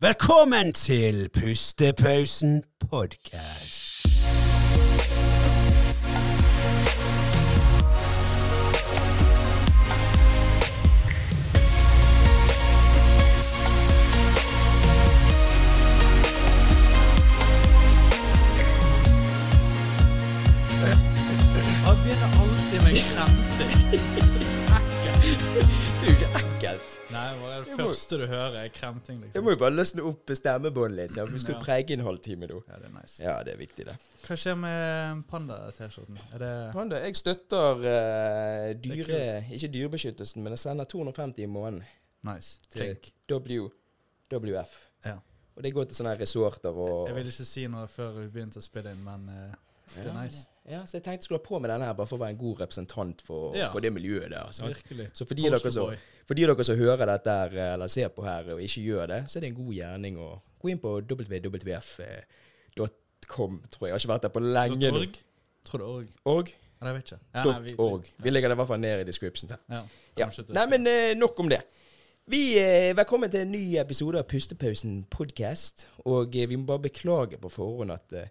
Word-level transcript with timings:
Velkommen 0.00 0.72
til 0.72 1.28
Pustepausen 1.32 2.62
podkast. 2.90 4.06
Han 21.84 21.96
begynner 21.96 22.40
alltid 22.40 22.80
med 22.84 22.92
kremting. 23.12 24.00
Det 25.20 25.60
er 26.02 26.06
jo 26.06 26.10
ikke 26.10 26.28
ekkelt. 26.34 26.95
Nei, 27.06 27.22
det 27.32 27.40
var 27.40 27.52
det 27.62 27.68
Jeg 27.70 27.78
første 27.78 28.16
du 28.18 28.24
hører, 28.26 28.54
er 28.64 28.68
kremting, 28.74 29.18
Jeg 29.20 29.28
liksom. 29.28 29.44
må 29.46 29.52
jo 29.54 29.58
bare 29.60 29.74
løsne 29.76 30.02
opp 30.08 30.30
stemmebåndet 30.34 30.96
litt. 30.98 31.16
Ja. 31.16 31.24
Vi 31.30 31.38
skulle 31.38 31.58
Ja. 31.60 31.64
prege 31.64 31.92
en 31.94 32.00
halvtime 32.06 32.48
nå. 32.50 32.62
Ja, 32.68 32.78
det 32.82 32.88
er 32.88 32.94
nice. 33.00 33.22
Ja, 33.22 33.34
det 33.46 33.52
er 33.54 33.60
viktig, 33.60 33.86
det. 33.86 33.94
Hva 34.26 34.36
skjer 34.36 34.56
med 34.58 35.22
Panda-T-skjorten? 35.30 36.18
Panda, 36.72 36.96
jeg 37.04 37.16
støtter 37.16 37.78
uh, 37.78 38.72
dyre 38.82 39.44
Ikke 39.54 39.70
dyrebeskyttelsen, 39.70 40.42
men 40.42 40.50
jeg 40.56 40.58
sender 40.64 40.84
250 40.84 41.42
i 41.42 41.46
måneden 41.46 41.84
nice? 42.26 42.58
til 42.70 42.96
WF. 44.42 44.74
Ja. 45.04 45.18
Og 45.56 45.62
det 45.62 45.72
går 45.74 45.84
til 45.88 45.94
sånne 45.96 46.18
resorter 46.20 46.74
og 46.74 47.06
Jeg 47.08 47.14
ville 47.14 47.30
ikke 47.30 47.46
si 47.48 47.66
noe 47.70 47.86
før 47.88 48.10
vi 48.18 48.26
begynte 48.34 48.58
å 48.58 48.62
spille 48.66 48.90
inn, 48.90 49.04
men 49.04 49.28
uh, 49.30 49.54
det 49.94 50.10
er 50.10 50.24
nice. 50.24 50.48
Ja, 50.68 50.80
så 50.84 50.96
jeg 50.96 51.02
tenkte 51.04 51.12
jeg 51.20 51.22
skulle 51.28 51.38
ha 51.38 51.44
på 51.46 51.58
med 51.62 51.70
denne 51.70 51.84
her 51.86 51.92
bare 51.94 52.06
for 52.10 52.16
å 52.18 52.20
være 52.24 52.30
en 52.34 52.38
god 52.40 52.60
representant 52.64 53.20
for, 53.22 53.54
Ja. 53.56 53.68
for 53.70 53.80
det 53.80 53.92
miljøet 53.94 54.30
der. 54.32 54.50
sant? 54.50 54.74
Virkelig. 54.74 55.06
Så 55.14 55.24
for 55.26 55.34
de, 55.38 55.42
dere 55.46 55.70
som, 55.72 55.92
for 56.26 56.34
de 56.34 56.42
dere 56.46 56.64
som 56.64 56.76
hører 56.80 57.06
dette 57.06 57.30
her, 57.30 57.54
eh, 57.56 57.72
eller 57.74 57.86
ser 57.92 58.08
på 58.08 58.24
her 58.26 58.42
og 58.54 58.60
ikke 58.60 58.82
gjør 58.82 59.06
det, 59.12 59.20
så 59.30 59.36
er 59.38 59.40
det 59.46 59.48
en 59.52 59.60
god 59.64 59.74
gjerning 59.74 60.18
å 60.18 60.40
gå 60.62 60.70
inn 60.72 60.78
på 60.82 60.96
www.com, 62.76 63.60
tror 63.70 63.86
jeg. 63.86 63.90
Jeg 63.90 63.94
har 63.94 63.98
ikke 64.02 64.12
vært 64.14 64.22
der 64.26 64.34
på 64.34 64.40
lenge. 64.42 64.90
.org? 64.92 65.18
Tror 65.66 65.78
du 65.78 65.84
org? 65.86 66.08
Org? 66.24 66.52
Nei, 66.80 66.90
jeg 66.92 66.96
vet 66.98 67.04
ikke. 67.12 67.20
Ja, 67.34 67.44
nei, 67.44 67.60
vi- 67.64 67.76
.org. 67.78 68.10
Vi 68.22 68.30
legger 68.30 68.48
det 68.48 68.54
i 68.56 68.60
hvert 68.60 68.68
fall 68.68 68.80
ned 68.82 69.00
i 69.00 69.04
description. 69.08 69.48
Ja. 69.70 69.82
Ja. 70.18 70.28
Nei, 70.48 70.66
men 70.66 70.86
eh, 70.86 71.14
nok 71.14 71.38
om 71.40 71.48
det. 71.48 71.62
Vi 72.28 72.58
er 72.58 72.92
Velkommen 72.94 73.30
til 73.30 73.40
en 73.40 73.52
ny 73.52 73.76
episode 73.78 74.18
av 74.18 74.24
Pustepausen 74.26 75.04
podcast. 75.10 75.86
Og 76.04 76.34
eh, 76.36 76.46
vi 76.50 76.56
må 76.56 76.66
bare 76.66 76.82
beklage 76.88 77.38
på 77.40 77.48
forhånd 77.50 77.90
at 77.94 78.12
eh, 78.12 78.28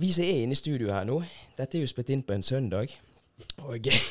vi 0.00 0.12
som 0.12 0.24
er 0.26 0.44
inne 0.44 0.56
i 0.56 0.58
studio 0.58 0.92
her 0.92 1.06
nå 1.08 1.22
Dette 1.56 1.78
er 1.78 1.84
jo 1.84 1.90
spilt 1.90 2.12
inn 2.12 2.24
på 2.26 2.34
en 2.36 2.44
søndag. 2.44 2.92
Og 3.64 3.88
eh, 3.88 4.08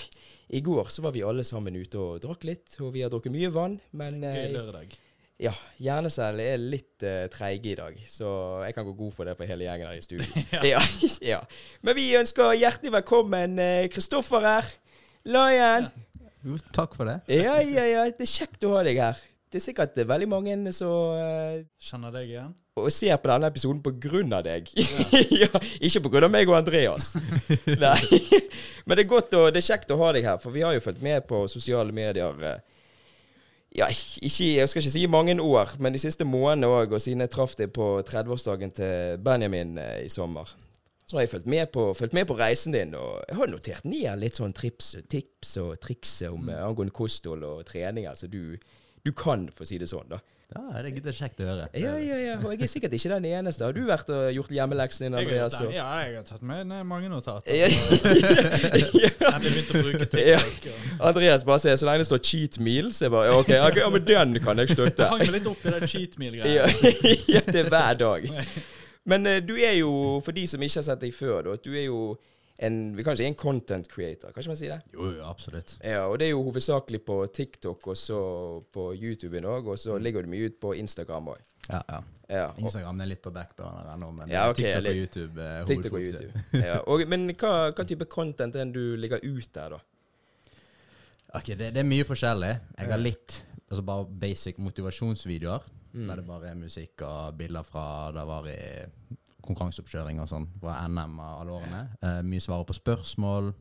i 0.57 0.61
går 0.65 0.89
så 0.93 1.03
var 1.05 1.13
vi 1.15 1.25
alle 1.25 1.45
sammen 1.45 1.77
ute 1.77 1.99
og 2.01 2.21
drakk 2.23 2.45
litt. 2.49 2.77
Og 2.81 2.93
vi 2.95 3.03
har 3.05 3.11
drukket 3.13 3.33
mye 3.33 3.51
vann. 3.53 3.79
Men 3.97 4.21
Gøy 4.23 4.41
eh, 4.43 4.53
lørdag. 4.53 4.95
ja, 5.41 5.53
hjernecellene 5.81 6.47
er 6.55 6.61
litt 6.61 7.05
uh, 7.05 7.25
treige 7.33 7.73
i 7.73 7.77
dag. 7.77 7.99
Så 8.09 8.29
jeg 8.65 8.77
kan 8.77 8.87
gå 8.87 8.95
god 8.97 9.13
for 9.17 9.29
det 9.29 9.37
for 9.37 9.49
hele 9.49 9.67
gjengen 9.67 9.91
her 9.91 9.99
i 9.99 10.05
studio. 10.05 10.45
ja. 10.73 10.81
ja. 11.25 11.43
Men 11.85 11.97
vi 11.97 12.09
ønsker 12.17 12.57
hjertelig 12.57 12.93
velkommen 12.99 13.61
eh, 13.61 13.85
Kristoffer 13.93 14.45
her. 14.45 14.73
Lion. 15.25 15.89
Jo, 16.45 16.59
takk 16.73 16.93
for 16.97 17.09
det. 17.09 17.21
Ja, 17.33 17.57
ja, 17.61 17.85
ja. 17.89 18.09
Det 18.13 18.27
er 18.27 18.29
kjekt 18.29 18.65
å 18.67 18.75
ha 18.75 18.83
deg 18.85 19.01
her. 19.01 19.21
Det 19.49 19.61
er 19.61 19.65
sikkert 19.69 19.97
eh, 19.97 20.07
veldig 20.09 20.27
mange 20.29 20.75
som 20.75 21.15
uh, 21.15 21.61
Kjenner 21.81 22.13
deg 22.13 22.33
igjen? 22.33 22.53
Og 22.75 22.91
ser 22.91 23.15
på 23.23 23.29
denne 23.31 23.47
episoden 23.47 23.79
på 23.83 23.93
grunn 24.03 24.33
av 24.35 24.43
deg. 24.43 24.67
ja, 25.31 25.47
ikke 25.87 26.01
på 26.03 26.11
grunn 26.11 26.27
av 26.27 26.33
meg 26.33 26.49
og 26.51 26.57
Andreas. 26.57 27.13
Nei. 27.85 28.19
Men 28.83 28.97
det 28.97 29.05
er 29.05 29.11
godt 29.13 29.35
og 29.39 29.47
det 29.55 29.61
er 29.61 29.69
kjekt 29.69 29.93
å 29.95 29.99
ha 30.01 30.09
deg 30.15 30.27
her, 30.27 30.41
for 30.43 30.51
vi 30.51 30.65
har 30.65 30.75
jo 30.75 30.83
fulgt 30.83 31.03
med 31.05 31.23
på 31.29 31.45
sosiale 31.51 31.95
medier. 31.95 32.35
eh, 32.43 32.59
Ja, 33.75 33.87
ikke, 33.91 34.45
jeg 34.55 34.69
skal 34.71 34.81
ikke 34.81 34.91
si 34.91 35.05
mange 35.11 35.35
år, 35.41 35.73
men 35.79 35.95
de 35.95 35.99
siste 35.99 36.27
månedene 36.27 36.67
òg. 36.67 36.93
Og 36.95 37.01
siden 37.03 37.23
jeg 37.23 37.31
traff 37.31 37.55
deg 37.59 37.73
på 37.75 37.89
30-årsdagen 38.07 38.75
til 38.75 39.23
Benjamin 39.23 39.77
eh, 39.79 40.05
i 40.05 40.11
sommer, 40.11 40.51
så 41.05 41.17
har 41.17 41.25
jeg 41.25 41.33
fulgt 41.33 41.49
med, 41.51 41.67
på, 41.71 41.89
fulgt 41.93 42.15
med 42.15 42.27
på 42.27 42.37
reisen 42.39 42.75
din. 42.75 42.95
Og 42.95 43.23
jeg 43.27 43.39
har 43.39 43.51
notert 43.51 43.87
ned 43.87 44.19
litt 44.19 44.39
sånn 44.39 44.55
trips, 44.55 44.97
tips 45.11 45.57
og 45.63 45.75
triks 45.83 46.17
om 46.27 46.47
mm. 46.47 46.55
angående 46.59 46.95
kosthold 46.95 47.43
og 47.47 47.65
trening. 47.67 48.07
Altså 48.11 48.27
du, 48.31 48.57
du 49.03 49.11
kan, 49.15 49.47
for 49.51 49.63
å 49.63 49.69
si 49.69 49.79
det 49.79 49.91
sånn, 49.91 50.11
da. 50.11 50.19
Ja, 50.53 50.61
det 50.83 50.91
er- 50.91 51.01
det 51.01 51.09
er 51.09 51.15
kjekt 51.17 51.39
å 51.41 51.45
høre. 51.47 51.63
Ja, 51.73 51.95
ja, 51.97 52.17
ja. 52.21 52.33
Og 52.37 52.51
jeg 52.53 52.61
er 52.61 52.69
sikkert 52.69 52.93
ikke 52.93 53.09
den 53.15 53.25
eneste. 53.25 53.65
Har 53.65 53.73
du 53.73 53.81
vært 53.87 54.09
og 54.13 54.27
gjort 54.35 54.51
hjemmeleksen 54.53 55.07
din, 55.07 55.15
Andreas? 55.17 55.55
Jeg, 55.59 55.73
ja, 55.73 55.87
jeg 56.05 56.15
har 56.19 56.23
tatt 56.27 56.43
med 56.45 56.67
Nei, 56.69 56.83
mange 56.83 57.09
notater. 57.09 57.49
Ja. 57.49 57.65
Jeg 58.75 59.11
Endelig 59.25 59.51
begynt 59.55 59.73
å 59.73 59.81
bruke 59.81 60.05
TikTok. 60.13 60.69
Og 60.99 61.07
Andreas 61.09 61.43
bare 61.47 61.59
sier 61.63 61.79
så 61.81 61.89
lenge 61.89 62.03
det 62.05 62.07
står 62.11 62.21
cheat 62.29 62.59
meal, 62.63 62.91
så 62.93 63.07
jeg 63.07 63.11
bare 63.15 63.33
OK, 63.39 63.49
ok, 63.57 63.79
ja, 63.81 63.89
men 63.89 64.05
den 64.05 64.39
kan 64.45 64.61
jeg 64.61 64.69
støtte. 64.75 65.01
jeg 65.01 65.11
hang 65.11 65.25
meg 65.25 65.33
litt 65.39 65.49
opp 65.49 65.65
i 65.65 65.73
den 65.75 65.87
cheat 65.91 66.15
meal-greia. 66.21 66.53
Ja, 66.53 66.69
ja, 67.35 67.41
det 67.49 67.65
er 67.65 67.69
hver 67.73 67.99
dag. 68.03 68.29
Men 69.05 69.25
eh, 69.29 69.41
du 69.45 69.55
er 69.57 69.75
jo, 69.81 69.91
for 70.25 70.31
de 70.37 70.45
som 70.49 70.61
ikke 70.65 70.79
har 70.81 70.87
sett 70.91 71.01
deg 71.03 71.13
før, 71.13 71.41
da, 71.49 71.57
du 71.65 71.71
er 71.73 71.87
jo 71.89 71.99
en 72.59 72.95
vi 72.95 73.03
kan 73.03 73.13
jo 73.15 73.19
si 73.19 73.25
en 73.27 73.35
content 73.35 73.87
creator, 73.91 74.31
kan 74.31 74.41
ikke 74.43 74.53
man 74.53 74.59
si 74.59 74.67
det? 74.71 74.79
Jo, 74.93 75.09
jo, 75.17 75.23
absolutt. 75.27 75.77
Ja, 75.83 76.05
og 76.07 76.19
det 76.19 76.27
er 76.29 76.31
jo 76.35 76.43
hovedsakelig 76.47 77.01
på 77.05 77.17
TikTok 77.35 77.87
og 77.91 77.97
så 77.99 78.19
på 78.71 78.93
YouTube 78.95 79.41
òg, 79.41 79.67
og 79.73 79.79
så 79.79 79.97
ligger 79.99 80.21
det 80.23 80.31
mye 80.31 80.47
ut 80.51 80.59
på 80.63 80.73
Instagram 80.79 81.27
òg. 81.35 81.41
Ja, 81.69 81.81
ja. 81.89 82.01
Ja, 82.29 82.45
og- 82.47 82.59
Instagram 82.59 83.01
er 83.01 83.05
litt 83.11 83.21
på 83.21 83.31
backburner 83.33 83.91
ennå, 83.93 84.11
men 84.11 84.29
Ja, 84.29 84.47
okay, 84.49 84.71
TikTok 84.73 84.85
og 84.85 84.95
YouTube 84.95 85.41
er 85.41 85.65
TikTok 85.65 85.93
og. 85.93 85.99
YouTube. 86.01 86.63
Ja, 86.65 86.79
og, 86.87 87.03
men 87.07 87.27
hva, 87.35 87.51
hva 87.71 87.85
type 87.85 88.05
content 88.09 88.55
er 88.55 88.65
det 88.65 88.73
du 88.73 88.95
ligger 88.97 89.19
ut 89.23 89.49
der, 89.53 89.69
da? 89.75 89.79
Ok, 91.35 91.51
det, 91.59 91.73
det 91.75 91.81
er 91.83 91.87
mye 91.87 92.05
forskjellig. 92.07 92.53
Jeg 92.79 92.89
har 92.89 92.97
litt 93.01 93.41
altså 93.69 93.83
bare 93.85 94.05
basic 94.05 94.57
motivasjonsvideoer. 94.57 95.65
Mm. 95.95 96.07
Der 96.07 96.15
det 96.21 96.25
bare 96.27 96.49
er 96.49 96.55
musikk 96.59 97.01
og 97.07 97.37
bilder 97.37 97.63
fra 97.67 98.11
da 98.15 98.23
var 98.27 98.47
i 98.51 98.57
konkurranseoppkjøring 99.47 100.19
og 100.23 100.29
sånn 100.29 100.47
fra 100.61 100.79
NM 100.87 101.19
av 101.21 101.41
alle 101.41 101.55
årene. 101.59 101.81
Eh, 102.01 102.21
mye 102.25 102.43
svaret 102.43 102.69
på 102.69 102.77
spørsmål. 102.77 103.53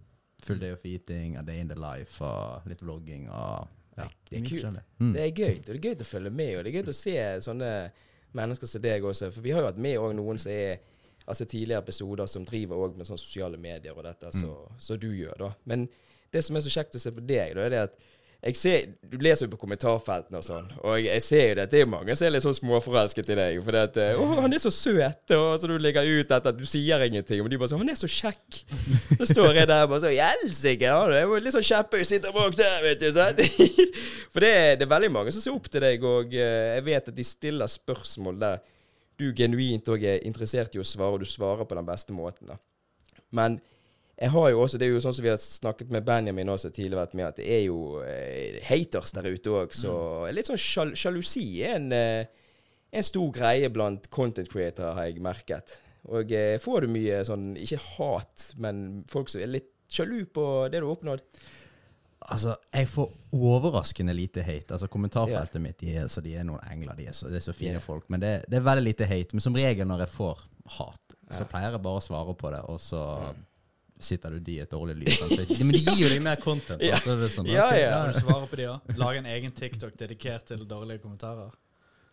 Full 0.44 0.60
day 0.60 0.74
of 0.76 0.84
eating, 0.84 1.38
a 1.40 1.42
day 1.42 1.62
in 1.62 1.70
the 1.70 1.78
life 1.78 2.24
og 2.24 2.66
litt 2.68 2.82
vlogging 2.84 3.30
og 3.32 3.68
ja, 3.94 4.08
Det 4.28 4.40
er 4.40 4.48
kult. 4.48 4.80
Mm. 4.98 5.12
Det 5.14 5.22
er 5.22 5.30
gøy. 5.30 5.60
Det 5.62 5.76
er 5.76 5.78
gøy 5.78 6.00
å 6.02 6.08
følge 6.08 6.32
med, 6.34 6.56
og 6.58 6.64
det 6.64 6.72
er 6.72 6.80
gøy 6.80 6.90
å 6.90 6.96
se 6.98 7.14
sånne 7.46 7.70
mennesker 8.34 8.70
som 8.70 8.82
deg 8.82 9.06
også. 9.06 9.30
For 9.30 9.44
vi 9.44 9.52
har 9.54 9.62
jo 9.62 9.68
hatt 9.70 9.78
med 9.78 10.00
også 10.00 10.16
noen 10.18 10.40
som 10.42 10.50
er 10.52 10.82
altså 11.24 11.46
tidligere 11.48 11.84
episoder 11.84 12.26
som 12.28 12.44
driver 12.44 12.82
også 12.82 12.98
med 12.98 13.08
sånne 13.08 13.22
sosiale 13.22 13.60
medier 13.60 13.94
og 13.96 14.04
dette, 14.04 14.32
så, 14.34 14.56
så 14.78 14.98
du 15.00 15.08
gjør, 15.14 15.38
da. 15.40 15.52
Men 15.70 15.86
det 16.34 16.42
som 16.44 16.58
er 16.58 16.64
så 16.64 16.72
kjekt 16.74 16.98
å 16.98 17.00
se 17.00 17.12
på 17.14 17.22
deg, 17.24 17.54
da, 17.56 17.64
er 17.64 17.72
det 17.72 17.82
at 17.86 17.96
jeg 18.44 18.56
ser, 18.60 18.88
Du 19.08 19.16
leser 19.22 19.46
jo 19.46 19.52
på 19.54 19.58
kommentarfeltene 19.62 20.40
og 20.40 20.44
sånn, 20.44 20.66
og 20.84 20.98
jeg, 21.00 21.22
ser 21.24 21.46
jo 21.48 21.54
det 21.60 21.66
det 21.72 21.80
er 21.80 21.88
mange 21.88 22.16
som 22.16 22.26
er 22.26 22.34
litt 22.34 22.44
sånn 22.44 22.56
småforelsket 22.58 23.30
i 23.32 23.36
deg. 23.38 23.60
For 23.64 23.76
det 23.76 23.84
at 23.88 23.96
eh, 24.02 24.20
'Å, 24.20 24.26
han 24.44 24.52
er 24.52 24.60
så 24.62 24.72
søt', 24.74 25.34
og 25.36 25.46
så 25.60 25.70
du 25.70 25.76
legger 25.80 26.04
ut 26.04 26.28
dette 26.28 26.52
du 26.58 26.64
sier 26.68 27.04
ingenting, 27.06 27.40
og 27.40 27.48
de 27.50 27.60
bare 27.60 27.72
sånn 27.72 27.80
'Han 27.80 27.94
er 27.94 28.00
så 28.00 28.10
kjekk'. 28.10 28.60
Så 29.16 29.30
står 29.32 29.60
jeg 29.60 29.70
der 29.70 29.88
bare 29.88 30.02
sånn 30.04 30.18
'Helsike, 30.18 30.92
han 30.92 31.16
er 31.16 31.34
litt 31.40 31.56
sånn 31.56 31.68
kjepphøy, 31.70 32.04
sitter 32.04 32.36
bak 32.36 32.56
der', 32.58 32.82
vet 32.84 33.00
du. 33.00 33.08
Sant? 33.16 33.40
For 34.34 34.44
det, 34.44 34.54
det 34.80 34.86
er 34.86 34.92
veldig 34.92 35.12
mange 35.14 35.32
som 35.32 35.44
ser 35.44 35.56
opp 35.56 35.70
til 35.70 35.84
deg, 35.86 36.04
og 36.04 36.36
eh, 36.36 36.76
jeg 36.76 36.88
vet 36.90 37.12
at 37.12 37.16
de 37.16 37.24
stiller 37.24 37.70
spørsmål 37.70 38.40
der 38.44 38.62
du 39.16 39.30
genuint 39.32 39.88
òg 39.88 40.04
er 40.04 40.24
interessert 40.26 40.74
i 40.74 40.82
å 40.82 40.86
svare, 40.86 41.16
og 41.16 41.22
du 41.22 41.28
svarer 41.30 41.64
på 41.68 41.78
den 41.78 41.86
beste 41.86 42.12
måten. 42.12 42.50
da. 42.50 42.58
Men 43.34 43.60
jeg 44.14 44.30
har 44.30 44.50
jo 44.52 44.60
også, 44.62 44.78
det 44.78 44.86
er 44.86 44.92
jo 44.94 45.02
sånn 45.02 45.14
som 45.16 45.24
vi 45.26 45.32
har 45.32 45.40
snakket 45.40 45.90
med 45.94 46.04
Benjamin 46.06 46.52
også 46.52 46.70
tidligere, 46.70 47.08
med, 47.18 47.26
at 47.32 47.40
det 47.40 47.48
er 47.50 47.64
jo 47.66 47.78
eh, 48.06 48.60
haters 48.68 49.10
der 49.16 49.26
ute 49.26 49.50
òg. 49.50 49.74
Så 49.74 49.94
litt 50.30 50.50
sånn 50.50 50.60
sjal 50.60 50.94
sjalusi 50.98 51.46
er 51.66 51.80
en, 51.80 51.88
eh, 51.96 52.52
en 52.94 53.06
stor 53.06 53.32
greie 53.34 53.70
blant 53.74 54.06
content 54.14 54.50
creatorer, 54.50 54.94
har 54.94 55.10
jeg 55.10 55.24
merket. 55.24 55.80
Og 56.14 56.30
eh, 56.36 56.60
får 56.62 56.84
du 56.84 56.94
mye 56.94 57.24
sånn, 57.26 57.52
ikke 57.58 57.80
hat, 57.96 58.52
men 58.60 59.02
folk 59.10 59.32
som 59.32 59.42
er 59.42 59.50
litt 59.50 59.72
sjalu 59.90 60.22
på 60.30 60.46
det 60.70 60.78
du 60.78 60.86
har 60.86 60.94
oppnådd? 60.94 61.24
Altså, 62.24 62.54
jeg 62.72 62.86
får 62.88 63.10
overraskende 63.36 64.14
lite 64.16 64.44
hate. 64.46 64.76
Altså, 64.76 64.88
Kommentarfeltet 64.88 65.60
mitt 65.60 65.82
de 65.82 65.90
er, 65.98 66.06
så 66.08 66.22
de 66.24 66.36
er 66.38 66.46
noen 66.46 66.62
engler. 66.70 66.94
De 66.96 67.08
er 67.10 67.16
så, 67.16 67.26
det 67.32 67.42
er 67.42 67.48
så 67.48 67.52
fine 67.56 67.76
yeah. 67.76 67.84
folk. 67.84 68.06
Men 68.12 68.22
det, 68.22 68.30
det 68.48 68.60
er 68.60 68.64
veldig 68.64 68.84
lite 68.86 69.08
hate. 69.10 69.34
Men 69.34 69.44
som 69.44 69.58
regel 69.58 69.90
når 69.90 70.06
jeg 70.06 70.12
får 70.14 70.46
hat, 70.78 71.18
så 71.34 71.44
pleier 71.50 71.74
jeg 71.74 71.82
bare 71.84 72.00
å 72.00 72.04
svare 72.04 72.36
på 72.38 72.52
det, 72.54 72.62
og 72.70 72.78
så 72.80 73.02
sitter 74.04 74.36
du 74.36 74.44
de 74.44 74.58
i 74.58 74.62
et 74.62 74.70
dårlig 74.70 74.96
lys. 75.00 75.18
Men 75.58 75.72
de 75.74 75.82
gir 75.82 76.04
jo 76.04 76.12
deg 76.12 76.22
mer 76.24 76.40
content. 76.42 76.82
Ja. 76.84 77.00
sånn, 77.02 77.48
Ja, 77.50 77.68
ok, 77.70 77.80
ja. 77.80 77.92
Kan 77.96 78.12
du 78.12 78.20
svare 78.20 78.48
på 78.50 78.60
de 78.60 78.70
òg? 78.70 78.96
Lage 79.00 79.22
en 79.22 79.28
egen 79.34 79.54
TikTok 79.56 79.96
dedikert 80.00 80.46
til 80.52 80.64
dårlige 80.68 81.02
kommentarer? 81.02 81.52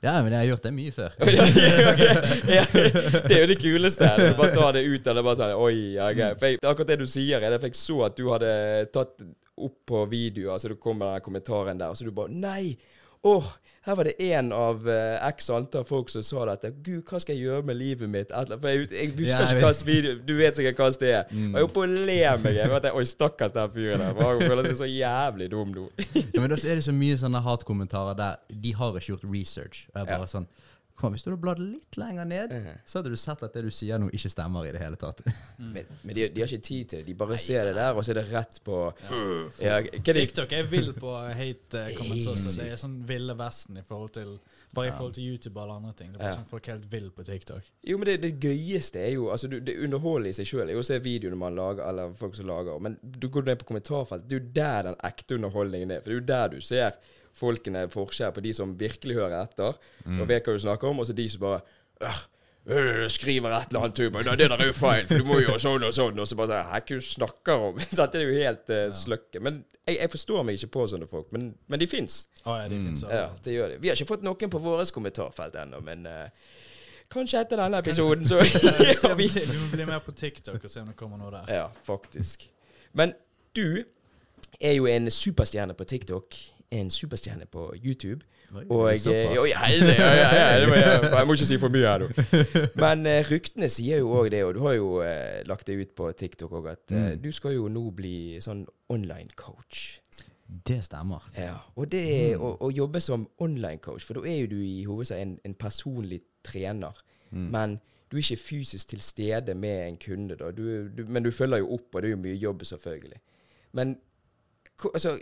Ja, 0.02 0.16
men 0.26 0.34
jeg 0.34 0.40
har 0.40 0.48
gjort 0.50 0.64
det 0.66 0.72
mye 0.74 0.94
før. 0.96 1.18
ja, 1.30 1.44
ja, 2.50 2.64
det 3.28 3.36
er 3.36 3.44
jo 3.44 3.50
det 3.52 3.60
kuleste. 3.62 4.08
Du 4.18 4.32
bare 4.40 4.56
tar 4.56 4.74
det 4.80 4.82
ut, 4.88 5.06
eller 5.12 5.26
bare 5.28 5.38
sånn 5.38 5.54
Oi, 5.62 5.76
ja, 6.00 6.08
greit. 6.18 6.40
For 6.42 6.50
jeg, 6.50 6.62
akkurat 6.66 6.90
det 6.90 6.98
du 7.04 7.06
sier, 7.10 7.44
er 7.46 7.62
fikk 7.62 7.78
jeg 7.78 7.84
så 7.84 8.00
at 8.08 8.18
du 8.18 8.32
hadde 8.32 8.56
tatt 8.96 9.22
opp 9.62 9.78
på 9.92 10.02
video, 10.10 10.50
altså 10.56 10.74
kom 10.82 10.98
med 11.04 11.14
den 11.14 11.26
kommentaren 11.28 11.78
der, 11.78 11.94
og 11.94 12.00
så 12.00 12.08
du 12.08 12.16
bare 12.18 12.34
Nei! 12.34 12.74
Åh, 13.30 13.52
her 13.82 13.96
var 13.98 14.06
det 14.06 14.14
en 14.22 14.52
av 14.54 14.84
uh, 14.86 15.28
x 15.32 15.48
antall 15.50 15.86
folk 15.90 16.10
som 16.14 16.22
sa 16.26 16.44
dette. 16.52 16.70
Gud, 16.86 17.00
hva 17.10 17.18
skal 17.24 17.34
jeg 17.34 17.48
gjøre 17.48 17.66
med 17.66 17.80
livet 17.80 18.12
mitt? 18.14 18.30
For 18.30 18.68
jeg, 18.70 18.88
jeg 18.94 19.08
husker 19.16 19.26
Ja, 19.26 19.40
jeg 19.48 19.58
ikke 19.58 19.72
hvilken 19.72 19.88
video 19.90 20.12
Du 20.28 20.34
vet 20.38 20.60
sikkert 20.60 20.82
hva 20.84 20.90
det 21.02 21.10
er. 21.18 21.24
Mm. 21.32 21.48
Og 21.48 21.58
jeg 21.58 21.66
holdt 21.66 21.74
på 21.80 21.86
å 21.88 21.90
le 21.90 22.20
meg. 22.44 22.60
Jeg 22.60 22.70
vet, 22.76 22.90
Oi, 22.94 23.06
stakkars 23.10 23.56
den 23.58 23.72
fyren 23.74 24.04
der. 24.06 24.20
Han 24.22 24.44
føler 24.46 24.70
seg 24.70 24.78
så 24.84 24.90
jævlig 24.92 25.50
dum 25.56 25.74
nå. 25.74 25.88
Ja, 26.14 26.44
men 26.44 26.54
da 26.54 26.60
er 26.62 26.78
det 26.78 26.86
så 26.86 26.94
mye 26.94 27.18
sånne 27.18 27.42
hatkommentarer 27.48 28.20
der 28.22 28.38
de 28.68 28.76
har 28.78 29.00
ikke 29.02 29.16
gjort 29.16 29.26
research. 29.32 29.88
Og 29.96 30.04
jeg 30.04 30.12
bare 30.14 30.28
Ja. 30.28 30.30
sånn 30.30 30.46
Kom, 31.02 31.16
hvis 31.16 31.24
du 31.26 31.32
hadde 31.32 31.42
bladd 31.42 31.60
litt 31.60 31.98
lenger 31.98 32.26
ned, 32.30 32.52
Mhm. 32.54 32.78
så 32.86 33.00
hadde 33.02 33.10
du 33.10 33.18
sett 33.18 33.42
at 33.44 33.54
det 33.58 33.64
du 33.66 33.72
sier 33.74 33.98
nå, 34.00 34.12
ikke 34.14 34.30
stemmer 34.30 34.68
i 34.70 34.72
det 34.76 34.82
hele 34.84 34.96
tatt. 35.02 35.24
Men, 35.58 35.86
men 36.04 36.16
de, 36.16 36.28
de 36.30 36.42
har 36.44 36.48
ikke 36.52 36.64
tid 36.68 36.90
til 36.92 37.00
det. 37.02 37.08
De 37.08 37.16
bare 37.18 37.38
ser 37.42 37.66
det 37.66 37.76
der, 37.80 37.96
og 37.98 38.06
så 38.06 38.14
er 38.14 38.22
det 38.22 38.28
rett 38.32 38.60
på 38.64 38.78
ja, 39.60 39.78
er 39.80 39.90
det? 39.90 40.16
TikTok 40.16 40.54
er 40.54 40.64
vill 40.70 40.94
på 40.94 41.12
hate 41.36 41.82
eh, 41.88 41.96
comments 41.98 42.28
også. 42.30 42.54
Det 42.60 42.70
er 42.72 42.78
sånn 42.80 43.00
ville 43.10 43.34
vesten 43.40 43.78
i 43.82 43.86
forhold 43.88 44.14
til 44.20 44.38
Bare 44.74 44.88
i 44.88 44.92
forhold 44.96 45.14
til 45.18 45.26
YouTube 45.34 45.58
og 45.60 45.64
alle 45.66 45.74
andre 45.82 45.94
ting. 46.00 46.12
Det 46.14 46.16
er 46.16 46.24
bare 46.24 46.30
Ja. 46.32 46.38
sånn 46.38 46.46
Folk 46.48 46.68
er 46.70 46.78
helt 46.78 46.86
vill 46.92 47.10
på 47.12 47.26
TikTok. 47.28 47.66
Jo, 47.84 47.98
men 48.00 48.06
det, 48.08 48.22
det 48.24 48.30
gøyeste 48.40 49.02
er 49.04 49.10
jo 49.18 49.26
Altså, 49.34 49.50
du, 49.52 49.58
det 49.60 49.74
underholder 49.84 50.30
i 50.30 50.32
seg 50.38 50.48
sjøl. 50.48 50.72
å 50.80 50.84
se 50.86 51.00
videoene 51.04 51.36
man 51.36 51.56
lager, 51.60 51.84
eller 51.90 52.14
folk 52.16 52.36
som 52.38 52.48
lager. 52.48 52.80
Men 52.80 52.96
du 53.04 53.28
går 53.28 53.44
ned 53.50 53.60
på 53.60 53.66
kommentarfeltet. 53.74 54.30
Det 54.30 54.38
er 54.38 54.40
jo 54.46 54.52
der 54.56 54.84
den 54.88 54.96
ekte 55.04 55.36
underholdningen 55.36 55.92
er. 55.92 56.00
For 56.06 56.10
det 56.10 56.16
er 56.16 56.22
jo 56.22 56.30
der 56.32 56.48
du 56.56 56.62
ser 56.62 56.96
folkene 57.38 57.88
forskjell 57.92 58.34
på 58.36 58.44
de 58.44 58.54
som 58.54 58.76
virkelig 58.80 59.16
hører 59.20 59.42
etter, 59.44 59.80
og 60.20 60.28
vet 60.30 60.46
hva 60.46 60.54
du 60.58 60.62
snakker 60.64 60.92
om, 60.92 61.00
og 61.00 61.10
så 61.10 61.16
de 61.18 61.30
som 61.30 61.42
bare 61.46 61.62
«Øh, 62.02 62.22
øh, 62.66 63.10
skriver 63.10 63.50
et 63.50 63.68
eller 63.68 63.80
annet 63.80 63.96
tull. 63.96 64.12
men 64.12 64.26
Det 64.26 64.50
der 64.50 64.58
er 64.58 64.66
jo 64.66 64.74
feil, 64.74 65.08
for 65.08 65.18
du 65.18 65.24
må 65.24 65.40
gjøre 65.40 65.60
sånn 65.60 65.84
og 65.84 65.94
sånn. 65.94 66.20
Og 66.20 66.28
så 66.28 66.36
bare 66.36 66.48
sånn 66.48 66.72
Hva 66.72 66.82
du 66.88 67.02
snakker 67.02 67.68
om? 67.68 67.80
Så 67.96 68.08
det 68.14 68.22
er 68.22 68.26
jo 68.28 68.34
helt 68.38 68.74
uh, 68.74 68.82
sløkke. 68.94 69.40
Men 69.40 69.64
jeg, 69.88 69.98
jeg 69.98 70.12
forstår 70.12 70.44
meg 70.44 70.58
ikke 70.60 70.72
på 70.76 70.88
sånne 70.94 71.08
folk. 71.10 71.32
Men, 71.36 71.52
men 71.68 71.82
de 71.82 71.88
fins. 71.88 72.28
Ah, 72.44 72.64
ja, 72.64 72.68
de 72.70 72.80
finnes 72.82 73.06
Ja, 73.06 73.30
det 73.46 73.56
gjør 73.56 73.74
de. 73.74 73.80
Vi 73.82 73.92
har 73.92 74.00
ikke 74.00 74.14
fått 74.14 74.26
noen 74.26 74.54
på 74.54 74.62
vårt 74.62 74.94
kommentarfelt 74.94 75.58
ennå, 75.62 75.82
men 75.86 76.06
uh, 76.10 76.28
kanskje 77.12 77.42
etter 77.42 77.62
denne 77.62 77.82
episoden, 77.84 78.26
så 78.28 78.42
ja, 78.42 79.14
vi, 79.18 79.30
Vi 79.54 79.58
må 79.58 79.70
bli 79.74 79.86
mer 79.90 80.04
på 80.06 80.16
TikTok 80.18 80.64
og 80.64 80.70
se 80.72 80.84
om 80.84 80.92
det 80.92 80.98
kommer 81.00 81.22
noe 81.22 81.34
der. 81.34 81.54
ja, 81.62 81.68
faktisk. 81.88 82.50
Men 82.94 83.14
du 83.56 83.84
er 84.62 84.74
jo 84.78 84.88
en 84.88 85.10
superstjerne 85.12 85.74
på 85.74 85.88
TikTok. 85.90 86.38
En 86.72 86.90
superstjerne 86.94 87.46
på 87.52 87.66
YouTube. 87.76 88.24
Og 88.52 88.64
Såpass. 89.00 89.06
eh, 89.08 89.34
jo, 89.36 89.44
ja, 89.48 89.66
ja, 89.68 89.86
ja, 89.92 90.44
jeg, 90.60 90.70
jeg 91.18 91.28
må 91.28 91.34
ikke 91.36 91.48
si 91.50 91.58
for 91.60 91.72
mye 91.74 91.88
her, 91.88 92.04
nå. 92.06 92.26
Men 92.84 93.06
uh, 93.08 93.18
ryktene 93.28 93.68
sier 93.72 94.00
jo 94.00 94.12
òg 94.22 94.30
det, 94.32 94.40
og 94.48 94.54
du 94.56 94.62
har 94.64 94.76
jo 94.78 94.88
uh, 95.04 95.42
lagt 95.48 95.68
det 95.68 95.76
ut 95.82 95.92
på 96.00 96.08
TikTok 96.20 96.52
òg, 96.62 96.70
at 96.74 96.94
uh, 96.96 96.98
Mm. 97.02 97.22
du 97.24 97.30
skal 97.36 97.56
jo 97.58 97.68
nå 97.72 97.84
bli 97.96 98.40
sånn 98.44 98.66
online 98.92 99.32
coach. 99.40 100.00
Det 100.68 100.82
stemmer. 100.84 101.24
Ja, 101.40 101.58
og 101.80 101.88
det 101.92 102.02
er 102.12 102.40
å, 102.44 102.54
å 102.60 102.72
jobbe 102.76 103.00
som 103.04 103.24
online 103.44 103.80
coach, 103.84 104.04
for 104.08 104.20
da 104.20 104.26
er 104.28 104.42
jo 104.44 104.50
du 104.52 104.58
i 104.64 104.82
hovedsak 104.88 105.20
en, 105.24 105.38
en 105.48 105.54
personlig 105.56 106.22
trener. 106.44 106.96
Men 107.32 107.78
du 108.12 108.18
er 108.18 108.24
ikke 108.26 108.42
fysisk 108.44 108.90
til 108.92 109.00
stede 109.04 109.54
med 109.56 109.86
en 109.88 109.98
kunde, 110.02 110.36
da. 110.40 110.50
Du, 110.52 110.90
du, 110.92 111.06
men 111.08 111.24
du 111.24 111.32
følger 111.32 111.62
jo 111.64 111.70
opp, 111.78 111.88
og 111.96 112.02
det 112.04 112.10
er 112.12 112.16
jo 112.18 112.24
mye 112.26 112.36
jobb, 112.42 112.66
selvfølgelig. 112.68 113.22
Men 113.80 113.94
altså, 114.90 115.16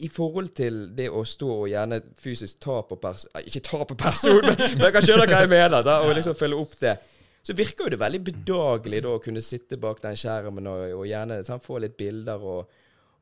i 0.00 0.08
forhold 0.08 0.48
til 0.56 0.82
det 0.96 1.10
å 1.12 1.22
stå 1.28 1.48
og 1.64 1.68
gjerne 1.68 2.00
fysisk 2.20 2.60
ta 2.62 2.80
på 2.88 2.96
pers... 3.02 3.26
eh, 3.34 3.46
Ikke 3.50 3.62
ta 3.66 3.84
på 3.84 3.96
personen, 3.98 4.56
men 4.56 4.84
jeg 4.86 4.94
kan 4.96 5.06
skjønne 5.06 5.26
hva 5.28 5.40
jeg 5.42 5.52
mener, 5.52 5.82
sant? 5.82 6.06
og 6.06 6.14
liksom 6.16 6.36
følge 6.38 6.60
opp 6.62 6.76
det. 6.80 6.94
Så 7.42 7.56
virker 7.56 7.86
jo 7.86 7.94
det 7.94 8.00
veldig 8.00 8.20
bedagelig 8.24 9.02
da 9.04 9.14
å 9.16 9.22
kunne 9.24 9.42
sitte 9.44 9.78
bak 9.80 10.02
den 10.04 10.16
skjermen 10.20 10.68
og, 10.68 10.82
og 11.00 11.06
gjerne 11.08 11.40
sant, 11.44 11.64
få 11.64 11.80
litt 11.80 11.96
bilder 12.00 12.42
og, 12.44 12.72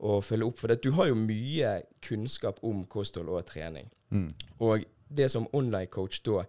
og 0.03 0.23
følge 0.27 0.49
opp. 0.51 0.59
For 0.59 0.73
det, 0.73 0.81
du 0.83 0.91
har 0.99 1.11
jo 1.11 1.19
mye 1.19 1.75
kunnskap 2.05 2.59
om 2.67 2.85
kosthold 2.91 3.31
og 3.31 3.47
trening. 3.47 3.91
Mm. 4.11 4.31
Og 4.67 4.87
det 5.09 5.31
som 5.33 5.47
online-coach 5.55 6.23
da, 6.27 6.43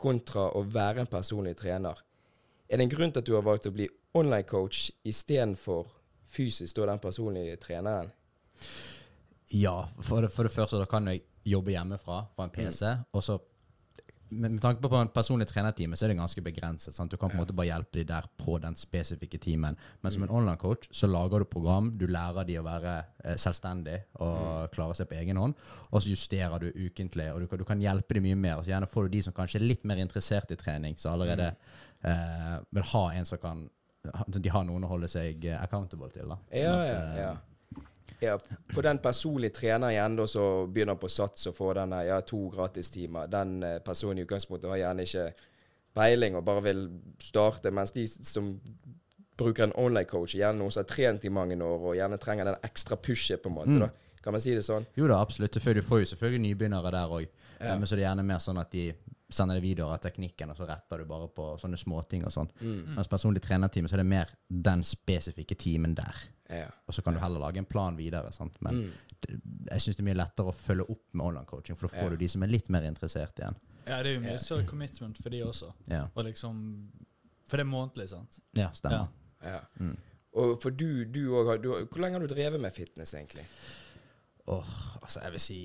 kontra 0.00 0.50
å 0.52 0.64
være 0.68 1.04
en 1.04 1.10
personlig 1.10 1.54
trener 1.56 2.00
Er 2.68 2.78
det 2.78 2.84
en 2.84 2.90
grunn 2.90 3.12
til 3.12 3.22
at 3.22 3.26
du 3.28 3.34
har 3.36 3.44
valgt 3.46 3.68
å 3.68 3.72
bli 3.74 3.86
online-coach 4.16 4.90
istedenfor 5.06 5.88
fysisk 6.34 6.76
da 6.76 6.88
den 6.90 7.00
personlige 7.02 7.56
treneren? 7.62 8.10
Ja, 9.54 9.76
for 10.02 10.24
det, 10.24 10.32
for 10.34 10.46
det 10.46 10.54
første 10.54 10.80
da 10.80 10.86
kan 10.90 11.06
jeg 11.10 11.24
jobbe 11.46 11.74
hjemmefra 11.74 12.24
fra 12.34 12.46
en 12.46 12.54
PC, 12.54 12.80
og 13.12 13.22
så 13.22 13.38
med, 14.34 14.50
med 14.50 14.60
tanke 14.62 14.82
på 14.82 14.96
en 14.96 15.10
personlig 15.14 15.46
trenertime, 15.46 15.96
så 15.96 16.06
er 16.06 16.12
det 16.12 16.16
ganske 16.18 16.42
begrenset. 16.42 16.94
Sant? 16.96 17.12
Du 17.12 17.16
kan 17.20 17.30
på 17.30 17.36
en 17.36 17.42
måte 17.42 17.54
bare 17.56 17.68
hjelpe 17.68 18.00
de 18.00 18.04
der 18.08 18.26
på 18.40 18.56
den 18.62 18.76
spesifikke 18.78 19.38
timen. 19.38 19.76
Men 20.02 20.12
som 20.14 20.24
en 20.24 20.32
online-coach 20.32 20.88
så 20.96 21.06
lager 21.10 21.44
du 21.44 21.50
program, 21.50 21.92
du 21.98 22.06
lærer 22.10 22.48
de 22.48 22.58
å 22.58 22.64
være 22.66 22.94
eh, 23.24 23.36
selvstendig 23.40 24.00
og 24.24 24.72
klare 24.74 24.96
seg 24.98 25.10
på 25.10 25.18
egen 25.20 25.38
hånd, 25.40 25.54
og 25.90 26.02
så 26.02 26.10
justerer 26.10 26.58
du 26.64 26.70
ukentlig, 26.72 27.30
og 27.32 27.44
du 27.44 27.48
kan, 27.50 27.62
du 27.62 27.66
kan 27.68 27.84
hjelpe 27.84 28.18
dem 28.18 28.26
mye 28.26 28.40
mer. 28.40 28.58
Og 28.58 28.66
så 28.66 28.74
gjerne 28.74 28.90
får 28.90 29.06
du 29.08 29.16
de 29.16 29.24
som 29.28 29.36
kanskje 29.36 29.60
er 29.60 29.68
litt 29.68 29.86
mer 29.88 30.02
interessert 30.02 30.50
i 30.54 30.58
trening, 30.60 30.98
så 30.98 31.12
allerede 31.14 31.52
eh, 32.02 32.54
vil 32.74 32.92
ha 32.94 33.06
en 33.14 33.28
som 33.28 33.42
kan 33.42 33.66
De 34.28 34.50
har 34.52 34.66
noen 34.68 34.84
å 34.84 34.88
holde 34.90 35.08
seg 35.08 35.46
eh, 35.48 35.56
accountable 35.56 36.10
til. 36.12 36.28
da. 36.28 36.36
Sånn 36.50 36.80
at, 36.80 36.88
ja, 36.88 36.88
ja, 36.90 37.28
ja. 37.28 37.34
Ja, 38.20 38.38
for 38.72 38.84
den 38.86 38.98
personlige 39.04 39.56
treneren 39.58 39.92
igjen 39.92 40.16
da, 40.16 40.26
som 40.30 40.70
begynner 40.72 40.96
på 41.00 41.10
Sats 41.12 41.48
og 41.50 41.56
får 41.56 41.80
denne, 41.80 42.02
ja, 42.08 42.20
to 42.24 42.46
gratistimer, 42.52 43.28
den 43.30 43.58
eh, 43.66 43.80
personen 43.84 44.22
i 44.22 44.24
utgangspunktet 44.24 44.70
har 44.70 44.80
gjerne 44.80 45.06
ikke 45.08 45.26
peiling 45.94 46.38
og 46.38 46.44
bare 46.46 46.62
vil 46.64 46.86
starte, 47.22 47.70
mens 47.74 47.92
de 47.94 48.06
som 48.08 48.54
bruker 49.38 49.66
en 49.66 49.76
online-coach, 49.78 50.36
gjerne 50.38 50.60
noen 50.60 50.72
som 50.72 50.84
har 50.84 50.90
trent 50.90 51.24
i 51.26 51.32
mange 51.32 51.58
år 51.58 51.88
og 51.90 51.96
gjerne 51.98 52.18
trenger 52.22 52.50
den 52.50 52.66
ekstra 52.66 52.96
pushet, 52.96 53.42
på 53.42 53.50
en 53.50 53.58
måte. 53.58 53.78
da. 53.82 53.90
Kan 54.24 54.32
man 54.32 54.40
si 54.40 54.54
det 54.56 54.64
sånn? 54.64 54.86
Jo 54.96 55.08
da, 55.10 55.18
absolutt. 55.20 55.52
Du 55.52 55.82
får 55.84 56.00
jo 56.00 56.12
selvfølgelig 56.14 56.40
nybegynnere 56.46 56.92
der 56.94 57.10
òg. 57.12 57.26
Ja. 57.58 57.74
Men 57.76 57.84
så 57.84 57.94
er 57.94 58.00
det 58.00 58.06
gjerne 58.06 58.24
mer 58.26 58.40
sånn 58.40 58.60
at 58.60 58.70
de 58.72 58.86
sender 59.34 59.58
deg 59.58 59.64
videoer 59.66 59.94
av 59.96 60.00
teknikken, 60.04 60.50
og 60.50 60.56
så 60.56 60.66
retter 60.68 60.98
du 61.02 61.04
bare 61.10 61.28
på 61.34 61.48
sånne 61.60 61.78
småting 61.80 62.24
og 62.28 62.32
sånn. 62.34 62.48
Mm. 62.60 62.94
Mens 62.96 63.10
personlig 63.10 63.42
trenertime, 63.44 63.88
så 63.90 63.94
er 63.98 64.02
det 64.04 64.06
mer 64.10 64.30
den 64.48 64.82
spesifikke 64.86 65.56
timen 65.58 65.94
der. 65.98 66.14
Ja. 66.50 66.68
Og 66.86 66.94
så 66.94 67.02
kan 67.02 67.14
du 67.16 67.20
heller 67.20 67.40
lage 67.40 67.58
en 67.58 67.64
plan 67.68 67.96
videre. 67.96 68.32
sant? 68.32 68.56
Men 68.62 68.74
Mm. 68.74 68.90
det, 69.20 69.40
jeg 69.70 69.80
syns 69.80 69.96
det 69.96 70.00
er 70.00 70.08
mye 70.14 70.18
lettere 70.22 70.46
å 70.52 70.54
følge 70.54 70.88
opp 70.90 71.04
med 71.12 71.26
online-coaching, 71.26 71.76
for 71.76 71.88
da 71.88 71.94
får 71.96 72.02
Ja. 72.04 72.08
du 72.10 72.16
de 72.16 72.28
som 72.28 72.42
er 72.42 72.46
litt 72.48 72.68
mer 72.70 72.82
interessert 72.82 73.34
igjen. 73.38 73.56
Ja, 73.86 74.02
det 74.02 74.06
er 74.10 74.14
jo 74.14 74.20
mye 74.20 74.38
større 74.38 74.66
commitment 74.66 75.18
for 75.22 75.28
de 75.30 75.40
også. 75.42 75.72
Ja, 75.88 76.06
Og 76.16 76.24
liksom 76.24 76.88
For 77.46 77.56
det 77.58 77.66
er 77.66 77.70
månedlig, 77.70 78.08
sant? 78.08 78.40
ja 78.54 78.70
stemmer. 78.72 79.08
ja. 79.42 79.60
Mm. 79.78 79.96
Og 80.36 80.60
for 80.62 80.70
du, 80.70 81.04
du 81.04 81.30
også 81.30 81.50
har 81.50 81.58
du, 81.58 81.68
Hvor 81.86 82.00
lenge 82.00 82.18
har 82.18 82.26
du 82.26 82.34
drevet 82.34 82.60
med 82.60 82.72
fitness, 82.72 83.12
egentlig? 83.14 83.44
Åh, 84.46 84.72
altså, 85.02 85.20
jeg 85.24 85.32
vil 85.32 85.40
si 85.40 85.58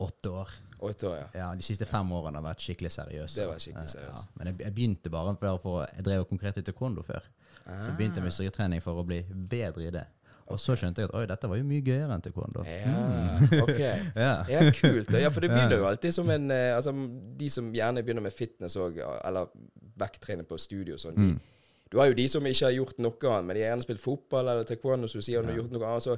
åtte 0.00 0.30
år. 0.30 0.52
Åtte 0.80 1.08
år, 1.10 1.16
ja. 1.16 1.26
Ja, 1.34 1.48
De 1.58 1.62
siste 1.66 1.84
fem 1.88 2.12
årene 2.16 2.38
har 2.40 2.46
vært 2.52 2.62
skikkelig 2.64 2.90
seriøse. 2.94 3.40
Det 3.40 3.48
var 3.50 3.58
skikkelig 3.60 3.88
seriøst. 3.96 4.28
Ja. 4.30 4.38
Men 4.38 4.46
jeg, 4.52 4.60
jeg 4.64 4.74
begynte 4.74 5.10
bare 5.12 5.34
for, 5.40 5.58
for 5.64 5.82
Jeg 5.96 6.04
drev 6.06 6.24
konkret 6.30 6.56
i 6.56 6.62
taekwondo 6.62 7.02
før. 7.02 7.26
Så 7.84 7.92
begynte 7.98 8.18
jeg 8.18 8.24
med 8.24 8.32
styrketrening 8.34 8.80
for 8.82 8.98
å 8.98 9.04
bli 9.06 9.20
bedre 9.30 9.84
i 9.86 9.90
det. 9.94 10.06
Og 10.50 10.58
så 10.58 10.74
skjønte 10.74 11.02
jeg 11.04 11.10
at 11.10 11.14
oi, 11.14 11.26
dette 11.30 11.46
var 11.46 11.60
jo 11.60 11.66
mye 11.68 11.82
gøyere 11.86 12.10
enn 12.16 12.22
taekwondo. 12.24 12.64
Ja, 12.66 12.94
ok. 13.62 13.76
Ja. 14.24 14.32
Ja, 14.50 14.62
kult. 14.74 15.12
Ja, 15.14 15.28
for 15.30 15.44
det 15.44 15.52
begynner 15.52 15.76
jo 15.78 15.84
alltid 15.86 16.14
som 16.16 16.30
en 16.34 16.48
eh, 16.50 16.72
Altså, 16.74 16.90
de 17.38 17.50
som 17.54 17.68
gjerne 17.76 18.02
begynner 18.02 18.24
med 18.24 18.34
fitness 18.34 18.74
òg, 18.80 18.98
eller 19.04 19.52
vekttrening 20.00 20.48
på 20.48 20.58
studio 20.58 20.96
og 20.96 21.02
sånn, 21.04 21.14
Mm. 21.20 21.36
du 21.92 21.98
har 22.00 22.06
jo 22.10 22.14
de 22.18 22.26
som 22.32 22.46
ikke 22.46 22.66
har 22.66 22.74
gjort 22.74 22.98
noe 22.98 23.14
annet, 23.30 23.46
men 23.46 23.56
de 23.56 23.62
har 23.62 23.70
gjerne 23.74 23.86
spilt 23.86 24.02
fotball 24.02 24.48
eller 24.48 24.66
taekwondo, 24.66 25.08
som 25.10 25.22
sier, 25.22 25.38
og 25.38 25.46
de 25.46 25.52
har 25.54 25.60
gjort 25.62 25.72
noe 25.76 25.86
annet, 25.92 26.02
så 26.08 26.16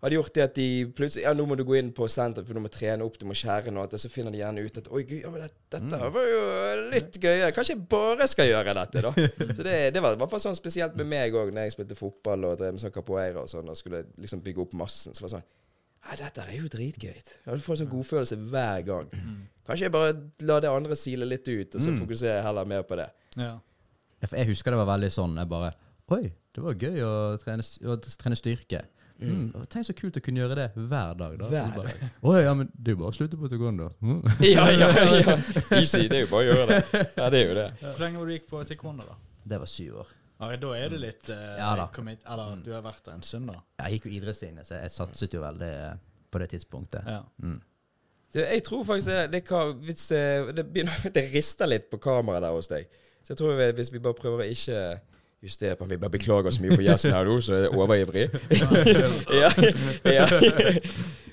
har 0.00 0.10
de 0.10 0.14
gjort 0.18 0.32
det 0.34 0.42
at 0.44 0.54
de 0.54 0.66
plutselig 0.94 1.24
Ja, 1.24 1.32
nå 1.34 1.44
må 1.48 1.56
du 1.58 1.64
gå 1.66 1.74
inn 1.78 1.88
på 1.92 2.06
senteret, 2.08 2.46
for 2.46 2.54
du 2.54 2.60
må 2.62 2.70
trene 2.70 3.02
opp, 3.02 3.16
du 3.18 3.24
må 3.26 3.34
skjære 3.34 3.72
noe, 3.74 3.88
og 3.90 3.98
så 3.98 4.08
finner 4.12 4.30
de 4.30 4.38
gjerne 4.38 4.62
ut 4.62 4.78
at 4.78 4.88
Oi, 4.94 5.02
gud, 5.02 5.20
ja, 5.24 5.30
men 5.34 5.42
det, 5.42 5.50
dette 5.74 5.98
Mm. 5.98 6.12
var 6.14 6.26
jo 6.30 6.42
litt 6.92 7.18
gøyere. 7.20 7.52
Kanskje 7.56 7.74
jeg 7.74 7.88
bare 7.90 8.28
skal 8.30 8.46
gjøre 8.46 8.74
dette, 8.78 9.02
da. 9.02 9.12
Så 9.58 9.62
det, 9.66 9.76
det 9.94 10.02
var 10.04 10.14
i 10.14 10.20
hvert 10.20 10.30
fall 10.30 10.40
sånn 10.44 10.54
spesielt 10.58 10.94
med 10.96 11.06
meg 11.10 11.34
òg, 11.34 11.50
når 11.52 11.66
jeg 11.66 11.72
spilte 11.74 11.98
fotball 11.98 12.44
og 12.44 12.58
drev 12.60 12.72
med 12.76 12.80
sånn 12.84 12.94
capoeira 12.94 13.42
og 13.42 13.48
sånn, 13.50 13.68
og 13.68 13.76
skulle 13.76 14.04
liksom 14.22 14.40
bygge 14.46 14.62
opp 14.66 14.72
massen. 14.78 15.14
Så 15.14 15.22
var 15.24 15.32
det 15.32 15.38
sånn 15.40 15.48
ja, 16.08 16.14
dette 16.24 16.40
er 16.46 16.54
jo 16.56 16.68
dritgøy. 16.72 17.16
Du 17.44 17.58
får 17.60 17.74
en 17.74 17.80
sånn 17.82 17.90
godfølelse 17.92 18.36
hver 18.48 18.84
gang. 18.86 19.08
Kanskje 19.66 19.88
jeg 19.88 19.92
bare 19.92 20.14
la 20.46 20.60
det 20.62 20.70
andre 20.72 20.96
sile 20.96 21.26
litt 21.28 21.44
ut, 21.50 21.74
og 21.74 21.82
så 21.82 21.90
Mm. 21.90 21.98
fokuserer 22.00 22.36
jeg 22.38 22.44
heller 22.46 22.64
mer 22.64 22.82
på 22.86 22.96
det. 22.96 23.10
Ja. 23.36 23.58
Ja, 24.22 24.28
Jeg 24.32 24.46
husker 24.48 24.70
det 24.72 24.78
var 24.78 24.86
veldig 24.96 25.10
sånn. 25.12 25.36
Jeg 25.36 25.48
bare 25.50 25.72
Oi, 26.10 26.32
det 26.54 26.62
var 26.64 26.72
gøy 26.80 27.02
å 27.04 27.36
trene, 27.42 27.60
å 27.84 27.98
trene 28.00 28.36
styrke. 28.38 28.84
Mm. 29.18 29.66
Tenk 29.66 29.86
så 29.88 29.94
kult 29.98 30.16
å 30.18 30.22
kunne 30.22 30.38
gjøre 30.38 30.56
det 30.58 30.66
hver 30.76 31.16
dag. 31.18 31.32
da. 31.40 31.48
Hver 31.50 31.72
dag. 31.74 31.88
bare, 31.88 32.10
Oi, 32.22 32.36
ja, 32.44 32.52
men 32.54 32.68
det 32.74 32.92
er 32.92 32.94
jo 32.94 33.00
bare 33.00 33.10
å 33.10 33.16
slutte 33.16 33.38
på 33.40 33.50
taekwondo. 33.50 33.88
Mm. 33.98 34.20
Ja, 34.46 34.68
ja, 34.70 34.90
ja. 35.18 35.34
Easy. 35.80 36.04
Det 36.06 36.20
er 36.20 36.26
jo 36.26 36.30
bare 36.30 36.44
å 36.44 36.46
gjøre 36.52 36.66
det. 36.70 37.02
Ja, 37.16 37.30
det 37.34 37.40
er 37.40 37.48
jo 37.50 37.56
det. 37.58 37.66
Hvor 37.82 38.04
lenge 38.04 38.22
var 38.22 38.30
du 38.30 38.34
gikk 38.36 38.46
på 38.52 38.62
taekwondo, 38.68 39.08
da? 39.08 39.18
Det 39.48 39.58
var 39.64 39.70
syv 39.70 39.98
år. 40.04 40.14
Ja, 40.38 40.52
da 40.62 40.68
er 40.78 40.92
det 40.92 41.00
litt 41.02 41.30
eh, 41.34 41.54
Ja 41.58 41.72
da. 41.74 41.88
commit, 41.94 42.20
Eller 42.30 42.60
du 42.62 42.70
har 42.70 42.84
vært 42.84 43.02
der 43.08 43.16
en 43.18 43.24
stund, 43.26 43.50
da. 43.50 43.58
Jeg 43.82 43.96
gikk 43.98 44.06
jo 44.06 44.12
idrettslinje, 44.20 44.66
så 44.68 44.78
jeg 44.78 44.92
satset 44.94 45.34
jo 45.34 45.42
veldig 45.42 45.72
eh, 45.80 45.96
på 46.30 46.42
det 46.42 46.50
tidspunktet. 46.52 47.08
Ja. 47.08 47.24
Mm. 47.42 47.58
det 48.36 48.44
jeg 48.52 48.64
tror 48.68 48.84
faktisk 48.86 49.10
det, 49.10 49.24
det, 49.32 49.42
kan, 49.48 49.74
hvis, 49.82 50.10
eh, 50.14 50.52
det, 50.54 50.68
begynner, 50.70 51.08
det 51.16 51.24
rister 51.34 51.70
litt 51.70 51.90
på 51.90 51.98
kameraet 52.06 52.46
der 52.46 52.54
hos 52.54 52.70
deg. 52.70 52.86
Så 53.18 53.34
jeg 53.34 53.40
tror 53.40 53.58
vi, 53.58 53.70
hvis 53.80 53.90
vi 53.92 54.02
bare 54.04 54.20
prøver 54.20 54.44
å 54.44 54.52
ikke 54.54 54.82
justere 55.42 55.76
på 55.76 55.86
Vi 55.86 55.96
bare 55.96 56.10
beklager 56.10 56.50
så 56.50 56.62
mye 56.62 56.74
for 56.74 56.82
gjesten 56.82 57.14
her 57.14 57.28
nå, 57.28 57.38
så 57.40 57.54
er 57.54 57.76
overivrig. 57.76 58.28
ja, 59.42 59.52
ja. 60.04 60.26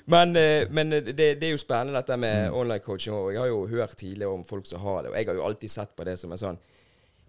Men, 0.06 0.36
eh, 0.38 0.68
men 0.70 0.90
det, 0.90 1.16
det 1.18 1.42
er 1.42 1.50
jo 1.50 1.58
spennende 1.58 1.98
dette 1.98 2.16
med 2.16 2.54
online 2.54 2.78
coaching 2.84 3.14
og 3.16 3.32
Jeg 3.32 3.40
har 3.40 3.48
jo 3.50 3.66
hørt 3.66 3.96
tidligere 3.98 4.30
om 4.30 4.44
folk 4.46 4.66
som 4.66 4.80
har 4.80 5.02
det, 5.02 5.10
og 5.10 5.16
jeg 5.18 5.26
har 5.26 5.34
jo 5.34 5.46
alltid 5.48 5.68
sett 5.68 5.96
på 5.96 6.06
det 6.06 6.18
som 6.20 6.32
en 6.32 6.42
sånn 6.42 6.60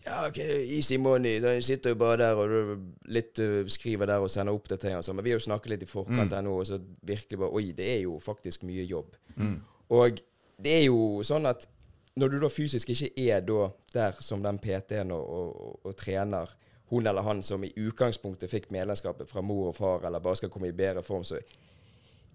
ja, 0.07 0.27
ok, 0.27 0.37
easy 0.71 0.97
money. 0.97 1.39
Så 1.41 1.53
jeg 1.57 1.63
sitter 1.63 1.91
jo 1.91 1.99
bare 1.99 2.17
der 2.21 2.37
og 2.39 2.83
litt 3.11 3.39
uh, 3.43 3.65
skriver 3.67 4.07
der 4.07 4.23
og 4.23 4.31
sender 4.31 4.55
oppdateringer 4.55 5.03
sånn. 5.03 5.17
Men 5.19 5.25
vi 5.25 5.33
har 5.33 5.41
jo 5.41 5.47
snakket 5.49 5.73
litt 5.73 5.83
i 5.83 5.89
forkant 5.89 6.31
her 6.31 6.45
nå, 6.45 6.53
og 6.61 6.69
så 6.69 6.79
virkelig 7.07 7.41
bare 7.41 7.59
Oi, 7.59 7.65
det 7.75 7.89
er 7.95 7.99
jo 8.05 8.13
faktisk 8.23 8.63
mye 8.67 8.85
jobb. 8.87 9.17
Mm. 9.35 9.57
Og 9.97 10.21
det 10.63 10.77
er 10.77 10.85
jo 10.85 11.25
sånn 11.27 11.49
at 11.49 11.67
når 12.17 12.33
du 12.33 12.39
da 12.41 12.49
fysisk 12.49 12.89
ikke 12.89 13.11
er 13.29 13.45
der 13.93 14.17
som 14.25 14.41
den 14.43 14.59
PT-en 14.59 15.13
og, 15.13 15.29
og, 15.29 15.79
og, 15.85 15.95
trener 15.97 16.49
hun 16.89 17.07
eller 17.07 17.21
han 17.21 17.43
som 17.43 17.63
i 17.63 17.73
utgangspunktet 17.75 18.49
fikk 18.49 18.69
medlemskapet 18.71 19.29
fra 19.29 19.43
mor 19.43 19.69
og 19.69 19.75
far, 19.75 20.05
eller 20.07 20.23
bare 20.23 20.39
skal 20.39 20.49
komme 20.49 20.69
i 20.71 20.75
bedre 20.75 21.03
form, 21.03 21.23
så 21.27 21.39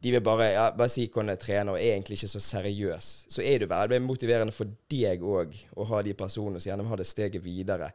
de 0.02 0.10
vil 0.10 0.22
bare, 0.24 0.50
ja, 0.52 0.64
bare 0.76 0.90
si 0.90 1.06
hvordan 1.06 1.30
jeg 1.32 1.40
trener, 1.40 1.72
og 1.72 1.78
er 1.78 1.94
egentlig 1.94 2.18
ikke 2.18 2.32
så 2.32 2.40
seriøs. 2.42 3.10
Så 3.30 3.42
er 3.46 3.62
det 3.62 3.70
veldig 3.70 4.00
motiverende 4.02 4.54
for 4.54 4.70
deg 4.90 5.22
òg 5.22 5.54
å 5.78 5.86
ha 5.92 6.02
de 6.02 6.14
personene 6.18 6.60
som 6.60 6.72
gjerne 6.72 6.82
vil 6.82 6.90
ha 6.90 6.98
det 6.98 7.06
steget 7.06 7.44
videre. 7.44 7.92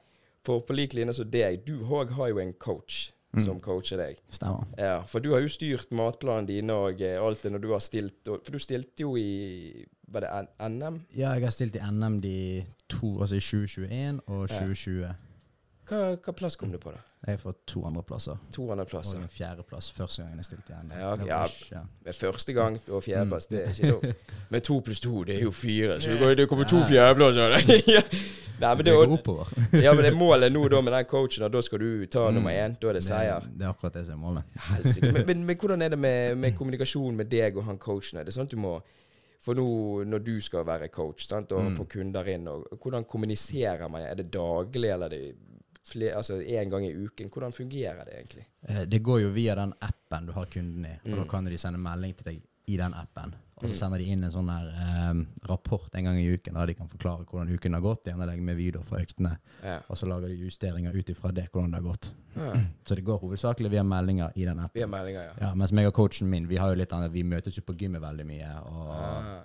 For 0.48 0.64
på 0.64 0.76
lik 0.78 0.96
linje 0.96 1.18
som 1.18 1.28
deg, 1.30 1.66
du 1.68 1.84
òg 1.84 2.16
har 2.16 2.32
jo 2.32 2.40
en 2.40 2.56
coach 2.56 3.10
som 3.44 3.60
coacher 3.62 4.00
deg. 4.00 4.22
Stemmer. 4.34 4.66
Ja, 4.80 5.02
For 5.08 5.24
du 5.24 5.34
har 5.34 5.44
jo 5.44 5.52
styrt 5.52 5.92
matplanen 5.96 6.48
din 6.48 6.72
og 6.74 7.04
eh, 7.04 7.20
alt 7.22 7.44
det 7.44 7.52
når 7.54 7.64
du 7.64 7.68
har 7.74 7.84
stilt 7.84 8.26
For 8.26 8.56
du 8.56 8.60
stilte 8.62 9.04
jo 9.04 9.18
i 9.20 9.86
Var 10.12 10.20
det 10.24 10.30
NM? 10.70 11.02
Ja, 11.18 11.32
jeg 11.36 11.44
har 11.44 11.52
stilt 11.52 11.76
i 11.76 11.80
NM 11.92 12.22
de 12.24 12.64
to, 12.90 13.20
altså 13.22 13.36
i 13.36 13.40
2021 13.44 14.22
og 14.28 14.50
2020. 14.50 15.08
Hva, 15.88 16.00
hva 16.20 16.34
plass 16.36 16.56
kom 16.60 16.72
du 16.72 16.78
på, 16.84 16.92
da? 16.92 17.00
Jeg 17.28 17.38
har 17.38 17.42
fått 17.42 17.62
to 17.68 17.82
andreplasser. 17.88 18.36
To 18.56 18.66
Og 18.66 18.72
andreplasser. 18.76 19.18
en 19.20 19.28
fjerdeplass 19.32 19.88
første 19.92 20.22
gangen 20.22 20.38
jeg 20.42 20.46
stilte 20.46 20.74
i 20.76 20.80
NM. 20.84 20.92
Ja, 21.00 21.14
okay, 21.14 21.28
ja. 21.28 21.38
ja. 21.72 21.82
Med 22.06 22.16
første 22.16 22.54
gang 22.54 22.80
og 22.92 23.04
fjerdeplass, 23.04 23.48
Mm. 23.50 23.56
det 23.56 23.64
er 23.64 23.70
ikke 23.72 23.92
noe. 23.92 24.14
Men 24.50 24.62
to 24.62 24.80
pluss 24.82 25.00
to, 25.00 25.24
det 25.24 25.36
er 25.38 25.42
jo 25.44 25.52
fire. 25.52 26.00
Så 26.02 26.10
det, 26.12 26.20
går, 26.20 26.34
det 26.36 26.48
kommer 26.50 26.66
to 26.68 26.78
Ja. 26.78 26.90
fjerdeplasser. 26.92 27.56
Nei, 28.60 28.76
men 28.76 28.86
Det 28.86 28.94
er- 28.94 29.08
oppover. 29.14 29.48
ja, 29.74 29.94
men 29.94 30.04
det 30.04 30.12
er 30.14 30.18
målet 30.18 30.52
nå 30.52 30.68
da 30.70 30.82
med 30.82 30.92
den 30.94 31.06
coachen, 31.06 31.44
og 31.44 31.52
da 31.54 31.62
skal 31.62 31.80
du 31.80 32.06
ta 32.08 32.28
Mm. 32.30 32.34
nummer 32.36 32.52
én. 32.52 32.76
Da 32.82 32.88
er 32.90 32.94
det 32.94 33.04
seier. 33.04 33.40
Det, 33.40 33.58
det 33.60 33.66
er 33.66 33.70
akkurat 33.70 33.94
det 33.94 34.06
som 34.06 34.14
er 34.24 34.28
målet. 34.28 34.44
Men, 35.02 35.26
men, 35.28 35.46
men 35.46 35.56
hvordan 35.58 35.82
er 35.82 35.90
det 35.90 36.00
med, 36.00 36.36
med 36.38 36.56
kommunikasjon 36.56 37.16
med 37.16 37.30
deg 37.30 37.56
og 37.58 37.64
han 37.64 37.78
coachen? 37.78 38.20
Er 38.20 38.24
det 38.24 38.34
sånn 38.34 38.44
at 38.44 38.52
du 38.52 38.58
må 38.58 38.82
For 39.40 39.54
nå 39.56 40.04
når 40.06 40.20
du 40.26 40.40
skal 40.42 40.66
være 40.66 40.88
coach 40.90 41.28
sant, 41.28 41.52
og 41.52 41.64
Mm. 41.72 41.76
få 41.78 41.86
kunder 41.90 42.28
inn, 42.28 42.48
og 42.48 42.68
hvordan 42.82 43.06
kommuniserer 43.06 43.88
man? 43.90 44.02
Er 44.02 44.16
det 44.16 44.32
daglig, 44.32 44.90
eller 44.92 45.06
er 45.06 45.10
det 45.10 45.36
flere, 45.84 46.16
altså 46.18 46.42
én 46.42 46.70
gang 46.70 46.86
i 46.86 46.94
uken? 47.06 47.30
Hvordan 47.30 47.54
fungerer 47.54 48.04
det 48.06 48.14
egentlig? 48.18 48.46
Eh, 48.68 48.86
Det 48.86 49.04
går 49.04 49.20
jo 49.22 49.30
via 49.30 49.56
den 49.56 49.74
appen 49.82 50.26
du 50.26 50.32
har 50.34 50.46
kunden 50.46 50.86
i, 50.86 50.96
og 51.06 51.10
Mm. 51.12 51.18
da 51.18 51.24
kan 51.30 51.46
de 51.46 51.58
sende 51.58 51.80
melding 51.80 52.16
til 52.16 52.26
deg 52.26 52.42
i 52.68 52.78
den 52.78 52.94
appen. 52.94 53.36
Og 53.58 53.64
så 53.64 53.70
Mm. 53.70 53.76
sender 53.76 53.98
de 53.98 54.04
inn 54.12 54.24
en 54.24 54.32
sånn 54.32 54.50
her 54.52 54.68
eh, 54.70 55.48
rapport 55.50 55.96
en 55.96 56.04
gang 56.06 56.18
i 56.20 56.28
uken 56.36 56.54
der 56.54 56.68
de 56.68 56.74
kan 56.76 56.88
forklare 56.88 57.26
hvordan 57.26 57.50
uken 57.56 57.74
har 57.74 57.82
gått. 57.82 58.04
Gjerne 58.06 58.28
legge 58.28 58.42
med 58.44 58.56
videoer 58.58 58.84
fra 58.86 59.00
øktene. 59.00 59.38
Ja. 59.64 59.80
Og 59.90 59.98
så 59.98 60.06
lager 60.08 60.28
de 60.28 60.36
justeringer 60.36 60.94
ut 60.96 61.10
ifra 61.10 61.32
det, 61.34 61.48
hvordan 61.52 61.72
det 61.72 61.82
har 61.82 61.88
gått. 61.92 62.12
Ja. 62.36 62.54
Så 62.88 62.96
det 62.96 63.04
går 63.06 63.20
hovedsakelig 63.20 63.72
via 63.72 63.84
meldinger 63.84 64.32
i 64.36 64.46
den 64.46 64.58
Via 64.58 64.66
appen. 64.66 64.90
meldinger, 64.92 65.24
ja. 65.24 65.34
Ja, 65.48 65.54
mens 65.56 65.72
meg 65.72 65.88
og 65.88 65.94
coachen 65.94 66.30
min, 66.30 66.46
vi 66.48 66.58
har 66.58 66.70
jo 66.70 66.76
litt 66.76 66.94
annet, 66.94 67.12
vi 67.12 67.24
møtes 67.24 67.56
jo 67.58 67.64
på 67.64 67.74
gymmet 67.76 68.02
veldig 68.02 68.26
mye. 68.28 68.52
Og, 68.66 68.92
Ah. 68.92 69.42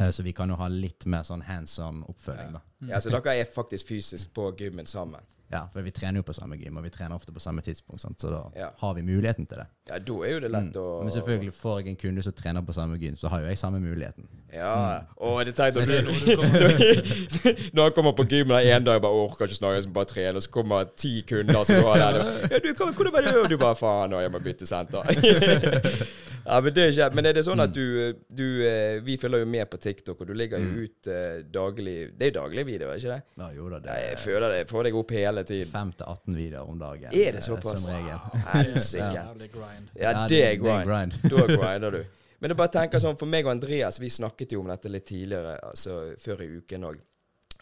eh, 0.00 0.10
så 0.10 0.22
vi 0.24 0.32
kan 0.32 0.48
jo 0.48 0.56
ha 0.56 0.66
litt 0.68 1.06
mer 1.06 1.22
sånn 1.22 1.42
hands 1.42 1.78
on 1.78 2.02
oppfølging, 2.08 2.52
da. 2.54 2.60
Ja, 2.88 2.98
så 2.98 3.10
dere 3.10 3.38
er 3.40 3.44
faktisk 3.44 3.86
fysisk 3.86 4.32
på 4.34 4.50
gymmen 4.56 4.86
sammen? 4.86 5.20
Ja, 5.54 5.60
for 5.72 5.82
vi 5.86 5.90
trener 5.94 6.18
jo 6.18 6.24
på 6.26 6.34
samme 6.34 6.56
gym, 6.58 6.76
og 6.80 6.82
vi 6.84 6.90
trener 6.90 7.14
ofte 7.14 7.30
på 7.32 7.40
samme 7.40 7.62
tidspunkt, 7.62 8.00
sant? 8.02 8.18
så 8.18 8.30
da 8.32 8.40
Ja. 8.58 8.68
har 8.80 8.94
vi 8.94 9.02
muligheten 9.06 9.46
til 9.46 9.56
det. 9.62 9.66
Ja, 9.90 9.98
da 9.98 10.12
er 10.26 10.32
jo 10.34 10.40
det 10.40 10.50
lett 10.50 10.72
Mm. 10.74 10.80
å 10.82 11.02
Men 11.04 11.10
selvfølgelig, 11.14 11.52
får 11.54 11.78
jeg 11.80 11.88
en 11.88 11.96
kunde 11.96 12.22
som 12.24 12.32
trener 12.32 12.62
på 12.62 12.74
samme 12.74 12.98
gym, 12.98 13.14
så 13.16 13.28
har 13.30 13.40
jo 13.40 13.46
jeg 13.46 13.58
samme 13.58 13.78
muligheten. 13.80 14.26
Ja. 14.52 15.00
Mm. 15.00 15.06
Så 15.16 15.44
det 15.44 15.58
er 15.58 15.64
jeg 15.64 16.04
du 16.04 16.36
kommer 16.36 17.70
Når 17.74 17.82
han 17.82 17.92
kommer 17.92 18.12
på 18.12 18.24
gymmen 18.28 18.58
en 18.66 18.84
dag 18.84 18.96
og 18.96 19.02
bare 19.02 19.12
orker 19.12 19.46
ikke 19.46 19.56
snakke, 19.60 19.82
jeg 19.84 19.92
bare 19.92 20.04
trener, 20.04 20.40
så 20.40 20.50
kommer 20.50 20.84
ti 20.96 21.22
kunder 21.28 21.64
som 21.64 21.76
går 21.82 21.94
der 21.94 22.18
og, 22.20 22.50
ja, 22.50 22.58
du, 22.58 22.74
hvordan 22.74 23.12
var 23.12 23.20
det? 23.20 23.36
Og 23.44 23.50
du 23.50 23.56
bare 23.56 23.76
faen, 23.76 24.10
nå, 24.10 24.20
jeg 24.20 24.30
må 24.32 24.38
bytte 24.42 24.66
senter. 24.66 25.02
ja, 26.46 26.60
men, 26.60 26.74
det 26.76 26.82
er 26.84 26.90
ikke, 26.92 27.06
men 27.16 27.26
er 27.30 27.32
det 27.38 27.44
sånn 27.46 27.60
at 27.64 27.72
du, 27.74 27.84
du 28.28 28.44
eh, 28.68 28.98
Vi 29.06 29.16
følger 29.20 29.42
jo 29.44 29.46
med 29.48 29.68
på 29.72 29.78
TikTok, 29.80 30.20
og 30.20 30.26
du 30.28 30.34
legger 30.36 30.60
jo 30.60 30.84
ut 30.84 31.08
eh, 31.08 31.38
daglig 31.54 31.94
Det 32.18 32.26
er 32.28 32.34
daglige 32.36 32.66
videoer, 32.68 32.98
ikke 33.00 33.14
det? 33.14 33.22
Ja, 33.40 33.48
jo 33.56 33.68
da, 33.72 33.78
det 33.84 33.88
Ja, 33.94 33.96
jeg 34.04 34.12
er 34.18 34.20
føler 34.24 34.52
det. 34.54 34.58
Får 34.68 34.84
deg 34.88 34.98
opp 35.00 35.14
hele 35.16 35.44
tiden. 35.48 35.70
5-18 35.72 36.36
videoer 36.36 36.68
om 36.74 36.78
dagen. 36.82 37.08
Er 37.12 37.32
det 37.38 37.40
eh, 37.40 37.46
såpass? 37.48 37.86
Som 37.86 37.94
regel. 37.94 38.18
Helsike. 38.54 39.08
Jævlig 39.16 39.48
grind. 39.54 39.88
Ja, 39.96 40.12
det 40.28 40.42
er 40.50 40.60
grind. 40.60 40.90
grind. 40.90 41.16
Da 41.32 41.46
grinder 41.56 41.96
du. 41.98 42.04
Men 42.44 42.52
jeg 42.52 42.58
bare 42.60 42.74
tenker 42.76 43.00
sånn, 43.00 43.16
for 43.16 43.30
meg 43.30 43.46
og 43.48 43.54
Andreas, 43.54 43.96
vi 44.02 44.10
snakket 44.12 44.52
jo 44.52 44.60
om 44.60 44.68
dette 44.68 44.90
litt 44.92 45.06
tidligere, 45.08 45.54
altså 45.64 45.94
før 46.20 46.42
i 46.44 46.48
uken 46.58 46.84
òg. 46.90 46.98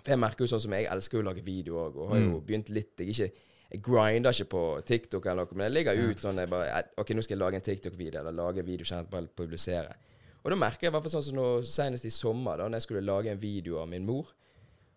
For 0.02 0.10
jeg 0.16 0.18
merker 0.18 0.42
jo 0.42 0.50
sånn 0.50 0.62
som 0.64 0.72
jeg 0.74 0.88
elsker 0.90 1.20
å 1.20 1.26
lage 1.28 1.44
video 1.46 1.76
òg, 1.84 2.00
og 2.02 2.08
har 2.10 2.18
jo 2.24 2.32
Mm. 2.32 2.46
begynt 2.48 2.72
litt 2.74 2.98
Jeg, 2.98 3.12
ikke, 3.14 3.28
jeg 3.72 3.80
grinder 3.82 4.34
ikke 4.36 4.50
på 4.52 4.62
TikTok 4.84 5.26
eller 5.26 5.46
noe, 5.46 5.56
men 5.56 5.64
jeg 5.68 5.72
ligger 5.78 6.00
ut 6.10 6.20
sånn 6.24 6.40
jeg 6.42 6.50
bare, 6.52 6.82
OK, 7.00 7.12
nå 7.16 7.22
skal 7.24 7.36
jeg 7.38 7.40
lage 7.40 7.56
en 7.56 7.64
TikTok-video, 7.68 8.20
eller 8.20 8.34
lage 8.36 8.60
en 8.60 8.66
video 8.68 8.84
kjent 8.84 9.08
bare 9.10 9.30
publisere. 9.32 9.94
Og 10.42 10.50
da 10.52 10.58
merker 10.58 10.86
jeg 10.86 10.90
i 10.90 10.94
hvert 10.96 11.06
fall 11.06 11.14
sånn 11.14 11.24
som 11.30 11.38
nå, 11.38 11.46
senest 11.64 12.04
i 12.04 12.10
sommer, 12.12 12.58
da 12.58 12.66
når 12.68 12.80
jeg 12.82 12.86
skulle 12.88 13.04
lage 13.06 13.30
en 13.32 13.40
video 13.40 13.78
av 13.80 13.88
min 13.88 14.04
mor. 14.04 14.28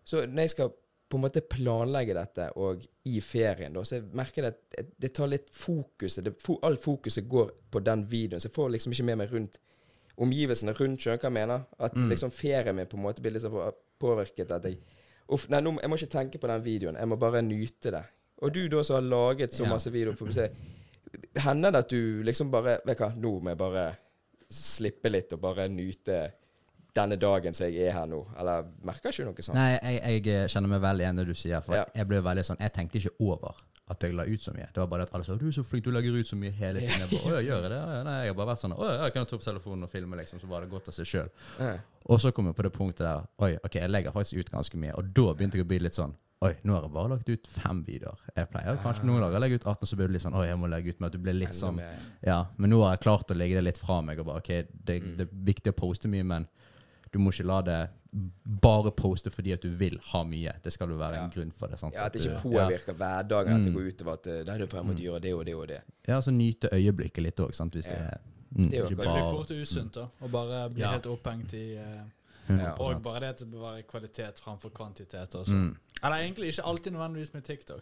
Så 0.04 0.26
når 0.26 0.42
jeg 0.44 0.50
skal 0.56 0.72
på 1.08 1.16
en 1.16 1.22
måte 1.22 1.40
planlegge 1.46 2.16
dette, 2.18 2.48
og 2.58 2.82
i 3.06 3.20
ferien, 3.22 3.72
da, 3.72 3.84
så 3.86 4.00
jeg 4.00 4.08
merker 4.18 4.42
jeg 4.48 4.56
at 4.82 4.90
det 4.98 5.12
tar 5.14 5.30
litt 5.30 5.52
fokuset 5.54 6.26
det, 6.26 6.34
All 6.66 6.76
fokuset 6.82 7.28
går 7.30 7.52
på 7.70 7.82
den 7.86 8.02
videoen, 8.10 8.42
så 8.42 8.50
jeg 8.50 8.56
får 8.58 8.74
liksom 8.74 8.92
ikke 8.92 9.06
med 9.06 9.20
meg 9.22 9.32
rundt 9.32 9.60
omgivelsene 10.18 10.74
rundt, 10.76 11.00
sjøen, 11.04 11.18
hva 11.20 11.28
jeg 11.30 11.36
mener? 11.38 11.64
At 11.78 11.94
Mm. 11.94 12.08
liksom 12.10 12.30
ferien 12.32 12.74
min 12.76 12.86
på 12.86 12.96
en 12.96 13.02
måte 13.04 13.22
blir 13.22 13.32
litt 13.32 13.46
påvirket 14.00 14.50
at 14.50 14.64
jeg 14.64 14.78
Uff, 15.28 15.48
nei, 15.50 15.58
nå, 15.60 15.72
jeg 15.80 15.90
må 15.90 15.96
ikke 15.96 16.06
tenke 16.12 16.38
på 16.38 16.46
den 16.46 16.62
videoen, 16.62 16.94
jeg 16.96 17.08
må 17.08 17.16
bare 17.18 17.40
nyte 17.42 17.90
det. 17.90 18.04
Og 18.44 18.52
du 18.52 18.66
da 18.68 18.82
som 18.84 18.98
har 18.98 19.06
laget 19.06 19.54
så 19.56 19.66
masse 19.68 19.90
videoer, 19.92 20.16
på 20.18 20.26
museet, 20.28 20.52
se, 20.52 21.40
hender 21.40 21.72
det 21.72 21.84
at 21.86 21.92
du 21.92 22.22
liksom 22.26 22.50
bare 22.52 22.78
Vet 22.84 22.98
du 22.98 23.04
hva, 23.04 23.12
nå 23.16 23.30
må 23.40 23.54
jeg 23.54 23.60
bare 23.60 23.86
slippe 24.52 25.10
litt 25.10 25.32
og 25.34 25.40
bare 25.42 25.68
nyte 25.72 26.18
denne 26.96 27.16
dagen 27.20 27.54
som 27.56 27.66
jeg 27.66 27.88
er 27.88 27.96
her 27.96 28.06
nå? 28.08 28.20
Eller 28.40 28.68
merker 28.86 29.12
ikke 29.12 29.24
du 29.24 29.30
noe 29.30 29.44
sånt? 29.44 29.56
Nei, 29.58 29.72
jeg, 29.76 30.20
jeg 30.26 30.50
kjenner 30.52 30.70
meg 30.76 30.84
veldig 30.84 31.04
igjen 31.06 31.22
det 31.22 31.26
du 31.28 31.34
sier. 31.36 31.64
For 31.64 31.76
Ja. 31.76 31.86
jeg 31.94 32.08
ble 32.08 32.20
veldig 32.24 32.44
sånn 32.46 32.60
Jeg 32.62 32.72
tenkte 32.76 33.00
ikke 33.00 33.16
over 33.20 33.56
at 33.86 34.02
jeg 34.02 34.16
la 34.18 34.24
ut 34.26 34.42
så 34.42 34.50
mye. 34.50 34.66
Det 34.74 34.80
var 34.82 34.88
bare 34.90 35.04
at 35.06 35.12
alle 35.14 35.24
sa 35.24 35.36
'Du 35.36 35.46
er 35.46 35.52
så 35.54 35.62
flink, 35.62 35.84
du 35.84 35.92
legger 35.94 36.16
ut 36.18 36.26
så 36.26 36.36
mye 36.36 36.50
hele 36.50 36.80
tiden'. 36.80 36.98
Jeg 36.98 37.10
bare, 37.10 37.32
å, 37.32 37.36
jeg 37.38 37.46
gjør 37.46 37.68
det? 37.68 37.76
Ja, 37.76 38.02
nei, 38.02 38.16
jeg 38.24 38.32
har 38.32 38.34
bare 38.34 38.50
vært 38.50 38.62
sånn 38.64 38.74
'Å 38.74 38.88
jeg 39.04 39.12
kan 39.12 39.26
ta 39.26 39.36
opp 39.36 39.42
telefonen 39.42 39.84
og 39.84 39.90
filme', 39.90 40.16
liksom. 40.16 40.40
Så 40.40 40.48
var 40.50 40.60
det 40.60 40.70
godt 40.70 40.88
av 40.88 40.94
seg 40.94 41.06
sjøl. 41.06 41.28
Og 42.06 42.20
så 42.20 42.32
kom 42.34 42.46
jeg 42.46 42.56
på 42.56 42.62
det 42.62 42.72
punktet 42.72 43.06
der 43.06 43.22
Oi, 43.38 43.58
ok, 43.62 43.74
jeg 43.74 43.90
legger 43.90 44.10
faktisk 44.12 44.40
ut 44.40 44.50
ganske 44.50 44.76
mye. 44.76 44.92
Og 44.98 45.14
da 45.14 45.34
begynte 45.34 45.56
jeg 45.56 45.64
å 45.64 45.68
bli 45.68 45.78
litt 45.78 45.94
sånn 45.94 46.16
Oi, 46.44 46.50
nå 46.68 46.74
har 46.76 46.82
jeg 46.84 46.92
bare 46.92 47.08
lagt 47.14 47.28
ut 47.32 47.46
fem 47.48 47.78
videoer. 47.86 48.18
Jeg 48.36 48.48
pleier 48.52 48.76
kanskje 48.84 49.06
noen 49.08 49.22
dager 49.24 49.38
å 49.38 49.40
legge 49.40 49.56
ut 49.56 49.64
18, 49.72 49.88
så 49.88 49.96
blir 49.96 50.10
det 50.10 50.18
litt 50.18 50.24
sånn 50.26 50.34
Oi, 50.36 50.44
jeg 50.50 50.58
må 50.60 50.68
legge 50.68 50.92
ut 50.92 50.98
med 51.00 51.08
at 51.08 51.14
du 51.16 51.22
blir 51.24 51.32
litt 51.36 51.48
Enda 51.54 51.60
sånn 51.62 51.78
mer. 51.78 52.02
Ja, 52.26 52.42
men 52.60 52.70
nå 52.74 52.82
har 52.84 52.92
jeg 52.92 53.00
klart 53.06 53.32
å 53.32 53.36
legge 53.40 53.56
det 53.56 53.62
litt 53.64 53.78
fra 53.80 54.02
meg 54.04 54.20
og 54.20 54.26
bare 54.28 54.42
OK, 54.42 54.50
det, 54.84 54.98
Mm. 55.02 55.14
det 55.16 55.24
er 55.24 55.30
viktig 55.48 55.72
å 55.72 55.76
poste 55.78 56.08
mye, 56.12 56.26
men 56.28 56.46
du 57.10 57.18
må 57.18 57.32
ikke 57.32 57.46
la 57.46 57.62
det 57.62 57.78
bare 58.44 58.90
poste 58.92 59.30
fordi 59.32 59.54
at 59.54 59.62
du 59.64 59.70
vil 59.70 59.96
ha 60.12 60.22
mye. 60.24 60.52
Det 60.62 60.72
skal 60.74 60.88
jo 60.92 60.96
være 61.00 61.14
Ja. 61.16 61.24
en 61.24 61.30
grunn 61.30 61.50
for 61.52 61.68
det. 61.68 61.78
sant? 61.78 61.94
Ja, 61.94 62.04
At 62.04 62.12
det 62.12 62.20
ikke 62.22 62.42
påvirker 62.42 62.68
påvirker 62.68 62.94
hverdagen, 63.00 63.52
at 63.56 63.64
det 63.64 63.72
Mm. 63.72 63.76
går 63.76 63.92
utover 63.92 64.12
at 64.12 64.46
Nei, 64.46 64.58
du 64.58 64.66
får 64.66 64.84
måtte 64.84 65.02
gjøre 65.02 65.20
det 65.22 65.32
og 65.34 65.44
det 65.46 65.54
og 65.54 65.66
det. 65.68 65.82
Ja, 66.06 66.14
ja 66.16 66.20
så 66.20 66.30
nyte 66.30 66.68
øyeblikket 66.70 67.22
litt 67.22 67.36
òg, 67.40 67.54
sant. 67.54 67.72
Hvis 67.72 67.84
det 67.88 67.96
Ja. 67.96 68.04
er 68.12 68.18
mm, 68.54 68.68
Det 68.70 68.74
er 68.74 68.82
jo 68.82 68.84
ikke 68.84 68.96
Det 68.96 69.08
blir 69.08 69.32
fort 69.32 69.50
usunt, 69.50 69.92
da. 69.92 70.08
Og 70.20 70.30
bare 70.30 70.68
bli 70.68 70.80
Ja. 70.82 70.90
helt 70.92 71.04
opphengt 71.06 71.54
i 71.54 71.76
eh, 71.76 72.02
100%. 72.48 72.80
Og 72.80 73.02
bare 73.02 73.20
det 73.20 73.26
at 73.26 73.38
det 73.38 73.50
bør 73.50 73.60
være 73.60 73.82
kvalitet 73.82 74.40
framfor 74.42 74.68
kvantitet. 74.68 75.34
Også. 75.34 75.54
Mm. 75.54 75.76
Eller 76.04 76.16
egentlig 76.16 76.46
ikke 76.46 76.62
alltid 76.64 76.90
nødvendigvis 76.90 77.34
med 77.34 77.42
TikTok. 77.42 77.80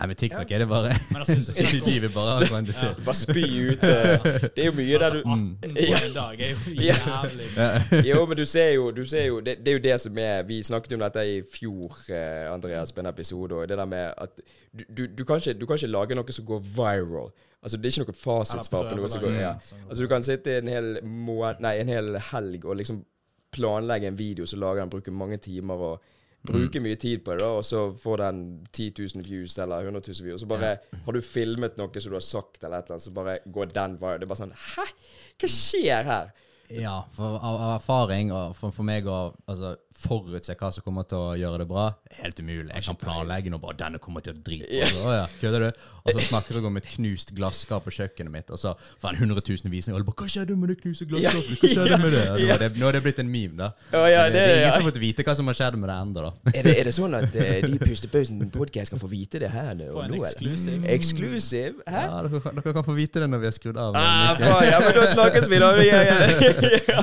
Nei, 0.00 0.06
med 0.06 0.14
TikTok 0.14 0.50
er 0.50 0.58
det 0.58 0.68
bare 0.68 0.82
Men 1.12 1.16
jeg 1.16 1.26
synes 1.26 1.46
det 1.46 1.64
er 1.64 1.84
De 1.94 2.00
vil 2.00 2.10
bare 2.14 2.38
ha 2.38 2.46
kvantitet. 2.46 2.96
Bare 3.04 3.14
spy 3.14 3.44
ut 3.70 3.84
eh, 3.84 4.24
Det 4.56 4.58
er 4.58 4.66
jo 4.66 4.72
mye 4.72 4.98
der 4.98 5.10
du 5.10 5.22
Altså, 5.24 5.32
18 5.32 5.58
på 5.62 6.06
en 6.06 6.14
dag 6.14 6.40
er 6.40 6.50
jo 6.50 6.56
Ja. 6.88 6.94
jævlig 7.22 8.06
Jo, 8.10 8.26
men 8.26 8.36
du 8.36 8.44
ser 8.44 8.70
jo, 8.70 8.90
du 8.90 9.04
ser 9.04 9.24
jo 9.24 9.40
det, 9.40 9.58
det 9.58 9.68
er 9.68 9.72
jo 9.72 9.78
det 9.78 10.00
som 10.00 10.18
er 10.18 10.42
Vi 10.42 10.62
snakket 10.62 10.92
om 10.92 11.00
dette 11.00 11.26
i 11.36 11.42
fjor, 11.52 11.98
eh, 12.10 12.52
Andreas, 12.52 12.92
på 12.92 13.00
en 13.00 13.06
episode. 13.06 13.54
Og 13.54 13.68
det 13.68 13.78
der 13.78 13.84
med 13.84 14.12
at 14.18 14.28
du, 14.78 14.84
du, 14.96 15.06
du, 15.18 15.24
kan 15.24 15.36
ikke, 15.36 15.60
du 15.60 15.66
kan 15.66 15.74
ikke 15.76 15.86
lage 15.86 16.14
noe 16.14 16.32
som 16.32 16.44
går 16.44 16.60
viral. 16.76 17.30
Altså 17.62 17.76
Det 17.76 17.86
er 17.86 18.00
ikke 18.00 18.12
noe 18.12 18.20
fasitsvar 18.20 18.88
på 18.90 18.96
noe 18.96 19.10
som 19.10 19.20
går 19.20 19.40
ja. 19.40 19.52
Altså 19.88 20.02
Du 20.02 20.08
kan 20.08 20.22
sitte 20.22 20.58
en 20.58 20.68
hel, 20.68 20.98
nei, 21.60 21.78
en 21.80 21.88
hel 21.88 22.18
helg 22.30 22.64
og 22.64 22.76
liksom 22.76 23.04
planlegge 23.56 24.10
en 24.10 24.20
video, 24.20 24.46
så 24.46 24.60
lager 24.60 24.84
den, 24.84 24.92
bruker 24.92 25.16
mange 25.16 25.40
timer 25.42 25.88
og 25.90 26.12
bruker 26.46 26.82
mye 26.84 26.98
tid 27.00 27.24
på 27.24 27.34
det, 27.34 27.42
da, 27.42 27.50
og 27.58 27.64
så 27.66 27.88
får 27.98 28.22
den 28.22 28.42
10 28.70 28.88
000 29.16 29.26
views 29.26 29.56
eller 29.62 29.88
100 29.88 30.02
000 30.06 30.26
views. 30.28 30.42
Så 30.44 30.50
bare 30.50 30.76
har 31.06 31.16
du 31.16 31.22
filmet 31.24 31.78
noe 31.80 32.02
som 32.02 32.12
du 32.12 32.18
har 32.18 32.26
sagt, 32.26 32.62
eller 32.62 32.78
et 32.78 32.86
eller 32.86 32.98
annet, 32.98 33.06
så 33.06 33.14
bare 33.16 33.38
går 33.44 33.72
den 33.74 33.96
viral. 34.00 34.20
Det 34.20 34.28
er 34.28 34.32
bare 34.32 34.42
sånn 34.44 34.58
Hæ? 34.66 34.86
Hva 35.36 35.50
skjer 35.52 36.10
her? 36.10 36.34
Ja, 36.72 36.96
for, 37.14 37.36
av, 37.38 37.60
av 37.62 37.72
erfaring 37.76 38.32
og 38.34 38.56
for, 38.58 38.74
for 38.74 38.86
meg 38.86 39.06
og 39.06 39.36
altså, 39.46 39.76
forutse 39.96 40.54
hva 40.60 40.68
som 40.72 40.84
kommer 40.84 41.06
til 41.08 41.18
å 41.18 41.34
gjøre 41.38 41.58
det 41.62 41.66
bra, 41.70 41.86
helt 42.20 42.38
umulig. 42.40 42.70
Jeg 42.74 42.84
kan 42.84 42.96
planlegge 43.00 43.50
noe 43.50 43.60
bare 43.62 43.76
'Denne 43.80 43.98
kommer 43.98 44.20
til 44.20 44.34
å 44.34 44.42
drite 44.44 44.66
på'. 44.92 45.04
Å 45.06 45.12
ja, 45.16 45.26
kødder 45.40 45.60
du? 45.60 45.70
Og 46.06 46.12
så 46.14 46.20
snakker 46.28 46.54
jeg 46.54 46.64
om 46.68 46.76
et 46.76 46.86
knust 46.94 47.32
glasskap 47.34 47.84
på 47.84 47.90
kjøkkenet 47.96 48.30
mitt, 48.30 48.50
og 48.50 48.58
så 48.58 48.74
får 49.02 49.08
en 49.16 49.16
100 49.30 49.40
000 49.48 49.70
visninger. 49.72 50.00
Og 50.00 50.06
bare 50.06 50.16
'Hva 50.20 50.28
skjedde 50.28 50.56
med 50.56 50.68
det 50.68 50.78
knuste 50.82 51.06
glasskapet?' 51.08 51.58
Hva 51.60 51.68
skjedde 51.74 51.98
med 52.02 52.10
det? 52.12 52.24
Nå, 52.28 52.52
er 52.54 52.58
det 52.58 52.76
nå 52.76 52.88
er 52.88 52.92
det 52.92 53.02
blitt 53.02 53.18
en 53.18 53.30
meme, 53.30 53.56
da. 53.56 53.70
Ja, 53.92 54.06
ja, 54.06 54.24
det- 54.26 54.32
det 54.32 54.42
er 54.42 54.54
ingen 54.56 54.68
ja. 54.68 54.72
som 54.72 54.82
har 54.82 54.90
fått 54.92 55.00
vite 55.00 55.22
hva 55.24 55.34
som 55.36 55.46
har 55.46 55.54
skjedd 55.54 55.76
med 55.78 55.88
det 55.88 55.96
ennå, 55.96 56.14
da. 56.14 56.32
Er 56.54 56.62
det, 56.62 56.78
er 56.80 56.84
det 56.84 56.94
sånn 56.94 57.14
at 57.16 57.34
uh, 57.34 57.68
de 57.68 57.78
Pustepausen 57.78 58.50
podcast 58.50 58.90
kan 58.90 58.98
få 59.00 59.08
vite 59.08 59.38
det 59.40 59.50
her 59.50 59.74
nå? 59.74 59.90
Få 59.92 60.04
en 60.04 60.10
nå, 60.10 60.16
Mm. 60.16 60.22
eksklusiv. 60.24 60.84
Eksklusiv? 60.86 61.74
Hæ? 61.88 62.02
Ja, 62.06 62.22
dere, 62.22 62.40
kan- 62.40 62.54
dere 62.54 62.72
kan 62.74 62.84
få 62.84 62.94
vite 62.94 63.20
det 63.20 63.28
når 63.30 63.38
vi 63.38 63.46
har 63.46 63.52
skrudd 63.52 63.76
av. 63.76 63.94
Ah, 63.96 64.36
ja, 64.40 64.80
men 64.80 64.94
da 64.94 65.06
snakkes 65.06 65.48
vi, 65.48 65.58
da. 65.58 65.72
Ja, 65.86 66.02
ja. 66.02 66.16
ja. 66.88 67.00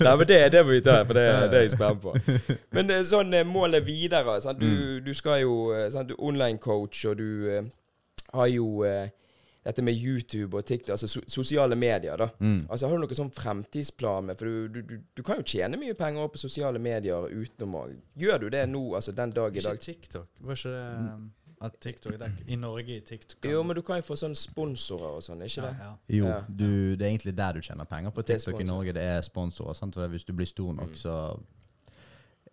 Nei, 0.00 0.16
men 0.16 0.26
det, 0.26 0.52
det 0.52 0.64
må 0.64 0.70
vi 0.72 0.80
ta, 0.80 1.02
for 1.04 1.14
det, 1.14 1.24
det 1.50 1.56
er 1.58 1.62
jeg 1.66 1.70
spent 1.70 2.00
på. 2.02 2.14
Men 2.76 2.90
eh, 2.90 3.02
sånn 3.06 3.34
eh, 3.34 3.46
målet 3.46 3.84
videre 3.86 4.40
sant? 4.44 4.60
Du, 4.60 5.00
du 5.04 5.12
skal 5.14 5.42
jo 5.44 5.54
eh, 5.76 5.88
sant? 5.92 6.08
Du 6.10 6.14
er 6.16 6.22
online-coach, 6.30 7.04
og 7.10 7.16
du 7.20 7.26
uh, 7.50 7.64
har 8.34 8.46
jo 8.52 8.84
uh, 8.84 9.08
dette 9.64 9.82
med 9.84 9.92
YouTube 9.98 10.56
og 10.56 10.64
TikTok, 10.64 10.94
altså 10.94 11.08
so 11.10 11.20
sosiale 11.28 11.76
medier, 11.76 12.16
da. 12.16 12.30
Mm. 12.40 12.62
Altså, 12.70 12.86
Har 12.88 12.96
du 12.96 13.02
noen 13.04 13.18
sånn 13.18 13.32
fremtidsplan 13.36 14.30
med 14.30 14.38
For 14.40 14.48
du, 14.48 14.68
du, 14.72 14.80
du, 14.88 14.94
du 15.18 15.22
kan 15.26 15.36
jo 15.42 15.44
tjene 15.44 15.76
mye 15.76 15.92
penger 15.98 16.22
også 16.24 16.32
på 16.38 16.40
sosiale 16.46 16.80
medier 16.80 17.26
utenom 17.28 17.74
å 17.76 17.82
Gjør 18.22 18.46
du 18.46 18.48
det 18.54 18.62
nå, 18.72 18.80
altså 18.96 19.12
den 19.12 19.34
dag 19.36 19.52
i 19.52 19.60
Ikke 19.60 19.74
dag? 19.74 19.82
TikTok. 19.84 20.30
Var 20.40 20.56
ikke 20.62 20.72
det 20.72 20.86
um, 20.96 21.28
at 21.60 21.74
TikTok 21.84 22.14
det 22.16 22.24
er 22.24 22.52
I 22.54 22.56
Norge 22.56 22.94
i 22.96 23.02
TikTok 23.04 23.44
Jo, 23.44 23.60
men 23.68 23.76
du 23.76 23.82
kan 23.84 23.98
jo 24.00 24.06
få 24.06 24.16
sånne 24.16 24.38
sponsorer 24.40 25.18
og 25.18 25.20
sånn, 25.26 25.42
ikke 25.44 25.60
ja, 25.60 25.66
det? 25.68 25.84
ja. 25.84 25.90
Jo, 26.16 26.30
Ja. 26.30 26.38
du, 26.48 26.66
det 26.96 27.04
er 27.04 27.10
egentlig 27.10 27.34
der 27.36 27.58
du 27.58 27.60
tjener 27.66 27.84
penger 27.90 28.14
på 28.16 28.24
er 28.24 28.30
TikTok 28.30 28.62
i. 28.64 28.64
Norge. 28.64 28.94
Det 28.96 29.04
er 29.04 29.20
sponsorer. 29.26 29.76
sant? 29.76 29.92
For 30.00 30.08
Hvis 30.08 30.24
du 30.24 30.32
blir 30.32 30.48
stor 30.48 30.72
nok, 30.72 30.94
Mm. 30.96 31.00
så 31.02 31.18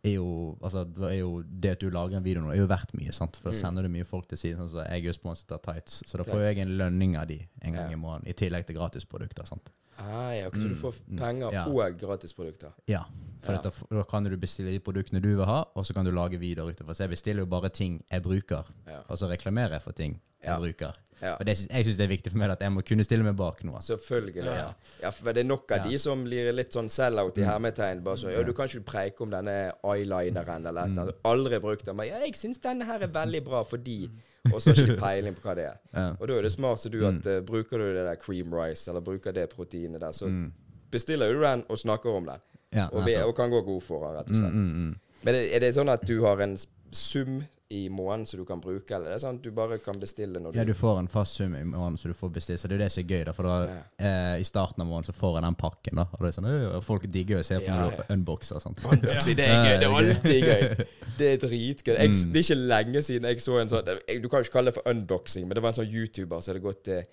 er 0.06 0.14
jo, 0.16 0.58
altså, 0.62 0.84
det 0.86 1.04
er 1.12 1.20
jo 1.20 1.42
det 1.44 1.72
at 1.72 1.80
du 1.80 1.90
lager 1.90 2.18
en 2.18 2.24
video 2.24 2.42
nå, 2.42 2.52
er 2.54 2.58
jo 2.62 2.68
verdt 2.68 2.94
mye. 2.94 3.12
sant? 3.12 3.36
For 3.38 3.50
da 3.52 3.56
Mm. 3.56 3.62
sender 3.62 3.82
du 3.84 3.90
mye 3.90 4.06
folk 4.06 4.28
til 4.28 4.38
siden. 4.38 4.58
sånn 4.60 4.70
som 4.72 4.80
Jeg 4.86 5.02
er 5.04 5.06
jo 5.08 5.14
sponset 5.14 5.52
av 5.52 5.62
Tights, 5.62 6.04
så 6.06 6.18
da 6.18 6.24
får 6.24 6.42
jeg 6.44 6.58
en 6.60 6.78
lønning 6.78 7.18
av 7.18 7.28
de 7.28 7.48
en 7.62 7.74
gang 7.74 7.90
Ja. 7.92 7.98
i 7.98 8.00
måneden. 8.00 8.28
I 8.28 8.34
tillegg 8.34 8.66
til 8.68 8.76
gratisprodukter. 8.76 9.46
sant? 9.48 9.70
Ah, 10.00 10.32
ja, 10.32 10.50
Så 10.50 10.62
du 10.62 10.76
Mm, 10.76 10.76
får 10.76 10.94
mm, 11.10 11.18
penger 11.18 11.52
ja. 11.52 11.66
og 11.66 11.98
gratisprodukter? 12.00 12.72
Ja. 12.88 13.04
For 13.42 13.54
Ja. 13.54 13.62
Da, 13.62 13.72
da 13.90 14.04
kan 14.04 14.24
du 14.24 14.38
bestille 14.38 14.70
de 14.72 14.80
produktene 14.80 15.20
du 15.22 15.36
vil 15.38 15.46
ha, 15.46 15.64
og 15.76 15.84
så 15.86 15.94
kan 15.94 16.06
du 16.06 16.12
lage 16.12 16.38
videoer. 16.40 16.74
Så 16.94 16.98
jeg 17.00 17.10
bestiller 17.10 17.40
jo 17.42 17.46
bare 17.48 17.70
ting 17.70 18.04
jeg 18.12 18.22
bruker, 18.22 18.64
og 19.10 19.18
så 19.18 19.28
reklamerer 19.28 19.72
jeg 19.72 19.82
for 19.82 19.92
ting 19.94 20.20
jeg 20.48 20.56
Ja. 20.56 20.60
bruker. 20.64 21.04
Ja. 21.20 21.32
For 21.40 21.44
det, 21.50 21.54
jeg 21.72 21.86
syns 21.88 21.98
det 21.98 22.04
er 22.06 22.12
viktig 22.14 22.30
for 22.32 22.38
meg 22.38 22.52
at 22.54 22.60
jeg 22.62 22.70
må 22.72 22.84
kunne 22.86 23.04
stille 23.04 23.24
meg 23.26 23.36
bak 23.36 23.64
noe. 23.66 23.80
Selvfølgelig. 23.82 24.36
Ja. 24.46 24.54
Ja. 24.54 24.74
ja, 25.02 25.10
for 25.10 25.34
det 25.34 25.42
er 25.42 25.48
nok 25.50 25.72
av 25.72 25.78
Ja. 25.80 25.90
de 25.90 25.98
som 25.98 26.24
blir 26.24 26.52
litt 26.54 26.70
sånn 26.76 26.90
sell-out 26.94 27.38
i 27.40 27.42
Mm. 27.42 27.48
hermetegn. 27.50 28.04
Bare 28.04 28.18
så, 28.22 28.30
ja, 28.32 28.44
du 28.44 28.54
kan 28.54 28.68
ikke 28.70 28.84
preike 28.86 29.22
om 29.26 29.32
denne 29.32 29.72
eyelineren 29.84 30.68
eller 30.68 30.86
noe. 30.88 31.06
Mm. 31.12 31.22
Aldri 31.26 31.60
brukt 31.60 31.86
den. 31.86 31.96
Men 31.96 32.08
ja, 32.08 32.20
jeg 32.20 32.34
syns 32.36 32.60
denne 32.62 32.86
her 32.86 33.02
er 33.02 33.08
veldig 33.08 33.44
bra 33.44 33.64
fordi 33.64 34.10
Og 34.54 34.62
så 34.62 34.70
har 34.70 34.76
ikke 34.78 34.96
de 34.96 35.02
peiling 35.02 35.36
på 35.36 35.42
hva 35.42 35.56
det 35.56 35.66
er. 35.66 35.78
Ja. 35.94 36.10
Og 36.22 36.28
da 36.28 36.34
er 36.38 36.42
det 36.44 36.52
smart 36.54 36.80
som 36.80 36.92
du 36.92 37.02
at 37.06 37.26
uh, 37.28 37.42
bruker 37.42 37.78
du 37.82 37.94
det 37.96 38.06
der 38.06 38.16
cream 38.16 38.54
rice, 38.54 38.88
eller 38.88 39.02
bruker 39.02 39.34
det 39.34 39.50
proteinet 39.50 40.00
der, 40.00 40.12
så 40.14 40.28
Mm. 40.30 40.54
bestiller 40.92 41.34
du 41.34 41.42
den 41.42 41.66
og 41.68 41.78
snakker 41.78 42.16
om 42.16 42.26
den. 42.26 42.40
Ja, 42.74 42.88
Og, 42.94 43.04
vi, 43.06 43.16
og 43.16 43.36
kan 43.36 43.50
gå 43.50 43.62
god 43.66 43.82
for 43.84 44.06
den, 44.08 44.16
rett 44.22 44.30
og 44.30 44.36
Mm, 44.38 44.42
slett. 44.42 44.54
mm, 44.54 44.76
mm. 44.76 44.96
Men 45.24 45.36
er 45.36 45.60
det 45.60 45.74
sånn 45.76 45.90
at 45.90 46.06
du 46.06 46.22
har 46.24 46.40
en 46.42 46.56
sum 46.92 47.44
i 47.70 47.90
måneden 47.92 48.26
som 48.26 48.40
du 48.40 48.46
kan 48.48 48.62
bruke, 48.64 48.96
eller 48.96 49.10
er 49.12 49.18
det 49.18 49.22
sånn 49.26 49.40
at 49.40 49.44
du 49.44 49.52
bare 49.52 49.76
kan 49.84 49.98
bestille 50.00 50.40
når 50.40 50.54
du 50.54 50.60
Ja, 50.60 50.64
du 50.64 50.72
får 50.74 51.00
en 51.02 51.08
fast 51.12 51.36
sum 51.36 51.52
i 51.56 51.64
måneden, 51.68 51.98
så 52.00 52.08
du 52.08 52.14
får 52.16 52.30
bestille. 52.32 52.58
Så 52.62 52.70
det 52.70 52.78
er 52.78 52.80
jo 52.80 52.84
det 52.86 52.92
som 52.94 53.04
er 53.04 53.08
gøy, 53.12 53.24
da. 53.28 53.34
For 53.36 53.44
da, 53.44 53.56
eh, 54.00 54.36
i 54.40 54.46
starten 54.48 54.82
av 54.82 54.88
måneden 54.88 55.10
så 55.10 55.16
får 55.18 55.36
jeg 55.36 55.44
den 55.44 55.58
pakken, 55.60 55.96
da. 56.00 56.06
Og 56.16 56.20
det 56.24 56.30
er 56.30 56.38
sånn, 56.38 56.48
øh, 56.48 56.78
folk 56.82 57.08
digger 57.12 57.36
jo 57.36 57.42
å 57.44 57.46
se 57.50 57.58
på 57.60 57.66
Ja, 57.68 57.76
når 57.82 57.92
ja. 57.92 57.98
du 58.08 58.14
unboxer. 58.16 58.62
sant? 58.64 58.86
Unboxing, 58.88 59.36
det 59.36 59.50
er 59.50 59.64
gøy. 59.68 59.76
Det 59.82 59.90
er 59.90 59.98
alltid 60.00 60.44
gøy. 60.48 60.88
Det 61.18 61.28
er 61.34 61.38
dritgøy. 61.44 61.96
Jeg, 61.98 62.10
Mm. 62.16 62.32
det 62.34 62.40
er 62.40 62.46
ikke 62.48 62.68
lenge 62.68 63.02
siden 63.04 63.24
jeg 63.28 63.38
så 63.44 63.60
en 63.60 63.68
sånn 63.70 63.86
Du 64.22 64.30
kan 64.30 64.40
jo 64.40 64.44
ikke 64.48 64.56
kalle 64.56 64.72
det 64.72 64.76
for 64.80 64.88
unboxing, 64.90 65.44
men 65.48 65.56
det 65.56 65.62
var 65.64 65.70
en 65.76 65.80
sånn 65.84 65.92
YouTuber 65.92 66.40
som 66.42 66.54
hadde 66.56 66.64
gått 66.64 66.88
eh, 66.88 67.04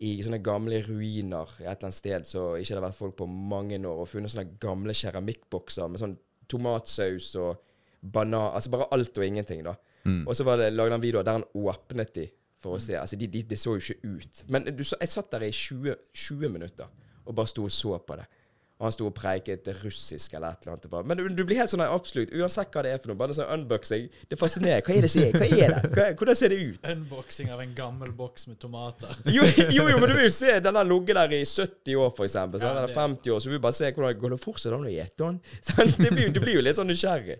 i 0.00 0.22
sånne 0.24 0.40
gamle 0.42 0.80
ruiner 0.88 1.44
et 1.60 1.66
eller 1.66 1.90
annet 1.90 1.92
sted 1.94 2.24
så 2.24 2.56
ikke 2.56 2.72
det 2.72 2.80
har 2.80 2.88
vært 2.88 2.96
folk 2.96 3.16
på 3.18 3.26
mange 3.28 3.76
år, 3.84 3.98
og 4.00 4.08
funnet 4.08 4.32
sånne 4.32 4.56
gamle 4.58 4.94
keramikkbokser 4.96 5.90
med 5.92 6.00
sånn 6.00 6.16
tomatsaus 6.48 7.34
og 7.36 7.58
banan 8.02 8.54
Altså 8.54 8.70
bare 8.72 8.88
alt 8.92 9.18
og 9.18 9.24
ingenting, 9.26 9.62
da. 9.66 9.74
Mm. 10.04 10.22
Og 10.26 10.36
så 10.36 10.44
var 10.48 10.60
det 10.60 10.72
lagde 10.72 10.96
han 10.96 11.02
videoer 11.02 11.26
der 11.26 11.40
han 11.40 11.48
åpnet 11.54 12.14
de 12.16 12.26
for 12.60 12.76
å 12.76 12.82
se. 12.82 12.96
Altså, 13.00 13.16
de, 13.20 13.28
de, 13.32 13.42
de 13.50 13.56
så 13.56 13.76
jo 13.76 13.80
ikke 13.84 14.16
ut. 14.18 14.44
Men 14.52 14.68
du, 14.68 14.84
så, 14.84 14.96
jeg 15.00 15.12
satt 15.14 15.30
der 15.32 15.46
i 15.48 15.52
20, 15.54 15.96
20 16.12 16.52
minutter 16.52 16.90
og 17.26 17.34
bare 17.36 17.50
sto 17.50 17.64
og 17.68 17.72
så 17.72 17.98
på 18.04 18.16
det. 18.20 18.26
Og 18.80 18.86
han 18.86 18.94
sto 18.96 19.04
og 19.10 19.12
preiket 19.12 19.66
russisk 19.82 20.32
eller 20.38 20.54
et 20.54 20.62
eller 20.64 20.72
annet. 20.72 20.86
Bare. 20.88 21.04
Men 21.04 21.18
du, 21.18 21.26
du 21.36 21.42
blir 21.44 21.58
helt 21.60 21.68
sånn 21.68 21.82
absolutt, 21.84 22.30
uansett 22.32 22.70
hva 22.72 22.80
det 22.86 22.94
er 22.94 23.00
for 23.02 23.10
noe. 23.10 23.18
Bare 23.20 23.34
sånn 23.36 23.50
unboxing. 23.52 24.06
Det 24.30 24.38
fascinerer. 24.40 24.80
Hva 24.86 24.94
er 24.96 25.04
det 25.04 25.10
som 25.12 25.26
er? 25.26 25.36
Hva 25.36 25.48
er 25.52 25.74
det? 25.74 25.90
Hva, 25.92 26.06
hvordan 26.16 26.38
ser 26.40 26.54
det 26.54 26.60
ut? 26.64 26.88
Unboxing 26.88 27.50
av 27.52 27.60
en 27.60 27.74
gammel 27.76 28.14
boks 28.16 28.48
med 28.48 28.56
tomater. 28.62 29.12
Jo, 29.36 29.44
jo, 29.44 29.84
jo, 29.84 29.98
men 30.00 30.08
du 30.08 30.14
vil 30.16 30.24
jo 30.30 30.32
se 30.32 30.56
den 30.64 30.80
har 30.80 30.88
ligget 30.88 31.20
der 31.20 31.36
i 31.36 31.42
70 31.44 32.00
år, 32.00 32.14
for 32.16 32.24
eksempel. 32.24 32.64
Ja, 32.64 32.72
eller 32.72 32.88
det- 32.88 32.96
50 32.96 33.34
år. 33.36 33.42
Så 33.44 33.52
du 33.52 33.56
vil 33.58 33.64
bare 33.68 33.76
se 33.76 33.92
hvordan 33.92 34.16
går 34.24 34.34
det 34.38 34.40
fortsatt 34.48 34.72
an 34.78 34.88
å 34.88 34.94
gjete 34.96 35.26
den. 35.26 35.42
Sånn, 35.68 35.92
det 36.00 36.14
blir, 36.16 36.32
du 36.32 36.40
blir 36.40 36.56
jo 36.56 36.64
litt 36.64 36.80
sånn 36.80 36.88
nysgjerrig. 36.88 37.36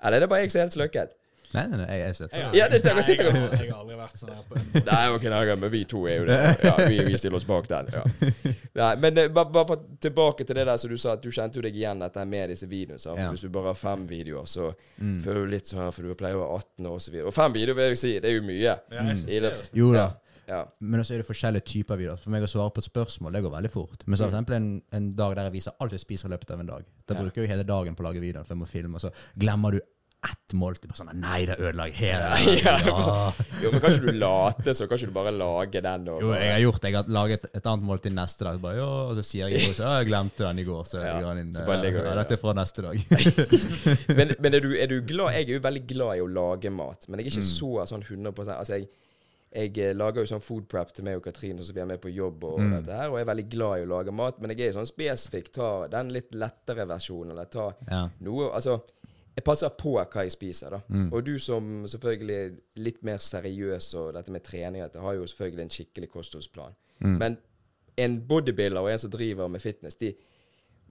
Eller 0.00 0.14
det 0.14 0.22
er 0.22 0.28
det 0.28 0.30
bare 0.30 0.46
jeg 0.46 0.54
som 0.54 0.62
er 0.62 0.68
helt 0.68 0.78
sløkket? 0.78 1.18
Nei, 1.52 1.64
nei, 1.66 1.78
nei, 1.80 1.86
jeg, 1.90 2.00
jeg 2.06 2.14
støtter 2.14 2.36
det. 2.36 2.58
Ja, 2.58 2.66
det 2.70 2.78
sitter 2.80 3.24
jeg, 3.24 3.34
jo- 3.34 3.40
har- 3.40 3.54
jeg 3.58 3.70
har 3.72 3.80
aldri 3.80 3.96
vært 3.98 4.16
sånn 4.20 4.30
her 4.30 4.44
på 4.46 4.54
en 4.60 4.84
Nei, 4.90 5.00
ok, 5.16 5.24
nei, 5.32 5.54
men 5.64 5.70
vi 5.72 5.80
to 5.90 6.04
er 6.06 6.16
jo 6.20 6.26
det. 6.28 6.36
Ja, 6.62 6.74
vi, 6.86 6.98
vi 7.08 7.18
stiller 7.18 7.36
oss 7.40 7.46
bak 7.48 7.66
den. 7.66 7.88
Ja. 7.90 8.04
Nei, 8.80 8.90
men 9.02 9.18
eh, 9.18 9.28
bare, 9.34 9.50
bare 9.50 9.78
tilbake 10.00 10.46
til 10.46 10.54
det 10.60 10.66
der 10.70 10.76
som 10.78 10.90
du 10.92 10.96
sa, 10.96 11.16
at 11.18 11.22
du 11.24 11.30
kjente 11.34 11.58
jo 11.58 11.64
deg 11.66 11.74
igjen 11.80 11.98
dette 12.04 12.24
med 12.24 12.52
disse 12.54 12.68
videoene. 12.70 13.02
For 13.02 13.18
Ja. 13.18 13.28
Hvis 13.34 13.42
du 13.42 13.50
bare 13.50 13.72
har 13.74 13.80
fem 13.82 14.06
videoer, 14.10 14.46
så 14.46 14.70
Mm. 15.00 15.18
føler 15.24 15.46
du 15.46 15.50
litt 15.54 15.64
sånn 15.66 15.80
her, 15.80 15.90
for 15.96 16.02
du 16.04 16.14
pleier 16.14 16.36
å 16.36 16.42
være 16.44 16.56
18 16.60 16.86
år 16.86 16.94
og 16.98 17.00
så 17.00 17.10
videre. 17.10 17.26
Og 17.30 17.32
fem 17.34 17.52
videoer 17.54 17.74
vil 17.78 17.86
jeg 17.94 17.98
si, 17.98 18.10
det 18.20 18.28
er 18.30 18.34
jo 18.36 18.42
mye. 18.44 18.60
Ja, 18.62 18.78
jeg 18.92 19.16
synes 19.16 19.40
det. 19.46 19.70
Jo 19.80 19.92
da. 19.94 20.10
Ja. 20.50 20.64
Men 20.82 21.00
også 21.00 21.14
er 21.14 21.22
det 21.22 21.26
forskjellige 21.28 21.64
typer 21.70 21.96
videoer. 21.96 22.18
For 22.20 22.30
meg 22.34 22.42
å 22.44 22.48
svare 22.50 22.72
på 22.74 22.82
et 22.82 22.88
spørsmål, 22.90 23.32
det 23.32 23.42
går 23.46 23.52
veldig 23.54 23.70
fort. 23.70 24.02
Men 24.06 24.18
så 24.18 24.24
for 24.26 24.30
Mm. 24.30 24.34
eksempel 24.34 24.56
en, 24.56 24.82
en 24.92 25.06
dag 25.16 25.34
der 25.38 25.44
jeg 25.48 25.52
viser 25.56 25.72
alt 25.80 25.92
jeg 25.94 26.00
spiser 26.02 26.28
i 26.28 26.32
løpet 26.34 26.50
av 26.50 26.60
en 26.60 26.66
dag. 26.66 26.84
Da 27.06 27.14
bruker 27.14 27.42
jeg 27.42 27.48
hele 27.52 27.64
dagen 27.64 27.94
på 27.96 28.02
å 28.04 28.08
lage 28.10 28.20
videoer, 28.20 28.44
for 28.44 28.54
jeg 28.54 28.60
må 28.60 28.68
filme, 28.68 28.94
og 28.98 29.00
så 29.00 29.12
glemmer 29.38 29.72
du 29.78 29.80
ett 30.22 30.52
måltid. 30.52 30.90
Sånn 30.98 31.08
Nei, 31.16 31.46
det 31.48 31.56
ødela 31.58 31.86
jeg 31.88 31.94
hele 31.96 32.56
Ja. 32.64 32.74
Jo, 33.62 33.70
men 33.72 33.80
kan 33.80 33.94
ikke 33.94 34.12
du 34.12 34.18
late, 34.20 34.74
så 34.76 34.86
kan 34.88 34.98
ikke 35.00 35.08
du 35.08 35.14
bare 35.16 35.32
lage 35.32 35.80
den 35.84 36.08
og 36.12 36.20
Jo, 36.24 36.32
jeg 36.36 36.52
har 36.52 36.60
gjort 36.60 36.80
det. 36.82 36.90
Jeg 36.92 36.98
har 37.00 37.08
laget 37.16 37.46
et 37.54 37.66
annet 37.72 37.86
måltid 37.88 38.12
neste 38.16 38.44
dag. 38.44 38.60
Bare, 38.60 38.84
og 38.84 39.14
så 39.16 39.24
sier 39.24 39.48
jeg 39.48 39.70
at 39.72 39.80
jeg 39.80 40.08
glemte 40.10 40.44
den 40.44 40.58
i 40.60 40.66
går. 40.68 40.84
Så, 40.90 41.00
Ja, 41.00 41.16
jeg 41.24 41.44
inn, 41.46 41.54
så 41.56 41.64
bare 41.64 41.80
legger 41.86 42.04
ja, 42.10 42.14
dette 42.20 42.36
er 42.36 42.42
fra 42.42 42.52
neste 42.58 42.84
dag. 42.84 43.00
Men, 44.18 44.34
men 44.38 44.54
er, 44.54 44.60
du, 44.64 44.72
er 44.76 44.86
du 44.90 44.98
glad 45.10 45.32
Jeg 45.38 45.46
er 45.48 45.54
jo 45.56 45.60
veldig 45.64 45.84
glad 45.88 46.16
i 46.18 46.24
å 46.24 46.28
lage 46.30 46.70
mat, 46.74 47.06
men 47.08 47.20
jeg 47.20 47.26
er 47.26 47.30
ikke 47.34 47.40
Mm. 47.40 47.52
så 47.56 47.86
sånn 47.88 48.02
100 48.04 48.56
Altså, 48.58 48.76
jeg, 48.76 48.88
jeg 49.54 49.78
eh, 49.82 49.94
lager 49.96 50.22
jo 50.22 50.28
sånn 50.30 50.42
food 50.44 50.66
prep 50.70 50.92
til 50.94 51.06
meg 51.06 51.16
og 51.18 51.24
Katrine, 51.24 51.62
så 51.64 51.72
vi 51.74 51.80
er 51.82 51.88
med 51.88 52.00
på 52.02 52.12
jobb 52.12 52.44
og 52.46 52.58
Mm. 52.60 52.74
dette 52.76 52.94
her, 53.00 53.08
og 53.10 53.16
jeg 53.18 53.24
er 53.26 53.30
veldig 53.32 53.48
glad 53.50 53.80
i 53.80 53.84
å 53.86 53.90
lage 53.96 54.12
mat, 54.14 54.38
men 54.40 54.52
jeg 54.52 54.60
er 54.60 54.70
jo 54.72 54.76
sånn 54.80 54.90
spesifikk. 54.90 55.48
Ta 55.56 55.70
den 55.90 56.12
litt 56.14 56.34
lettere 56.38 56.86
versjonen, 56.86 57.32
eller 57.34 57.48
ta 57.50 57.70
Ja. 57.88 58.02
noe 58.20 58.50
Altså, 58.52 58.80
jeg 59.36 59.44
passer 59.46 59.70
på 59.78 59.94
hva 59.96 60.24
jeg 60.24 60.34
spiser, 60.34 60.74
da. 60.74 60.80
Mm. 60.88 61.12
Og 61.12 61.22
du 61.26 61.36
som 61.40 61.68
selvfølgelig 61.88 62.34
er 62.36 62.56
litt 62.82 62.98
mer 63.06 63.20
seriøs 63.22 63.92
og 64.00 64.10
dette 64.16 64.32
med 64.34 64.44
trening, 64.44 64.82
dette 64.82 65.02
har 65.02 65.16
jo 65.16 65.28
selvfølgelig 65.30 65.64
en 65.64 65.72
skikkelig 65.76 66.10
kostholdsplan. 66.10 66.74
Mm. 66.98 67.14
Men 67.22 67.38
en 68.00 68.18
bodybuilder 68.28 68.80
og 68.80 68.90
en 68.90 68.98
som 68.98 69.12
driver 69.12 69.48
med 69.48 69.62
fitness, 69.62 69.96
de, 70.00 70.12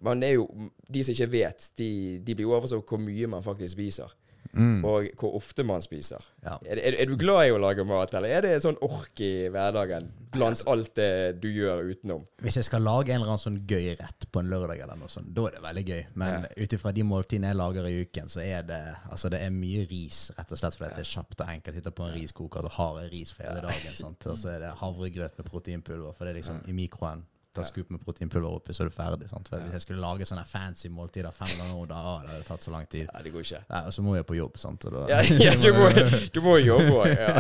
man 0.02 0.24
er 0.24 0.38
jo, 0.38 0.48
de 0.88 1.04
som 1.04 1.16
ikke 1.16 1.32
vet, 1.32 1.70
de, 1.78 1.92
de 2.26 2.36
blir 2.36 2.48
overrasket 2.48 2.80
over 2.80 2.88
hvor 2.88 3.04
mye 3.04 3.28
man 3.28 3.44
faktisk 3.44 3.76
spiser. 3.76 4.16
Mm. 4.58 4.80
Og 4.86 5.10
hvor 5.20 5.36
ofte 5.38 5.64
man 5.68 5.84
spiser. 5.86 6.24
Ja. 6.42 6.56
Er, 6.66 6.80
er, 6.82 6.96
er 7.04 7.10
du 7.10 7.14
glad 7.20 7.48
i 7.48 7.54
å 7.54 7.60
lage 7.62 7.86
mat, 7.86 8.14
eller 8.18 8.34
er 8.34 8.48
det 8.48 8.56
sånn 8.64 8.80
ork 8.86 9.22
i 9.22 9.48
hverdagen 9.54 10.10
blant 10.34 10.64
alt 10.70 10.94
det 10.98 11.42
du 11.42 11.48
gjør 11.54 11.92
utenom? 11.92 12.26
Hvis 12.42 12.58
jeg 12.60 12.68
skal 12.70 12.84
lage 12.86 13.14
en 13.14 13.20
eller 13.20 13.36
annen 13.36 13.44
sånn 13.44 13.60
gøy 13.70 13.94
rett 14.00 14.28
på 14.32 14.42
en 14.42 14.50
lørdag, 14.50 14.82
eller 14.86 15.00
noe 15.00 15.12
sånt, 15.12 15.30
da 15.38 15.46
er 15.50 15.58
det 15.58 15.64
veldig 15.68 15.86
gøy. 15.86 16.04
Men 16.22 16.50
ut 16.58 16.78
ifra 16.80 16.94
de 16.96 17.06
måltidene 17.06 17.54
jeg 17.54 17.62
lager 17.62 17.90
i 17.90 17.96
uken, 18.02 18.32
så 18.32 18.44
er 18.46 18.66
det 18.70 18.82
altså 19.10 19.32
det 19.34 19.44
er 19.46 19.54
mye 19.54 19.86
ris, 19.90 20.26
rett 20.38 20.56
og 20.56 20.62
slett 20.62 20.78
fordi 20.80 20.94
det 20.98 21.06
er 21.06 21.12
kjapt 21.14 21.44
og 21.46 21.54
enkelt. 21.56 21.80
Sitter 21.80 21.96
på 21.96 22.08
en 22.08 22.16
riskoker 22.18 22.66
og 22.66 22.78
har 22.80 23.02
jeg 23.04 23.14
ris 23.14 23.34
for 23.36 23.46
hele 23.46 23.66
dagen. 23.68 23.98
Sant? 23.98 24.30
Og 24.32 24.40
så 24.40 24.56
er 24.56 24.64
det 24.66 24.78
havregrøt 24.82 25.38
med 25.38 25.50
proteinpulver, 25.52 26.16
for 26.18 26.26
det 26.26 26.34
er 26.34 26.42
liksom 26.42 26.64
i 26.66 26.78
mikroen. 26.78 27.26
Ta 27.56 27.64
skup 27.66 27.90
med 27.90 28.00
proteinpulver 28.06 28.52
oppi, 28.60 28.74
så 28.78 28.84
er 28.84 28.90
du 28.92 28.94
ferdig. 28.94 29.26
Sant? 29.32 29.48
For 29.50 29.58
Hvis 29.64 29.72
jeg 29.74 29.82
skulle 29.82 30.02
lage 30.04 30.26
sånne 30.30 30.44
fancy 30.46 30.86
måltider 30.94 31.32
fem 31.34 31.50
ganger, 31.58 31.88
da 31.90 31.96
ah, 31.98 32.20
det 32.22 32.30
hadde 32.36 32.46
tatt 32.46 32.62
så 32.68 32.70
lang 32.72 32.86
tid. 32.92 33.08
Nei, 33.14 33.24
det 33.26 33.32
går 33.34 33.46
ikke. 33.48 33.62
Nei, 33.72 33.80
og 33.90 33.94
så 33.96 34.04
må 34.06 34.14
jeg 34.20 34.26
på 34.30 34.36
jobb, 34.38 34.60
sant. 34.62 34.86
Og 34.86 34.94
da, 34.94 35.06
Ja, 35.10 35.22
ja 35.48 35.56
du, 35.58 35.72
må, 35.74 35.88
du 36.36 36.40
må 36.46 36.58
jo 36.60 36.76
jobbe 36.76 36.92
òg. 37.00 37.16
Ja. 37.16 37.32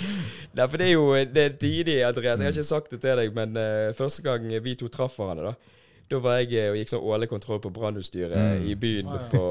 Nei, 0.56 0.64
for 0.66 0.76
det 0.80 0.86
er 0.86 0.94
jo 0.94 1.04
det 1.34 1.44
er 1.44 1.58
tidlig, 1.60 1.98
Andreas. 2.08 2.40
Jeg 2.40 2.48
har 2.48 2.56
ikke 2.56 2.64
sagt 2.70 2.90
det 2.96 3.02
til 3.04 3.20
deg, 3.20 3.34
men 3.36 3.52
uh, 3.60 3.90
første 3.98 4.24
gang 4.24 4.48
vi 4.64 4.74
to 4.80 4.88
traff 4.88 5.18
hverandre, 5.20 5.52
da 5.52 5.76
Da 6.10 6.18
var 6.24 6.40
jeg 6.40 6.56
eh, 6.58 6.70
og 6.72 6.80
gikk 6.80 6.88
sånn 6.90 7.04
årlig 7.06 7.28
kontroll 7.30 7.60
på 7.62 7.70
brannutstyret 7.70 8.32
Mm. 8.34 8.64
i 8.66 8.74
byen 8.74 9.12
Ah, 9.12 9.20
ja. 9.20 9.28
på 9.30 9.44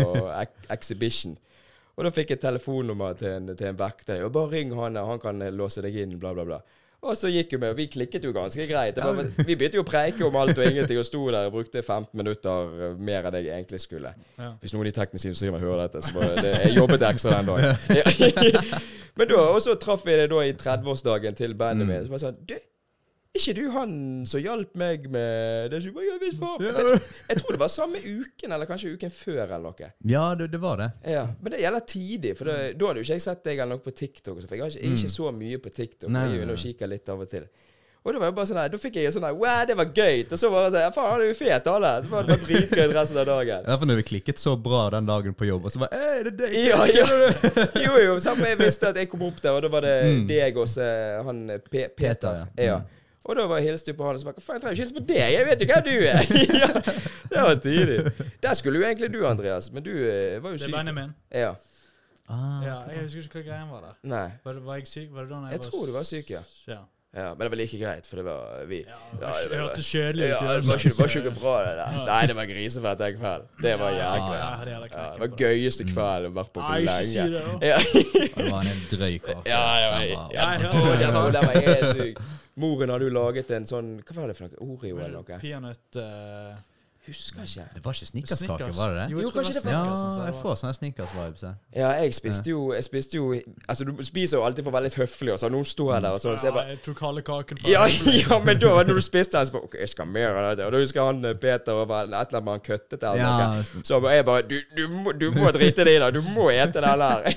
Exhibition. 0.74 1.38
Og 1.96 2.04
da 2.04 2.10
fikk 2.16 2.34
jeg 2.34 2.40
telefonnummer 2.42 3.14
til 3.20 3.30
en, 3.38 3.48
til 3.56 3.68
en 3.70 3.78
vekter. 3.80 4.24
Og 4.26 4.32
bare 4.36 4.52
ring 4.58 4.74
han, 4.76 4.96
han 4.96 5.20
kan 5.22 5.42
eh, 5.46 5.52
låse 5.56 5.82
deg 5.86 5.96
inn, 6.02 6.18
bla, 6.20 6.34
bla, 6.34 6.44
bla. 6.50 6.60
Og 7.00 7.16
så 7.16 7.30
gikk 7.32 7.54
jo 7.56 7.60
vi, 7.62 7.68
og 7.72 7.78
vi 7.78 7.86
klikket 7.88 8.26
jo 8.28 8.34
ganske 8.36 8.66
greit. 8.68 8.98
Det 8.98 9.04
var, 9.06 9.16
men 9.16 9.30
vi 9.38 9.56
begynte 9.56 9.80
jo 9.80 9.86
å 9.86 9.88
preike 9.88 10.26
om 10.28 10.36
alt 10.36 10.58
og 10.58 10.66
ingenting, 10.68 11.00
og 11.00 11.08
sto 11.08 11.22
der 11.32 11.48
og 11.48 11.54
brukte 11.54 11.80
15 11.80 12.12
minutter 12.20 12.74
eh, 12.76 12.98
mer 13.00 13.30
enn 13.30 13.38
jeg 13.40 13.54
egentlig 13.56 13.80
skulle. 13.86 14.12
Ja. 14.36 14.50
Hvis 14.60 14.76
noen 14.76 14.90
i 14.90 14.96
teknisk 14.96 15.30
industrien 15.30 15.56
hører 15.56 15.86
dette, 15.86 16.04
så 16.04 16.12
bare 16.18 16.34
det, 16.44 16.52
Jeg 16.66 16.76
jobbet 16.76 17.06
ekstra 17.08 17.38
den 17.40 17.54
dagen. 17.54 18.82
Men 19.20 19.32
da, 19.32 19.40
og 19.46 19.62
så 19.64 19.78
traff 19.80 20.04
vi 20.08 20.18
det 20.20 20.28
da 20.32 20.44
i 20.44 20.52
30-årsdagen 20.60 21.40
til 21.40 21.56
bandet 21.60 21.88
mitt. 21.88 22.04
Så 22.08 22.14
bare 22.14 22.24
sånn 22.26 22.44
Du, 22.52 22.58
ikke 23.38 23.54
du 23.56 23.62
han 23.72 23.92
som 24.28 24.42
hjalp 24.42 24.74
meg 24.80 25.06
med 25.14 25.70
det? 25.72 25.84
Jeg 25.86 25.94
bare, 25.94 26.08
ja, 26.10 26.18
visst. 26.22 26.42
Jeg, 26.42 27.00
jeg 27.30 27.38
tror 27.40 27.56
det 27.56 27.62
var 27.62 27.72
samme 27.72 28.02
uken, 28.02 28.52
eller 28.56 28.66
kanskje 28.70 28.94
uken 28.98 29.14
før, 29.14 29.44
eller 29.46 29.64
noe. 29.70 29.92
ja 30.10 30.26
det, 30.36 30.48
det 30.52 30.60
var 30.64 30.78
det. 30.82 30.90
Ja, 31.14 31.28
Men 31.42 31.54
det 31.54 31.62
gjelder 31.62 31.86
tidlig, 31.94 32.36
for 32.40 32.50
da, 32.50 32.58
da 32.74 32.90
hadde 32.90 33.04
jo 33.04 33.08
ikke 33.08 33.20
jeg 33.20 33.26
sett 33.30 33.44
deg 33.46 33.58
eller 33.62 33.78
noe 33.78 33.86
på 33.86 33.94
TikTok. 33.96 34.42
For 34.42 34.56
jeg, 34.58 34.64
har 34.66 34.74
ikke, 34.74 34.82
jeg 34.82 34.92
er 34.94 35.02
ikke 35.04 35.16
så 35.20 35.32
mye 35.36 35.60
på 35.62 35.70
TikTok. 35.78 36.10
Nei, 36.16 36.26
jeg 36.36 36.50
og 36.50 36.64
kikker 36.66 36.90
litt 36.96 37.10
av 37.14 37.22
og 37.26 37.30
til. 37.32 37.46
Og 38.00 38.14
det 38.16 38.20
var 38.22 38.30
jo 38.30 38.36
bare 38.38 38.48
sånn 38.48 38.58
her, 38.62 38.70
Da 38.72 38.78
fikk 38.80 38.96
jeg 38.96 39.12
sånn 39.12 39.26
her 39.28 39.34
Wow, 39.36 39.66
det 39.68 39.76
var 39.76 39.90
gøy! 39.92 40.22
Og 40.32 40.40
så 40.40 40.48
bare 40.54 40.70
sånn 40.72 40.94
Faen, 40.96 41.10
han 41.12 41.20
er 41.20 41.28
jo 41.28 41.34
fet! 41.36 41.66
Så 41.68 41.74
var 41.76 42.24
det 42.24 42.30
bare 42.32 42.38
dritgøy 42.46 42.94
resten 42.96 43.20
av 43.20 43.26
dagen. 43.28 43.66
Derfor 43.68 43.90
når 43.90 43.98
vi 44.00 44.06
klikket 44.08 44.40
så 44.40 44.54
bra 44.56 44.86
den 44.96 45.10
dagen 45.10 45.36
på 45.36 45.50
jobb, 45.50 45.68
og 45.68 45.74
så 45.74 45.82
bare 45.84 46.00
«Ei, 46.00 46.22
det 46.24 46.32
er 46.32 46.38
deg! 46.40 46.56
Ja, 46.70 46.80
ja. 46.96 47.66
Jo, 47.84 47.98
jo. 48.00 48.14
Samme 48.24 48.48
jeg 48.54 48.60
visste 48.64 48.94
at 48.94 49.02
jeg 49.04 49.10
kom 49.12 49.26
opp 49.28 49.42
der, 49.44 49.52
og 49.52 49.68
da 49.68 49.72
var 49.76 49.84
det 49.84 49.94
Mm. 50.00 50.24
deg 50.32 50.58
og 50.64 50.70
så 50.72 50.88
han 51.28 51.44
Peter. 51.68 51.92
Peter, 52.00 52.40
ja. 52.40 52.48
ja. 52.70 52.80
Og 53.30 53.38
da 53.38 53.46
var 53.52 53.62
hilste 53.62 53.92
jeg 53.92 53.98
på 54.00 54.08
han 54.10 54.18
og 54.18 54.22
sa 54.24 54.32
Hva 54.32 54.42
faen, 54.42 54.58
jeg 54.58 54.64
trenger 54.64 54.76
ikke 54.76 54.84
hilse 54.84 54.98
på 54.98 55.06
deg! 55.06 55.26
Jeg 55.36 55.46
vet 55.46 55.62
jo 55.62 55.70
hvem 55.70 55.84
du 55.86 55.96
er! 56.10 56.22
ja, 56.64 56.70
det 57.30 57.42
var 57.46 57.58
tidlig. 57.62 57.98
Der 58.42 58.54
skulle 58.58 58.82
jo 58.82 58.88
egentlig 58.90 59.12
du, 59.14 59.20
Andreas, 59.30 59.70
men 59.76 59.86
du 59.86 59.92
eh, 59.94 60.40
var 60.44 60.56
jo 60.56 60.58
syk. 60.58 60.68
Det 60.68 60.74
er 60.74 60.78
Benjamin. 60.80 61.12
Ja. 61.32 61.52
Ah, 62.30 62.62
Ja, 62.66 62.78
jeg 62.94 63.04
husker 63.10 63.22
ikke 63.40 63.42
hva 63.42 63.50
greien 63.52 63.70
var 63.74 63.82
der. 63.90 63.94
Nei. 64.10 64.28
Var, 64.46 64.54
det, 64.58 64.64
var 64.66 64.80
jeg 64.82 64.88
syk? 64.90 65.12
Var 65.14 65.28
det 65.28 65.30
da 65.36 65.44
jeg, 65.46 65.52
jeg, 65.54 65.60
var 65.64 65.70
tror 65.74 65.86
du 65.86 65.94
var 66.00 66.08
syk, 66.10 66.28
ja. 66.34 66.42
Ja. 66.70 66.80
ja. 67.18 67.28
Men 67.34 67.42
det 67.46 67.50
var 67.54 67.60
like 67.62 67.80
greit, 67.82 68.10
for 68.10 68.20
det 68.22 68.26
var 68.28 68.66
vi. 68.70 68.80
Ja, 68.86 68.98
Ja, 69.22 69.32
det 69.44 69.50
det 69.54 69.62
hørtes 69.64 69.88
kjedelig 69.94 70.26
ut. 70.28 70.30
Ja, 70.34 70.58
det 70.60 70.68
var 70.70 70.84
ikke, 70.84 70.94
var 71.00 71.16
ikke 71.22 71.34
bra, 71.40 71.54
det 71.66 71.72
der. 71.80 71.96
Nei, 72.10 72.20
det 72.30 72.36
var 72.42 72.50
grisefett 72.52 73.02
den 73.02 73.18
kvelden. 73.22 73.48
Det 73.66 73.74
var 73.82 73.96
Ja, 73.98 74.10
jæklig. 74.14 74.38
ja, 74.38 74.50
Ja, 74.50 74.82
knekken 74.90 75.14
det 75.14 75.24
var 75.26 75.38
gøyeste 75.44 75.88
kvelden 75.90 76.28
jeg 76.28 76.34
har 76.34 76.38
vært 76.38 76.52
på 76.54 76.66
på 76.66 76.82
lenge. 76.90 77.30
det. 77.34 77.72
Ja. 77.72 77.80
det 78.38 78.52
var 78.52 78.60
en 78.62 78.70
helt 78.74 78.94
drøy 78.94 79.16
kaffe. 79.26 79.42
Ja, 79.50 79.64
det 79.74 79.86
ja, 79.86 79.90
var- 79.94 80.34
ja. 80.38 80.52
Ja, 80.54 80.58
den 80.58 81.14
var, 81.18 81.32
det. 81.34 81.42
var 81.50 81.62
helt 81.66 81.90
syk. 81.98 82.22
Moren 82.60 82.92
hadde 82.94 83.08
jo 83.08 83.14
laget 83.16 83.52
en 83.56 83.68
sånn 83.70 83.94
Hva 84.04 84.16
var 84.22 84.32
det 84.32 84.36
for 84.38 84.50
noe? 84.50 84.66
Oreo 84.66 85.00
eller 85.00 85.16
noe? 85.16 85.40
Peanøtt 85.42 86.00
eh, 86.02 86.58
Husker 87.10 87.42
ikke. 87.46 87.66
Det 87.76 87.82
var 87.86 87.94
ikke 87.98 88.06
snickerskake, 88.10 88.70
var 88.78 88.90
det 88.94 88.98
det? 89.00 89.06
Jo, 89.12 89.22
Jo, 89.26 89.30
kanskje 89.34 89.54
det 89.54 89.64
var 89.66 89.72
var- 89.74 89.86
Ja, 89.86 89.92
altså, 90.06 90.26
jeg 90.26 90.36
får 90.42 90.56
sånne 90.62 90.74
snickers-vibes. 90.80 91.44
Ja, 91.76 91.90
jeg 92.04 92.14
spiste 92.14 92.50
jo 92.50 92.74
Jeg 92.74 92.84
spiste 92.84 93.16
jo 93.18 93.34
Altså, 93.68 93.84
du 93.90 94.04
spiser 94.04 94.38
jo 94.38 94.44
alltid 94.46 94.64
for 94.64 94.72
å 94.72 94.76
være 94.78 94.84
litt 94.90 94.98
høflig, 95.00 95.34
og 95.34 95.40
så 95.40 95.50
sto 95.66 95.92
jeg 95.94 96.02
der 96.02 96.12
og 96.12 96.20
sånn, 96.22 96.38
så 96.38 96.44
jeg 96.48 96.54
Ja, 96.54 96.58
bare 96.60 96.68
jeg 96.70 96.82
tok 96.84 97.00
halve 97.00 97.22
kaken 97.22 97.58
fra 97.62 97.70
ja, 97.70 97.86
ja, 98.24 98.40
men 98.46 98.60
da 98.60 98.74
når 98.84 98.94
du 99.00 99.02
spiste 99.02 99.38
den, 99.38 99.46
så 99.46 99.52
bare 99.58 99.64
OK, 99.70 99.76
jeg 99.80 99.90
skal 99.90 100.06
ha 100.06 100.12
mer 100.12 100.30
av 100.40 100.50
dette. 100.58 100.66
Og 100.68 100.72
da 100.72 100.78
husker 100.84 101.00
jeg 101.02 101.06
han 101.14 101.26
eh, 101.26 101.34
Peter 101.34 101.74
og 101.74 101.88
bare 101.88 102.04
et 102.08 102.14
eller 102.34 102.40
annet 102.42 102.50
han 102.50 102.60
køttet 102.70 103.04
eller 103.04 103.18
Ja. 103.20 103.64
Så 103.84 104.02
jeg 104.10 104.26
bare 104.26 104.42
Du, 104.50 104.58
du, 104.78 104.88
må, 104.88 105.12
du 105.12 105.32
må 105.32 105.52
drite 105.52 105.84
det 105.84 105.96
i 105.96 106.00
det. 106.00 106.14
Du 106.14 106.22
må 106.22 106.50
ete 106.52 106.80
den 106.82 107.00
der. 107.00 107.32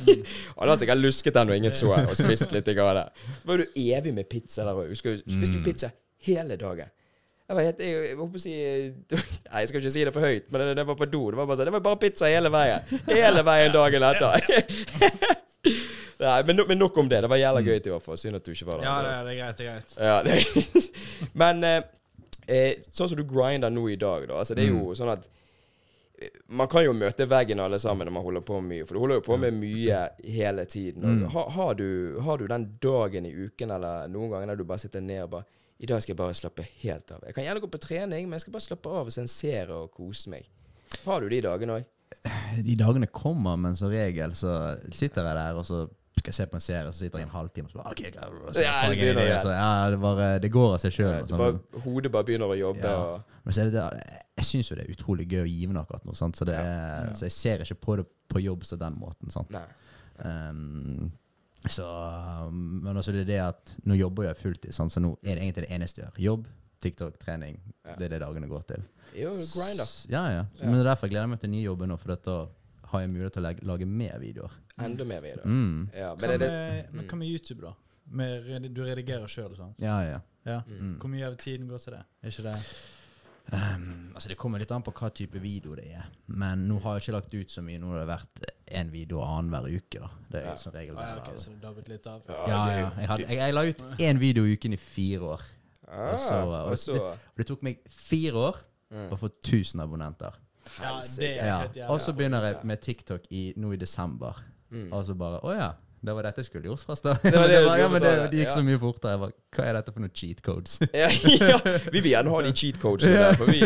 Han 0.59 0.69
har 0.69 0.77
sikkert 0.77 0.99
lusket 1.03 1.35
den 1.35 1.49
og 1.51 1.57
ingen 1.57 1.73
så, 1.73 1.93
og 1.93 2.17
spist 2.17 2.53
litt 2.53 2.69
av 2.79 2.95
det. 2.97 3.07
Var 3.45 3.57
du 3.57 3.65
evig 3.77 4.15
med 4.15 4.29
pizza 4.29 4.65
der 4.65 4.75
òg. 4.75 4.89
Husker 4.93 5.17
du 5.17 5.23
spiste 5.27 5.57
Mm. 5.57 5.63
du 5.65 5.71
pizza 5.71 5.91
hele 6.27 6.57
dagen? 6.57 6.89
Jeg 7.53 7.59
var 7.59 7.67
helt 7.69 7.81
Jeg, 7.85 7.97
jeg, 8.09 8.17
på 8.17 8.25
å 8.25 8.41
si 8.41 8.53
Nei, 8.57 9.61
jeg 9.61 9.69
skal 9.69 9.83
ikke 9.83 9.93
si 9.93 10.05
det 10.09 10.13
for 10.15 10.25
høyt, 10.25 10.47
men 10.49 10.63
det, 10.65 10.77
det 10.79 10.87
var 10.89 10.97
på 10.97 11.09
do. 11.13 11.21
Det 11.35 11.37
var 11.37 11.49
bare 11.51 11.59
sånn 11.61 11.69
Det 11.69 11.75
var 11.75 11.85
bare 11.85 12.01
pizza 12.01 12.31
hele 12.33 12.49
veien. 12.53 12.87
Hele 13.11 13.43
veien 13.45 13.75
dagen 13.75 14.07
etter. 14.09 14.47
Nei, 16.23 16.39
men, 16.47 16.57
no- 16.57 16.65
men 16.69 16.79
nok 16.81 16.97
om 17.03 17.11
det. 17.11 17.21
Det 17.25 17.29
var 17.29 17.41
jævla 17.41 17.61
gøy 17.67 17.77
i 17.77 17.93
hvert 17.93 18.05
fall. 18.07 18.19
Synd 18.21 18.39
at 18.39 18.47
du 18.47 18.53
ikke 18.55 18.69
var 18.71 18.81
der. 18.81 18.87
Ja, 18.89 18.97
det, 19.05 19.13
det 19.27 19.35
er 19.35 19.39
greit. 19.43 19.59
det 19.59 19.67
er 19.67 19.71
greit. 19.75 19.95
Ja, 19.99 20.17
det. 20.23 20.89
Men 21.43 21.65
eh, 21.67 21.79
eh, 22.47 22.85
sånn 22.95 23.11
som 23.11 23.19
du 23.21 23.25
grinder 23.29 23.73
nå 23.75 23.89
i 23.91 23.97
dag, 24.01 24.29
da. 24.31 24.39
Altså, 24.41 24.57
det 24.57 24.65
er 24.69 24.71
jo 24.73 24.95
sånn 24.99 25.11
at 25.17 25.27
eh, 26.23 26.31
man 26.55 26.71
kan 26.71 26.87
jo 26.87 26.95
møte 26.97 27.27
veggen 27.29 27.61
alle 27.65 27.81
sammen 27.83 28.07
når 28.09 28.17
man 28.17 28.27
holder 28.29 28.47
på 28.49 28.61
mye, 28.65 28.87
for 28.87 28.95
du 28.97 29.03
holder 29.03 29.19
jo 29.21 29.27
på 29.27 29.41
med 29.43 29.59
mye 29.59 30.05
hele 30.39 30.65
tiden. 30.71 31.03
Mm. 31.03 31.27
har, 31.35 31.51
har, 31.59 31.75
du, 31.81 31.89
har 32.23 32.39
du 32.39 32.47
den 32.55 32.69
dagen 32.87 33.27
i 33.27 33.35
uken 33.43 33.75
eller 33.75 34.07
noen 34.15 34.31
ganger 34.37 34.53
der 34.55 34.63
du 34.63 34.69
bare 34.71 34.85
sitter 34.85 35.03
ned 35.03 35.25
og 35.27 35.35
bare 35.35 35.51
I 35.83 35.89
dag 35.91 36.03
skal 36.03 36.13
jeg 36.13 36.21
bare 36.21 36.35
slappe 36.39 36.67
helt 36.85 37.11
av. 37.11 37.25
Jeg 37.27 37.35
kan 37.35 37.47
gjerne 37.47 37.63
gå 37.65 37.71
på 37.73 37.81
trening, 37.83 38.29
men 38.29 38.39
jeg 38.39 38.45
skal 38.45 38.55
bare 38.55 38.67
slappe 38.69 38.93
av 38.93 39.09
og 39.09 39.15
se 39.15 39.25
en 39.25 39.31
serie 39.31 39.75
og 39.75 39.91
kose 39.95 40.31
meg. 40.31 40.47
Har 41.03 41.25
du 41.25 41.33
de 41.33 41.41
dagene 41.43 41.81
òg? 41.81 41.89
De 42.69 42.77
dagene 42.79 43.09
kommer, 43.09 43.57
men 43.59 43.75
som 43.79 43.91
regel 43.91 44.35
så 44.37 44.77
sitter 44.93 45.27
jeg 45.27 45.39
der, 45.41 45.59
og 45.59 45.67
så 45.67 45.87
skal 46.13 46.29
jeg 46.29 46.37
se 46.37 46.47
på 46.53 46.59
en 46.59 46.63
serie, 46.63 46.93
så 46.93 47.03
sitter 47.03 47.23
jeg 47.23 47.27
en 47.27 47.33
halvtime 47.33 47.67
og 47.67 47.73
så 47.73 47.81
bare 47.81 47.95
OK, 47.97 48.03
så 48.55 48.63
Ja, 48.63 48.75
det 48.87 48.99
begynner 49.01 49.27
idé, 49.27 49.39
så 49.43 49.55
ja, 49.55 49.71
det, 49.91 49.99
bare, 50.03 50.27
det 50.45 50.51
går 50.55 50.75
av 50.77 50.83
seg 50.83 50.95
sjøl. 50.95 51.25
Sånn. 51.27 51.59
Hodet 51.87 52.13
bare 52.15 52.29
begynner 52.29 52.53
å 52.53 52.59
jobbe. 52.59 52.93
Ja. 52.93 53.41
Men 53.43 53.57
så 53.57 53.65
er 53.65 53.73
det 53.73 53.87
jeg 54.37 54.49
syns 54.49 54.71
jo 54.71 54.77
det 54.79 54.85
er 54.87 54.93
utrolig 54.95 55.27
gøy 55.33 55.41
og 55.43 55.51
givende 55.51 55.83
akkurat 55.83 56.07
nå, 56.07 56.15
sant? 56.17 56.39
Så, 56.39 56.47
det 56.49 56.55
er, 56.61 57.11
så 57.19 57.27
jeg 57.27 57.35
ser 57.35 57.65
ikke 57.65 57.81
på 57.83 57.97
det 58.01 58.07
på 58.33 58.45
jobb 58.45 58.63
på 58.69 58.79
den 58.81 59.01
måten. 59.01 59.33
Sant? 59.35 59.51
nei. 59.53 59.67
Um, 60.23 61.11
så, 61.71 61.87
um, 62.49 62.81
men 62.83 62.97
også 62.97 63.13
det 63.13 63.21
er 63.23 63.29
det 63.31 63.41
at 63.45 63.73
nå 63.87 63.95
jobber 63.95 64.25
jeg 64.25 64.37
fulltid, 64.41 64.73
sånn, 64.75 64.91
så 64.91 65.01
nå 65.01 65.13
er 65.23 65.37
det 65.37 65.43
egentlig 65.45 65.67
det 65.69 65.75
eneste 65.77 66.01
jeg 66.03 66.09
gjør. 66.11 66.23
Jobb, 66.25 66.47
TikTok, 66.83 67.19
trening. 67.23 67.61
Ja. 67.87 67.95
Det 67.99 68.09
er 68.09 68.15
det 68.17 68.21
dagene 68.25 68.49
går 68.51 68.65
til. 68.67 68.83
Jo, 69.15 69.31
grinder. 69.55 69.85
S- 69.87 70.07
Ja, 70.11 70.25
ja. 70.33 70.45
Så, 70.57 70.65
Ja. 70.65 70.67
Men 70.67 70.75
det 70.81 70.81
er 70.87 70.91
derfor 70.91 71.07
jeg 71.07 71.15
gleder 71.15 71.29
meg 71.29 71.41
til 71.41 71.51
nye 71.51 71.63
jobber 71.63 71.87
nå, 71.87 71.97
for 71.99 72.17
da 72.17 72.49
har 72.93 73.01
jeg 73.01 73.11
mulighet 73.11 73.33
til 73.33 73.43
å 73.43 73.47
lage, 73.47 73.63
lage 73.65 73.87
mer 73.87 74.19
videoer. 74.19 74.51
Enda 74.79 75.05
mer 75.05 75.21
videoer. 75.23 75.47
Mm. 75.47 75.91
Ja, 75.95 76.15
men 76.15 76.19
Hva 76.29 76.35
er 76.35 76.39
det 76.39 76.51
med, 76.51 76.93
men 76.93 77.07
hva 77.09 77.17
med 77.19 77.29
YouTube, 77.29 77.61
da? 77.63 77.73
Med, 78.13 78.67
du 78.75 78.83
redigerer 78.85 79.29
sjøl 79.31 79.53
og 79.53 79.57
sånn? 79.57 79.75
Ja, 79.81 80.01
ja. 80.05 80.19
Ja. 80.45 80.59
Mm. 80.67 80.97
Hvor 80.99 81.09
mye 81.09 81.25
av 81.31 81.37
tiden 81.39 81.69
går 81.71 81.79
til 81.79 81.93
det? 81.95 82.03
Er 82.23 82.29
ikke 82.35 82.43
det 82.43 82.57
Um, 83.53 84.13
altså 84.15 84.29
Det 84.29 84.37
kommer 84.39 84.59
litt 84.63 84.71
an 84.73 84.83
på 84.87 84.93
hva 84.97 85.11
type 85.13 85.41
video 85.43 85.75
det 85.75 85.89
er. 85.93 86.05
Men 86.29 86.67
nå 86.69 86.79
har 86.83 86.95
jeg 86.99 87.03
ikke 87.09 87.15
lagt 87.17 87.35
ut 87.35 87.51
så 87.51 87.63
mye. 87.65 87.79
Nå 87.83 87.91
har 87.93 87.99
det 87.99 88.09
vært 88.09 88.45
én 88.79 88.91
video 88.93 89.21
annenhver 89.25 89.67
uke. 89.77 89.99
da 90.01 90.09
Det 90.31 90.43
er 90.43 90.47
Ja. 90.47 90.55
som 90.57 90.73
regel 90.73 90.97
ah, 90.97 91.03
ja, 91.09 91.17
okay, 91.21 91.35
ok, 91.35 91.41
Så 91.41 91.51
du 91.51 91.57
dabbet 91.67 91.89
litt 91.89 92.07
av? 92.07 92.23
Ja, 92.29 92.47
Ja, 92.47 92.79
ja. 92.81 92.91
Jeg, 92.99 93.09
hadde, 93.09 93.27
jeg, 93.29 93.37
jeg 93.37 93.55
la 93.55 93.63
ut 93.69 93.83
én 93.99 94.19
video 94.19 94.45
i 94.45 94.53
uken 94.57 94.73
i 94.73 94.77
fire 94.77 95.21
år. 95.21 95.41
Ah, 95.89 96.13
Og 96.13 96.19
så- 96.19 96.35
og 96.55 96.71
det, 96.71 96.87
det, 96.87 97.19
det 97.37 97.47
tok 97.47 97.63
meg 97.63 97.79
fire 97.91 98.33
år 98.35 98.57
Mm. 98.93 99.09
å 99.11 99.17
få 99.17 99.29
1000 99.43 99.81
abonnenter. 99.81 100.33
Ja, 100.81 101.01
det 101.19 101.39
er 101.39 101.47
Ja. 101.47 101.63
jævlig. 101.67 101.89
Og 101.91 102.01
så 102.01 102.13
begynner 102.13 102.43
jeg 102.47 102.65
med 102.65 102.81
TikTok 102.81 103.21
i, 103.31 103.53
nå 103.57 103.73
i 103.73 103.77
desember. 103.77 104.37
Mm. 104.71 104.93
Og 104.93 105.05
så 105.07 105.15
bare 105.15 105.41
Å 105.43 105.55
ja. 105.57 105.73
Det 106.03 106.15
var 106.17 106.27
dette 106.27 106.43
jeg 106.43 106.49
skulle 106.49 106.67
gjort 106.67 106.83
først, 106.83 107.05
da. 107.07 107.13
Det 107.23 107.31
var 107.39 107.53
ja, 107.79 107.89
men 107.89 108.03
det, 108.03 108.11
det 108.33 108.39
gikk 108.41 108.49
ja. 108.51 108.55
så 108.57 108.63
mye 108.67 108.79
fortere. 108.83 109.13
Jeg 109.15 109.21
bare, 109.23 109.35
Hva 109.55 109.67
er 109.69 109.77
dette 109.79 109.93
for 109.95 110.03
noen 110.03 110.15
cheat 110.19 110.41
codes? 110.43 110.79
ja, 111.03 111.11
ja, 111.47 111.59
vi 111.95 112.01
vil 112.03 112.11
gjerne 112.17 112.33
ha 112.35 112.41
de 112.43 112.53
cheat 112.59 112.81
codes. 112.83 113.07
der. 113.17 113.37
For 113.39 113.47
vi, 113.53 113.61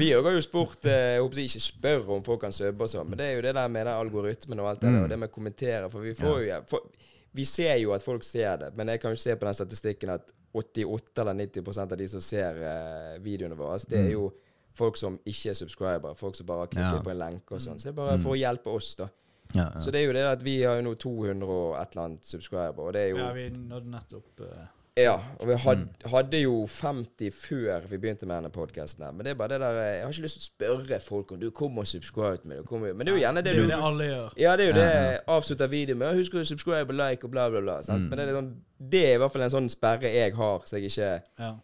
vi 0.00 0.08
har 0.14 0.30
jo 0.32 0.40
spurt 0.46 0.88
eh, 0.88 1.16
Jeg 1.18 1.20
håper 1.26 1.42
ikke 1.44 1.60
spør 1.66 2.10
om 2.16 2.24
folk 2.24 2.40
kan 2.46 2.56
subbe 2.56 2.86
og 2.86 2.92
sånn, 2.94 3.10
men 3.12 3.20
det 3.20 3.26
er 3.28 3.36
jo 3.36 3.44
det 3.44 3.54
der 3.60 3.68
med 3.76 3.84
den 3.90 3.92
algoritmen 4.06 4.62
og 4.64 4.70
alt 4.72 4.80
det 4.80 4.88
der, 4.88 4.96
Mm. 4.96 5.04
og 5.04 5.12
det 5.12 5.18
med 5.20 5.28
å 5.28 5.34
kommentere. 5.36 5.90
For 5.92 6.00
vi 6.08 6.14
får 6.16 6.40
jo 6.48 6.60
for, 6.72 6.88
Vi 7.36 7.44
ser 7.46 7.76
jo 7.78 7.92
at 7.94 8.02
folk 8.02 8.24
ser 8.26 8.56
det, 8.64 8.72
men 8.74 8.88
jeg 8.88 9.00
kan 9.04 9.12
jo 9.12 9.20
se 9.20 9.36
på 9.38 9.46
den 9.46 9.54
statistikken 9.54 10.10
at 10.16 10.32
88 10.56 11.20
eller 11.22 11.36
90% 11.44 11.92
av 11.92 11.98
de 12.00 12.08
som 12.10 12.20
ser 12.24 12.56
eh, 12.66 13.18
videoene 13.22 13.54
våre, 13.54 13.76
altså, 13.76 13.86
det 13.92 13.98
er 14.00 14.08
Mm. 14.08 14.14
jo 14.16 14.32
folk 14.80 14.96
som 14.96 15.18
ikke 15.28 15.50
er 15.52 15.54
subscriber, 15.58 16.14
folk 16.18 16.34
som 16.34 16.46
bare 16.48 16.64
har 16.64 16.70
klikket 16.72 17.04
på 17.04 17.10
en 17.12 17.18
lenke 17.20 17.54
og 17.54 17.60
sånn. 17.62 17.78
Så 17.78 17.90
det 17.90 17.92
er 17.92 17.98
bare 18.00 18.18
for 18.22 18.32
å 18.32 18.38
hjelpe 18.40 18.70
oss, 18.72 18.94
da. 18.98 19.06
Ja, 19.54 19.68
ja. 19.74 19.80
Så 19.80 19.90
det 19.90 20.00
er 20.02 20.06
jo 20.06 20.12
det 20.12 20.26
at 20.32 20.44
vi 20.44 20.60
har 20.62 20.76
jo 20.80 20.82
nå 20.90 20.94
200 20.94 21.48
og 21.48 21.78
et 21.82 21.88
eller 21.96 22.04
annet 22.04 22.24
subscriber, 22.26 22.78
og 22.86 22.92
det 22.94 23.02
er 23.02 23.08
jo 23.14 23.16
Ja, 23.22 23.32
vi 23.32 23.48
nådde 23.50 23.90
nettopp 23.90 24.40
uh, 24.40 24.66
Ja, 24.98 25.14
og 25.40 25.46
vi 25.48 25.54
had, 25.54 25.76
Mm. 25.78 25.88
hadde 26.10 26.40
jo 26.42 26.66
50 26.66 27.30
før 27.32 27.86
vi 27.88 27.96
begynte 27.98 28.26
med 28.26 28.36
denne 28.36 28.50
podkasten 28.50 29.04
her. 29.04 29.12
Men 29.12 29.24
det 29.24 29.30
er 29.30 29.34
bare 29.38 29.48
det 29.54 29.60
der 29.60 29.78
eh, 29.78 29.94
Jeg 29.96 30.02
har 30.04 30.10
ikke 30.12 30.22
lyst 30.26 30.40
til 30.40 30.42
å 30.42 30.80
spørre 30.82 31.00
folk 31.00 31.32
om 31.32 31.40
du 31.40 31.50
kommer 31.50 31.80
og 31.80 31.86
subscribe 31.86 32.44
med 32.44 32.66
meg. 32.70 32.96
Men 32.96 33.06
det 33.06 33.12
er 33.12 33.16
jo 33.16 33.22
gjerne 33.22 33.36
det, 33.36 33.44
Det 33.44 33.52
er 33.54 33.56
jo 33.56 33.62
du 33.62 33.70
det 33.70 33.78
alle 33.88 34.04
gjør. 34.10 34.34
Ja, 34.36 34.56
det 34.56 34.66
er 34.66 34.68
jo 34.72 34.80
Ja, 34.80 34.88
det 35.14 35.20
avslutter 35.28 35.66
videoen 35.72 35.98
med. 35.98 36.16
Husk 36.18 36.34
å 36.34 36.44
subscribe 36.44 36.90
og 36.90 36.98
like 36.98 37.24
og 37.24 37.30
bla, 37.30 37.48
bla, 37.50 37.60
bla. 37.60 37.78
Sant? 37.86 38.02
Mm. 38.02 38.08
Men 38.10 38.18
det 38.18 38.28
er, 38.28 38.34
sånn, 38.40 38.52
det 38.90 39.02
er 39.06 39.14
i 39.14 39.18
hvert 39.22 39.32
fall 39.32 39.42
en 39.46 39.54
sånn 39.56 39.70
sperre 39.72 40.12
jeg 40.12 40.34
har, 40.36 40.60
så 40.66 40.76
jeg 40.76 40.90
ikke 40.90 41.10
Ja. 41.38 41.54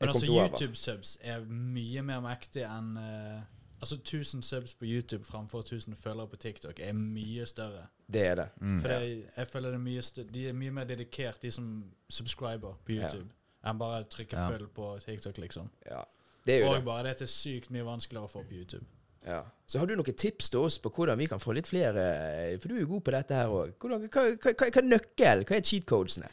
Jeg 0.00 0.06
Men 0.06 0.08
altså. 0.14 0.26
YouTube-subs 0.30 1.16
er 1.26 1.40
mye 1.50 2.02
mer 2.02 2.20
mektig 2.22 2.62
enn 2.62 2.96
eh, 2.96 3.40
Altså 3.80 3.94
1000 3.96 4.42
subs 4.42 4.74
på 4.74 4.84
YouTube 4.84 5.24
framfor 5.24 5.60
1000 5.62 5.94
følgere 5.96 6.26
på 6.28 6.36
TikTok 6.36 6.80
er 6.80 6.92
mye 6.92 7.46
større. 7.46 7.86
Det 8.12 8.26
er 8.26 8.34
det. 8.34 8.48
Mm. 8.60 8.80
For 8.80 8.88
det, 8.88 9.24
jeg 9.36 9.48
føler 9.48 9.70
det 9.70 9.80
mye 9.80 10.02
større, 10.02 10.26
de 10.34 10.48
er 10.48 10.52
mye 10.52 10.70
mer 10.70 10.84
dedikert, 10.84 11.42
de 11.42 11.50
som 11.50 11.84
subscriber 12.10 12.74
på 12.84 12.92
Ja. 12.92 13.02
YouTube, 13.06 13.30
enn 13.66 13.78
bare 13.78 14.04
trykke 14.04 14.32
Ja. 14.36 14.48
følg 14.50 14.68
på 14.74 14.98
TikTok, 15.04 15.38
liksom. 15.38 15.70
Ja. 15.90 16.02
Det 16.46 16.54
er 16.54 16.58
jo 16.64 16.68
Og 16.70 16.74
det. 16.76 16.84
bare 16.84 17.02
dette 17.08 17.22
er 17.22 17.26
sykt 17.28 17.70
mye 17.70 17.84
vanskeligere 17.84 18.24
å 18.24 18.30
få 18.30 18.42
på 18.48 18.54
YouTube. 18.54 18.84
Ja. 19.26 19.42
Så 19.66 19.78
har 19.78 19.86
du 19.86 19.94
noen 19.96 20.16
tips 20.16 20.50
til 20.50 20.60
oss 20.60 20.78
på 20.78 20.90
hvordan 20.90 21.18
vi 21.18 21.26
kan 21.26 21.38
få 21.38 21.52
litt 21.54 21.66
flere 21.66 22.58
For 22.60 22.68
du 22.68 22.74
er 22.76 22.80
jo 22.80 22.86
god 22.86 23.00
på 23.04 23.10
dette 23.10 23.34
her 23.34 23.46
òg. 23.48 23.72
Hva, 23.78 23.98
hva, 23.98 24.36
hva, 24.36 24.52
hva 24.54 24.76
er 24.78 24.82
nøkkel? 24.82 25.44
Hva 25.44 25.56
er 25.56 25.60
cheat 25.60 25.84
codesene? 25.86 26.28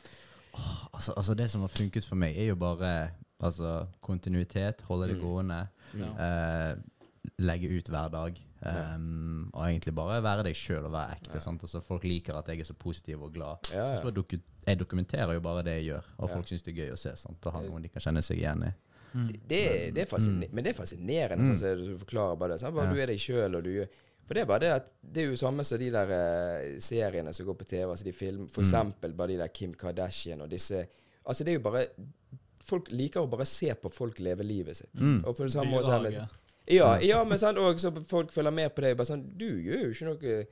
Altså, 0.93 1.13
altså 1.17 1.34
Det 1.36 1.49
som 1.51 1.62
har 1.62 1.67
funket 1.67 2.05
for 2.05 2.15
meg, 2.15 2.38
er 2.38 2.45
jo 2.47 2.55
bare 2.55 3.12
altså, 3.41 3.88
kontinuitet, 4.01 4.81
holde 4.81 5.08
det 5.10 5.17
Mm. 5.17 5.21
gående, 5.23 5.67
Ja. 5.93 6.05
eh, 6.71 6.75
legge 7.40 7.70
ut 7.78 7.90
hver 7.90 8.10
dag. 8.12 8.42
Um, 8.66 9.52
og 9.54 9.68
egentlig 9.68 9.94
bare 9.96 10.22
være 10.24 10.44
deg 10.48 10.56
sjøl 10.58 10.86
og 10.88 10.92
være 10.96 11.18
ekte. 11.20 11.42
Sant? 11.44 11.62
Altså, 11.62 11.82
folk 11.86 12.04
liker 12.08 12.38
at 12.40 12.48
jeg 12.50 12.60
er 12.64 12.68
så 12.70 12.74
positiv 12.74 13.22
og 13.28 13.34
glad. 13.36 13.58
Ja, 13.74 14.02
Så 14.02 14.12
doku 14.14 14.38
jeg 14.66 14.80
dokumenterer 14.80 15.34
jo 15.34 15.40
bare 15.46 15.62
det 15.64 15.76
jeg 15.84 15.86
gjør, 15.92 16.04
og 16.18 16.30
Ja. 16.30 16.36
folk 16.36 16.48
syns 16.48 16.64
det 16.64 16.74
er 16.74 16.86
gøy 16.88 16.94
å 16.94 16.98
se. 16.98 17.12
Sant? 17.16 17.46
Og 17.46 17.54
har 17.54 17.62
noen 17.62 17.84
de 17.84 17.90
kan 17.90 18.02
kjenne 18.02 18.24
seg 18.24 18.38
igjen 18.40 18.64
i. 18.66 18.72
Det, 19.16 19.40
det, 19.48 19.94
det 19.96 20.02
er 20.02 20.06
fasciner 20.10 20.50
Men 20.52 20.64
det 20.66 20.72
er 20.74 20.82
fascinerende, 20.84 21.46
Mm. 21.46 21.56
sånn 21.56 21.78
som 21.78 21.94
du 21.94 21.98
forklarer 22.04 22.38
bare 22.38 22.50
det. 22.54 22.60
Sant? 22.60 22.76
Bare 22.76 22.88
Ja. 22.88 22.94
Du 22.94 23.00
er 23.02 23.06
deg 23.08 23.20
sjøl, 23.20 23.56
og 23.56 23.64
du 23.64 23.70
gjør 23.70 23.88
For 24.26 24.34
det 24.34 24.42
er 24.42 24.46
bare 24.46 24.60
det 24.60 24.72
at 24.74 24.88
det 25.14 25.22
er 25.24 25.28
jo 25.30 25.36
samme 25.38 25.64
som 25.64 25.78
de 25.78 25.92
der 25.92 26.10
eh, 26.10 26.80
seriene 26.80 27.32
som 27.34 27.46
går 27.46 27.54
på 27.60 27.66
TV. 27.68 27.86
Altså 27.92 28.04
de 28.04 28.12
film, 28.12 28.48
for 28.48 28.62
Mm. 28.62 28.66
eksempel 28.66 29.14
bare 29.16 29.28
de 29.28 29.38
der 29.38 29.48
Kim 29.50 29.74
Kardashian 29.74 30.42
og 30.42 30.50
disse 30.50 30.88
Altså 31.28 31.44
det 31.46 31.50
er 31.54 31.60
jo 31.60 31.70
bare 31.72 31.88
Folk 32.66 32.90
liker 32.90 33.22
å 33.22 33.30
bare 33.30 33.46
se 33.46 33.72
på 33.76 33.92
folk 33.92 34.18
leve 34.20 34.42
livet 34.44 34.76
sitt. 34.76 34.94
Mm. 34.96 35.24
Og 35.28 35.36
på 35.38 35.44
det 35.44 35.52
samme 35.52 35.70
måte. 35.70 36.28
Ja, 36.67 36.97
ja, 36.99 37.23
men 37.23 37.38
sant, 37.38 37.58
og 37.58 37.78
så 37.80 37.91
folk 38.10 38.32
følger 38.34 38.51
med 38.54 38.73
på 38.75 38.82
deg. 38.82 38.95
Bare 38.97 39.06
sånn 39.06 39.38
Du 39.38 39.45
gjør 39.45 39.84
jo 39.84 39.89
ikke 39.93 40.06
noe 40.10 40.45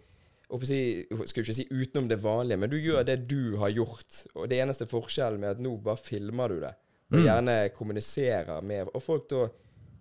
si, 0.68 1.06
skal 1.26 1.42
jo 1.42 1.48
ikke 1.48 1.56
si 1.56 1.68
utenom 1.72 2.08
det 2.08 2.20
vanlige, 2.22 2.60
men 2.60 2.70
du 2.70 2.78
gjør 2.78 3.04
det 3.08 3.28
du 3.28 3.56
har 3.58 3.70
gjort. 3.74 4.26
Og 4.36 4.48
det 4.50 4.60
eneste 4.62 4.86
forskjellen 4.86 5.40
med 5.40 5.50
at 5.56 5.60
nå 5.60 5.72
bare 5.82 5.98
filmer 5.98 6.48
du 6.50 6.60
det. 6.60 6.76
og 7.14 7.20
Mm. 7.20 7.26
gjerne 7.26 7.70
kommuniserer 7.76 8.62
med 8.64 8.88
Og 8.96 9.02
folk 9.04 9.28
da 9.30 9.48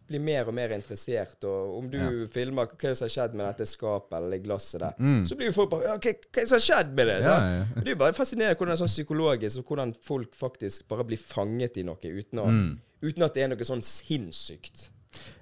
blir 0.08 0.20
mer 0.20 0.46
og 0.48 0.54
mer 0.54 0.68
interessert. 0.70 1.42
Og 1.44 1.78
om 1.78 1.88
du 1.90 1.98
Ja. 1.98 2.26
filmer 2.26 2.66
hva 2.66 2.94
som 2.96 3.04
har 3.06 3.10
skjedd 3.28 3.34
med 3.34 3.46
dette 3.46 3.66
skapet 3.66 4.12
eller 4.18 4.30
det 4.30 4.42
glasset 4.44 4.80
der, 4.80 4.94
Mm. 4.98 5.24
så 5.26 5.36
blir 5.36 5.46
jo 5.46 5.52
folk 5.52 5.70
bare 5.70 5.82
ja, 5.84 5.96
hva, 5.98 6.46
som 6.46 6.56
har 6.56 6.60
skjedd 6.60 6.94
med 6.94 7.06
det? 7.06 7.22
Ja, 7.22 7.38
ja. 7.58 7.64
Det 7.76 7.86
er 7.86 7.90
jo 7.90 7.96
bare 7.96 8.12
fascinerende 8.12 8.56
hvordan 8.56 8.68
det 8.76 8.80
er 8.80 8.84
sånn 8.86 8.96
psykologisk, 9.06 9.58
og 9.58 9.64
hvordan 9.66 9.94
folk 10.02 10.34
faktisk 10.34 10.88
bare 10.88 11.04
blir 11.04 11.18
fanget 11.18 11.76
i 11.78 11.82
noe 11.82 11.96
uten, 11.96 12.38
å, 12.38 12.46
Mm. 12.46 12.78
uten 13.02 13.22
at 13.22 13.34
det 13.34 13.42
er 13.42 13.48
noe 13.48 13.58
sånn 13.64 13.82
sinnssykt. 13.82 14.90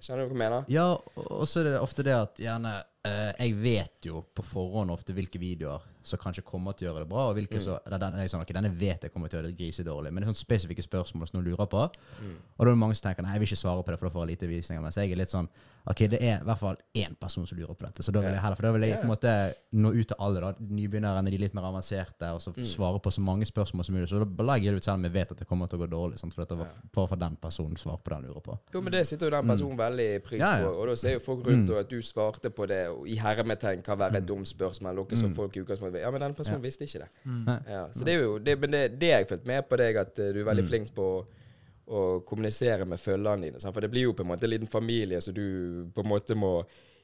Skjønner 0.00 0.24
du 0.24 0.30
hva 0.30 0.34
jeg 0.34 0.40
mener? 0.42 0.70
Ja, 0.72 0.86
og 1.24 1.44
så 1.48 1.60
er 1.62 1.70
det 1.70 1.80
ofte 1.80 2.04
det 2.06 2.16
at 2.16 2.40
gjerne 2.42 2.74
eh, 3.04 3.32
Jeg 3.38 3.54
vet 3.62 4.04
jo 4.06 4.24
på 4.34 4.42
forhånd 4.44 4.90
ofte 4.90 5.12
hvilke 5.16 5.38
videoer 5.40 5.80
som 6.02 6.18
kanskje 6.18 6.40
kommer 6.42 6.72
til 6.72 6.86
å 6.88 6.94
gjøre 6.94 7.02
det 7.04 7.08
bra, 7.10 7.24
og 7.28 7.34
hvilke 7.36 7.58
Mm. 7.58 7.64
så 7.64 7.74
det 7.84 7.92
er 7.92 7.98
den, 7.98 8.14
jeg 8.18 8.30
sånn, 8.30 8.40
okay, 8.40 8.54
Denne 8.56 8.70
vet 8.72 9.02
jeg 9.04 9.12
kommer 9.12 9.28
til 9.28 9.36
å 9.38 9.42
gjøre 9.42 9.50
det 9.52 9.58
grisedårlig, 9.60 10.10
men 10.12 10.22
det 10.22 10.28
er 10.28 10.32
sånne 10.32 10.46
spesifikke 10.48 10.82
spørsmål 10.82 11.28
som 11.28 11.36
noen 11.42 11.44
lurer 11.52 11.66
på. 11.68 11.82
Mm. 12.22 12.36
Og 12.56 12.64
da 12.64 12.70
er 12.70 12.72
det 12.74 12.78
mange 12.80 12.94
som 12.96 13.04
tenker 13.10 13.22
nei, 13.22 13.32
jeg 13.36 13.40
vil 13.40 13.48
ikke 13.52 13.60
svare 13.60 13.82
på 13.84 13.90
det, 13.92 13.98
for 14.00 14.08
da 14.08 14.12
får 14.14 14.24
jeg 14.26 14.30
lite 14.32 14.48
visninger. 14.48 14.82
Mens 14.82 14.96
jeg 14.96 15.12
er 15.12 15.16
litt 15.20 15.28
sånn 15.28 15.48
ok, 15.86 16.00
det 16.08 16.20
er 16.22 16.40
i 16.40 16.44
hvert 16.44 16.58
fall 16.58 16.76
én 16.96 17.14
person 17.20 17.46
som 17.46 17.58
lurer 17.58 17.74
på 17.76 17.84
dette, 17.84 18.02
så 18.02 18.12
da 18.12 18.20
vil 18.20 18.32
jeg 18.32 18.40
heller, 18.40 18.56
for 18.56 18.62
da 18.62 18.72
vil 18.72 18.82
jeg 18.88 18.96
på 18.96 19.06
en 19.08 19.12
måte 19.12 19.54
nå 19.72 19.92
ut 19.94 20.08
til 20.08 20.16
alle, 20.18 20.40
da. 20.40 20.52
Nybegynnerne, 20.60 21.30
de 21.30 21.38
litt 21.38 21.54
mer 21.54 21.62
avanserte, 21.68 22.32
og 22.32 22.40
så 22.40 22.52
Mm. 22.56 22.64
svare 22.66 22.98
på 23.00 23.12
så 23.12 23.20
mange 23.20 23.44
spørsmål 23.44 23.84
som 23.84 23.94
mulig. 23.94 24.08
Så 24.08 24.24
da 24.24 24.42
legger 24.44 24.64
jeg 24.64 24.72
det 24.72 24.76
ut 24.80 24.84
selv 24.84 24.94
om 24.94 25.02
jeg 25.04 25.12
vet 25.12 25.32
at 25.32 25.38
det 25.38 25.46
kommer 25.48 25.68
til 25.68 25.78
å 25.78 25.86
gå 25.86 25.90
dårlig, 25.90 26.18
sant? 26.18 26.32
for 26.34 26.44
det 26.44 26.56
var 26.58 27.06
for 27.08 27.16
den 27.16 27.36
personen 27.36 27.76
svar 27.76 27.98
på 27.98 28.08
det 28.08 28.14
han 28.14 28.24
lurer 28.24 28.40
på. 28.40 28.58
Jo, 28.72 28.80
men 28.80 28.92
det 28.92 29.06
sitter 29.06 29.26
jo 29.28 29.36
den 29.36 29.46
personen 29.46 29.76
veldig 29.76 30.22
pris 30.24 30.40
Mm. 30.40 30.64
På. 30.64 30.80
Og 30.80 30.86
da 30.88 30.94
ser 30.96 31.12
jo 31.12 31.18
folk 31.20 31.44
rundt 31.46 31.70
og 31.70 31.76
at 31.78 31.88
du 31.90 32.00
svarte 32.00 32.50
på 32.50 32.66
det 32.66 32.88
i 33.06 33.16
hermetegn 33.20 33.82
kan 33.86 33.98
være 34.00 34.18
et 34.20 34.26
dumt 34.28 34.48
spørsmål. 34.48 34.94
Noe 35.00 35.16
som 35.18 35.34
folk 35.36 35.56
i 35.56 35.62
utgangspunktet. 35.64 36.00
Ja, 36.02 36.10
men 36.14 36.20
den 36.24 36.34
personen 36.38 36.62
visste 36.64 36.84
ikke 36.86 37.04
det. 37.04 37.10
Ja, 37.70 37.86
så 37.92 38.04
det 38.06 38.14
er 38.14 38.22
jo 38.24 38.38
det, 38.38 38.58
Men 38.60 38.70
det, 38.76 38.82
det 39.00 39.12
har 39.12 39.22
jeg 39.24 39.28
fulgt 39.32 39.46
med 39.46 39.66
på 39.70 39.76
deg, 39.80 39.96
at 39.96 40.18
eh, 40.18 40.32
du 40.34 40.40
er 40.42 40.48
veldig 40.50 40.66
flink 40.68 40.92
på 40.96 41.06
å, 41.14 41.24
å 41.90 42.04
kommunisere 42.26 42.84
med 42.86 43.00
følgerne 43.02 43.48
dine. 43.48 43.60
For 43.72 43.80
det 43.80 43.90
blir 43.90 44.08
jo 44.10 44.14
på 44.14 44.22
en 44.26 44.30
måte 44.34 44.46
en 44.48 44.54
liten 44.54 44.70
familie, 44.70 45.20
så 45.20 45.32
du 45.34 45.86
på 45.94 46.04
en 46.04 46.08
måte 46.12 46.34
må 46.38 46.52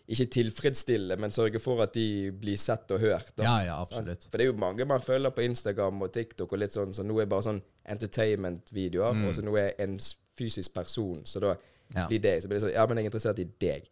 ikke 0.07 0.29
tilfredsstille, 0.31 1.17
men 1.19 1.33
sørge 1.35 1.59
for 1.59 1.81
at 1.83 1.97
de 1.97 2.31
blir 2.31 2.55
sett 2.63 2.93
og 2.95 3.01
hørt. 3.03 3.33
da. 3.37 3.43
Ja, 3.43 3.55
ja, 3.67 3.79
Sant? 3.85 3.97
absolutt. 4.07 4.29
For 4.31 4.39
det 4.39 4.45
er 4.45 4.53
jo 4.53 4.59
mange 4.63 4.85
man 4.87 5.03
følger 5.03 5.33
på 5.35 5.43
Instagram 5.43 6.05
og 6.07 6.13
TikTok 6.15 6.53
og 6.55 6.61
litt 6.63 6.77
sånn, 6.77 6.93
så 6.95 7.03
nå 7.03 7.17
er 7.19 7.27
bare 7.27 7.43
sånn 7.49 7.59
entertainment-videoer, 8.21 9.19
og 9.27 9.35
så 9.37 9.43
nå 9.45 9.57
er 9.61 9.75
en 9.83 9.97
fysisk 10.39 10.75
person, 10.77 11.23
så 11.27 11.41
da 11.43 11.57
Ja. 11.95 12.07
blir 12.09 12.19
det 12.21 12.43
så 12.43 12.49
blir 12.49 12.59
det 12.59 12.63
sånn, 12.69 12.73
ja, 12.75 12.87
men 12.87 12.97
jeg 12.99 13.05
er 13.05 13.11
interessert 13.11 13.39
i 13.39 13.45
deg. 13.61 13.85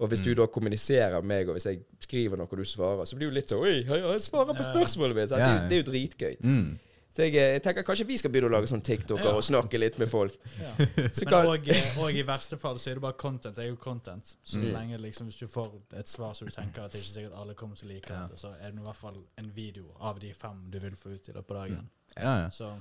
Og 0.00 0.08
hvis 0.08 0.20
du 0.20 0.34
da 0.34 0.46
kommuniserer 0.46 1.20
med 1.22 1.28
meg, 1.28 1.48
og 1.48 1.54
hvis 1.54 1.66
jeg 1.66 1.80
skriver 2.00 2.36
noe 2.36 2.46
og 2.50 2.58
du 2.58 2.64
svarer, 2.64 3.04
så 3.06 3.14
blir 3.16 3.28
det 3.28 3.32
jo 3.32 3.34
litt 3.40 3.48
sånn 3.52 3.60
Oi, 3.62 3.84
jeg 3.84 4.20
svarer 4.24 4.54
på 4.56 4.64
spørsmålet 4.64 5.14
mitt! 5.16 5.30
Ja, 5.30 5.52
Det, 5.60 5.68
det 5.70 5.76
er 5.78 5.82
jo 5.84 5.90
dritgøy. 5.92 6.36
Mm. 6.42 6.78
Så 7.12 7.22
jeg, 7.26 7.34
eh, 7.36 7.52
jeg 7.52 7.62
tenker 7.62 7.82
kanskje 7.84 8.06
vi 8.08 8.16
skal 8.16 8.30
begynne 8.32 8.48
å 8.48 8.52
lage 8.54 8.66
sånn 8.70 8.80
TikToker 8.82 9.24
Ja. 9.28 9.34
og 9.36 9.42
snakke 9.44 9.78
litt 9.78 9.98
med 10.00 10.08
folk. 10.08 10.32
Ja. 10.58 10.72
Så 11.12 11.26
Men 11.26 11.28
kan, 11.28 11.46
og, 11.46 11.68
eh, 11.68 11.98
og 12.00 12.10
i 12.16 12.22
verste 12.24 12.56
fall 12.58 12.78
så 12.80 12.90
er 12.90 12.94
det 12.94 13.02
bare 13.02 13.12
content. 13.20 13.54
Det 13.54 13.64
er 13.66 13.68
jo 13.68 13.76
content. 13.76 14.34
Så 14.44 14.56
Mm. 14.58 14.72
lenge 14.72 14.98
liksom 14.98 15.26
hvis 15.28 15.36
du 15.38 15.46
får 15.46 15.68
et 16.00 16.08
svar 16.08 16.32
som 16.34 16.48
du 16.48 16.52
tenker 16.54 16.82
at 16.82 16.90
det 16.92 16.98
er 17.00 17.04
ikke 17.04 17.12
sikkert 17.28 17.38
alle 17.38 17.54
kommer 17.54 17.76
til 17.76 17.88
å 17.90 17.92
like 17.92 18.08
Ja. 18.10 18.26
det, 18.26 18.38
så 18.40 18.54
er 18.58 18.70
det 18.70 18.78
i 18.80 18.82
hvert 18.82 18.96
fall 18.96 19.22
en 19.38 19.50
video 19.54 19.84
av 20.00 20.18
de 20.20 20.32
fem 20.32 20.70
du 20.70 20.78
vil 20.80 20.92
få 20.96 21.12
ut 21.14 21.28
i 21.28 21.32
løpet 21.32 21.50
av 21.50 21.56
dagen. 21.68 21.88
Ja, 22.16 22.40
ja. 22.42 22.48
Så 22.48 22.72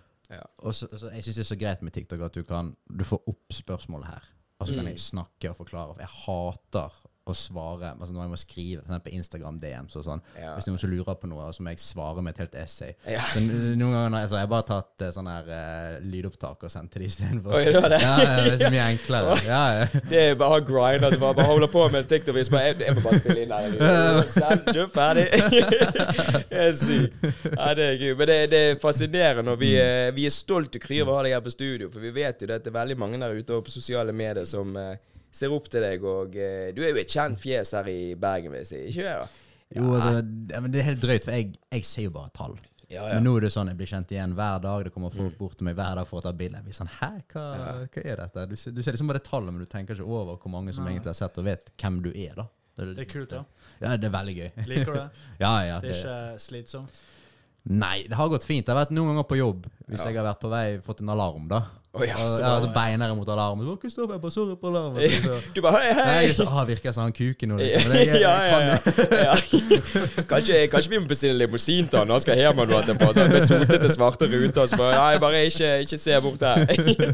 Og 0.63 0.73
så, 0.73 0.87
så 0.87 1.11
jeg 1.11 1.23
syns 1.25 1.35
det 1.35 1.43
er 1.51 1.55
så 1.55 1.59
greit 1.59 1.81
med 1.81 1.91
TikTok 1.91 2.21
at 2.21 2.31
du 2.33 2.43
kan 2.43 2.73
Du 2.97 3.03
får 3.03 3.19
opp 3.27 3.51
spørsmålet 3.51 4.05
her, 4.07 4.23
og 4.61 4.67
så 4.69 4.75
kan 4.77 4.85
Mm. 4.85 4.91
jeg 4.93 4.99
snakke 5.01 5.49
og 5.49 5.55
forklare. 5.57 5.95
For 5.95 6.01
jeg 6.05 6.13
hater 6.25 6.99
å 7.29 7.33
svare 7.37 7.91
altså 7.93 8.15
når 8.15 8.23
jeg 8.23 8.31
må 8.31 8.37
skrive 8.41 8.81
for 8.87 9.01
på 9.05 9.11
Instagram 9.13 9.59
DMs 9.61 9.93
og 9.99 10.03
sånn. 10.07 10.21
Ja. 10.41 10.55
Hvis 10.57 10.65
noen 10.65 10.79
som 10.81 10.89
lurer 10.89 11.17
på 11.21 11.27
noe, 11.29 11.51
så 11.53 11.61
må 11.61 11.69
jeg 11.69 11.81
svare 11.83 12.23
med 12.25 12.33
et 12.33 12.39
helt 12.41 12.55
essay. 12.57 12.95
Ja. 13.05 13.21
Så 13.29 13.43
noen 13.43 13.77
ganger 13.93 14.15
har 14.15 14.23
jeg, 14.23 14.31
har 14.33 14.41
jeg 14.41 14.49
bare 14.55 14.65
tatt 14.71 15.03
eh, 15.05 15.11
sånn 15.13 15.29
her 15.29 15.51
uh, 15.51 15.99
lydopptak 16.01 16.65
og 16.65 16.73
sendt 16.73 16.89
til 16.95 17.03
de 17.05 17.09
istedenfor. 17.11 17.53
Oi, 17.59 17.67
det 17.69 17.83
var 17.83 17.93
det? 17.93 17.99
Ja, 18.01 18.15
det 18.25 18.55
er 18.55 18.57
så 18.63 18.71
mye 18.73 18.87
enklere. 18.95 19.35
Ja, 19.45 19.61
ja. 19.77 20.01
Det 20.09 20.23
er 20.31 20.39
bare 20.41 20.57
grind, 20.65 21.05
altså 21.05 21.21
bare, 21.21 21.37
bare 21.37 21.51
holde 21.51 21.69
på 21.75 21.85
med 21.93 22.09
TikTok. 22.09 22.39
Hvis 22.39 22.49
bare, 22.55 22.71
jeg, 22.71 22.79
jeg 22.87 22.97
må 22.97 23.05
bare 23.05 23.21
spille 23.21 23.45
inn 23.45 23.53
der. 23.53 24.25
Send, 24.33 24.65
kjøp, 24.73 24.97
ferdig. 24.97 25.27
det 26.51 26.65
er 26.65 26.73
sykt. 26.81 27.29
Ja, 27.51 27.69
det 27.77 27.87
er 27.91 28.01
gud. 28.01 28.15
Men 28.23 28.31
det, 28.33 28.39
det 28.55 28.63
er 28.71 28.81
fascinerende. 28.81 29.53
Og 29.53 29.61
vi, 29.61 29.75
er- 29.77 30.09
vi 30.17 30.25
er 30.25 30.33
stolt 30.33 30.73
og 30.81 30.83
kry 30.89 31.03
over 31.05 31.13
å 31.13 31.21
ha 31.21 31.27
deg 31.29 31.37
her 31.37 31.45
på 31.45 31.53
studio, 31.53 31.93
for 31.93 32.01
vi 32.01 32.11
vet 32.17 32.41
jo 32.41 32.49
det 32.49 32.57
at 32.59 32.65
det 32.65 32.73
er 32.73 32.79
veldig 32.81 32.97
mange 33.05 33.21
der 33.21 33.37
ute 33.37 33.61
på 33.61 33.77
sosiale 33.77 34.13
medier 34.15 34.49
som 34.49 34.73
eh, 34.79 34.97
ser 35.31 35.53
opp 35.55 35.69
til 35.71 35.83
deg. 35.85 36.03
Og 36.07 36.35
eh, 36.35 36.71
du 36.75 36.83
er 36.83 36.91
jo 36.93 37.01
et 37.01 37.11
kjent 37.13 37.39
fjes 37.41 37.71
her 37.77 37.87
i 37.91 38.01
Bergen, 38.19 38.51
vil 38.53 38.63
jeg 38.63 38.71
si. 38.71 38.81
Ikke 38.91 39.07
det? 39.07 39.15
da? 39.21 39.47
Jo, 39.71 39.87
altså, 39.95 40.19
det, 40.21 40.81
er 40.81 40.89
helt 40.89 41.01
drøyt, 41.03 41.23
for 41.23 41.31
jeg, 41.37 41.53
jeg 41.71 41.87
ser 41.87 42.09
jo 42.09 42.13
bare 42.17 42.33
tall. 42.35 42.57
Ja, 42.91 43.05
ja. 43.07 43.15
Men 43.15 43.23
nå 43.23 43.37
er 43.39 43.45
det 43.45 43.53
sånn, 43.53 43.69
jeg 43.71 43.79
blir 43.79 43.87
kjent 43.87 44.09
igjen 44.11 44.33
hver 44.35 44.57
dag. 44.63 44.81
Det 44.83 44.91
kommer 44.91 45.13
folk 45.15 45.37
bort 45.39 45.55
til 45.59 45.67
meg 45.69 45.77
hver 45.77 45.95
dag 45.95 46.07
for 46.09 46.19
å 46.19 46.25
ta 46.25 46.33
bilde. 46.35 46.59
Jeg 46.59 46.67
blir 46.67 46.75
sånn, 46.75 46.89
hæ, 46.97 47.11
hva, 47.31 47.45
hva 47.87 48.01
er 48.03 48.19
dette? 48.19 48.43
Du 48.51 48.57
ser, 48.59 48.75
du 48.75 48.81
ser 48.83 48.97
liksom 48.97 49.11
bare 49.13 49.21
tallet, 49.23 49.55
men 49.55 49.63
du 49.63 49.69
tenker 49.71 49.95
ikke 49.95 50.07
over 50.09 50.35
hvor 50.41 50.51
mange 50.51 50.75
som 50.75 50.83
Nei. 50.83 50.97
egentlig 50.97 51.13
har 51.13 51.19
sett 51.21 51.39
og 51.39 51.47
vet 51.47 51.71
hvem 51.79 52.01
du 52.03 52.09
er, 52.11 52.35
da. 52.41 52.49
det 52.81 53.05
er 53.05 53.07
kult, 53.13 53.37
ja. 53.37 53.45
Ja, 53.79 53.95
det 53.95 54.09
er 54.09 54.13
veldig 54.17 54.35
gøy. 54.41 54.49
Liker 54.73 54.91
du 54.91 54.99
det? 54.99 55.07
Ja, 55.45 55.53
ja. 55.69 55.79
Det 55.83 55.93
er 55.93 56.01
ikke 56.01 56.43
slitsomt? 56.43 57.01
nei, 57.61 58.07
det 58.09 58.17
har 58.17 58.29
gått 58.33 58.43
fint. 58.49 58.65
Jeg 58.65 58.73
har 58.73 58.79
vært 58.81 58.93
noen 58.97 59.11
ganger 59.13 59.25
på 59.29 59.37
jobb 59.37 59.67
hvis 59.85 60.01
Ja. 60.01 60.09
jeg 60.09 60.17
har 60.17 60.25
vært 60.31 60.39
på 60.41 60.49
vei 60.51 60.65
fått 60.81 61.03
en 61.05 61.11
alarm, 61.13 61.47
da. 61.47 61.59
Å, 61.91 62.05
ja, 62.07 62.15
og, 62.15 62.27
så 62.31 62.39
ja, 62.39 62.51
så 62.63 62.67
beiner 62.71 63.09
jeg 63.11 63.15
mot 63.19 63.29
alarmen. 63.33 63.67
Oh, 63.67 63.75
Kristoffer, 63.75 64.13
jeg 64.15 64.21
bare 64.23 64.31
sorry 64.31 64.53
på 64.55 64.69
alarmen. 64.69 65.03
Så, 65.11 65.17
så. 65.25 65.39
Du 65.51 65.57
bare 65.65 65.81
hei, 65.81 65.89
Nei, 65.91 66.03
hei. 66.07 66.19
jeg 66.23 66.29
er 66.31 66.37
så, 66.37 66.45
ah, 66.47 66.61
virker 66.69 66.87
jeg 66.87 66.95
som 66.95 67.03
han 67.03 67.15
kuken 67.17 67.51
nå, 67.51 67.57
liksom. 67.59 67.91
Det, 67.91 68.03
jeg, 68.07 68.21
ja, 68.23 68.31
ja, 68.47 68.77
kan 68.79 69.17
ja. 69.19 69.33
Kanskje, 70.31 70.61
kanskje 70.71 70.93
vi 70.93 71.01
må 71.03 71.09
bestille 71.09 71.35
limousin 71.35 71.89
til 71.91 71.99
han 71.99 72.07
når 72.07 72.15
han 72.15 72.23
skal 72.23 72.39
hjem 72.39 72.61
etterpå. 72.63 73.09
Så 73.11 73.25
med 73.33 73.43
sotete 73.43 73.89
svarte 73.91 74.29
ruter. 74.31 74.69
Så 74.71 74.79
bare, 74.79 75.01
nei, 75.01 75.17
bare 75.19 75.41
ikke, 75.49 75.71
ikke 75.83 75.99
se 75.99 76.21
bort 76.23 76.45
her. 76.47 76.63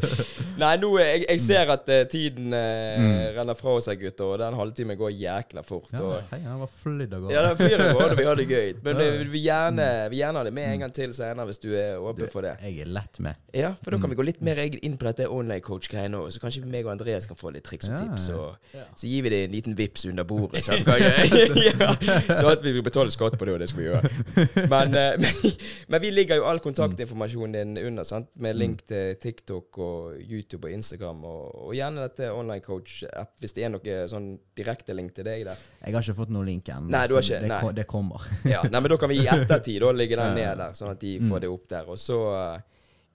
nei, 0.61 0.71
nå, 0.83 0.91
jeg, 1.01 1.25
jeg 1.25 1.43
ser 1.47 1.73
at 1.73 1.89
uh, 1.89 2.03
tiden 2.11 2.53
eh, 2.53 3.33
renner 3.39 3.57
fra 3.57 3.79
her, 3.79 3.97
gutter. 4.03 4.29
Og 4.29 4.37
den 4.43 4.59
halvtimen 4.61 5.01
går 5.01 5.15
jækla 5.15 5.65
fort. 5.65 5.89
ja, 5.95 6.03
Og, 6.05 6.29
hei, 6.35 6.43
han 6.45 6.61
var 6.61 6.71
flydd 6.83 7.17
av 7.17 7.25
gårde. 7.25 7.33
ja, 7.33 7.47
den 7.49 7.97
og 7.97 8.15
vi 8.21 8.29
har 8.29 8.37
det 8.43 8.47
gøy. 8.53 8.69
Men 8.85 9.01
vi 9.01 9.09
vi 9.23 9.27
vil 9.33 9.47
gjerne, 9.47 9.89
vi 10.13 10.21
gjerne 10.21 10.43
ha 10.43 10.45
det 10.51 10.53
med 10.53 10.69
en 10.75 10.85
gang 10.85 10.93
til 10.93 11.17
senere, 11.17 11.49
hvis 11.49 11.65
du 11.65 11.71
er 11.73 11.97
åpen 11.97 12.29
for 12.29 12.45
det. 12.45 12.53
Jeg 12.61 12.85
er 12.85 12.93
lett 12.93 13.17
med. 13.25 13.41
Ja, 13.57 13.73
for 13.81 13.95
da 13.97 14.01
kan 14.05 14.13
vi 14.13 14.21
gå 14.21 14.29
litt 14.29 14.45
mer 14.45 14.66
inn 14.75 14.97
på 14.99 15.07
dette 15.07 15.27
online 15.31 15.63
coach-greiene 15.63 16.19
òg. 16.19 16.31
Så 16.33 16.41
kanskje 16.43 16.65
meg 16.67 16.85
og 16.85 16.91
Andreas 16.95 17.27
kan 17.29 17.37
få 17.39 17.51
litt 17.55 17.65
triks 17.67 17.89
og 17.89 17.97
tips. 18.01 18.27
ja. 18.29 18.37
Og 18.37 18.99
så 18.99 19.09
gir 19.09 19.23
vi 19.25 19.31
det 19.33 19.41
en 19.45 19.55
liten 19.55 19.77
vips 19.77 20.05
under 20.09 20.27
bordet. 20.27 20.65
Så, 20.65 20.77
ja, 21.67 21.91
så 22.35 22.51
at 22.51 22.63
vi 22.65 22.73
vil 22.75 22.83
betale 22.85 23.11
skatt 23.13 23.37
på 23.39 23.47
det, 23.47 23.55
og 23.55 23.63
det 23.63 23.69
skal 23.71 23.81
vi 23.81 23.87
gjøre. 23.87 24.11
Men, 24.73 24.95
eh, 24.95 25.53
men 25.91 26.01
vi 26.01 26.09
ligger 26.11 26.41
jo 26.41 26.45
all 26.49 26.59
kontaktinformasjonen 26.63 27.55
din 27.55 27.77
under, 27.87 28.03
sant? 28.07 28.29
med 28.35 28.57
link 28.57 28.83
til 28.89 29.15
TikTok 29.21 29.77
og 29.81 30.17
YouTube 30.21 30.67
og 30.67 30.73
Instagram. 30.73 31.23
Og, 31.25 31.43
og 31.67 31.75
gjerne 31.77 32.03
dette 32.03 32.31
online 32.33 32.63
coach-app, 32.65 33.35
hvis 33.39 33.55
det 33.55 33.65
er 33.65 33.73
noe 33.73 33.97
sånn 34.11 34.31
direkte 34.57 34.95
link 34.97 35.13
til 35.15 35.27
deg 35.27 35.45
der. 35.47 35.65
Jeg 35.83 35.95
har 35.95 36.05
ikke 36.05 36.17
fått 36.21 36.33
noen 36.33 36.49
link 36.49 36.69
ennå. 36.73 36.91
Det, 36.91 37.41
nei. 37.47 37.61
det 37.77 37.87
kommer. 37.89 38.25
Ja, 38.47 38.63
nei, 38.67 38.81
men 38.81 38.91
Da 38.91 38.99
kan 39.01 39.11
vi 39.11 39.21
i 39.23 39.29
ettertid 39.29 39.81
da 39.83 39.93
ligge 39.95 40.19
den 40.19 40.35
ned 40.37 40.59
der, 40.59 40.75
sånn 40.77 40.93
at 40.93 41.01
de 41.01 41.17
får 41.23 41.45
det 41.45 41.51
opp 41.51 41.69
der. 41.71 41.93
Og 41.93 41.99
så 42.01 42.19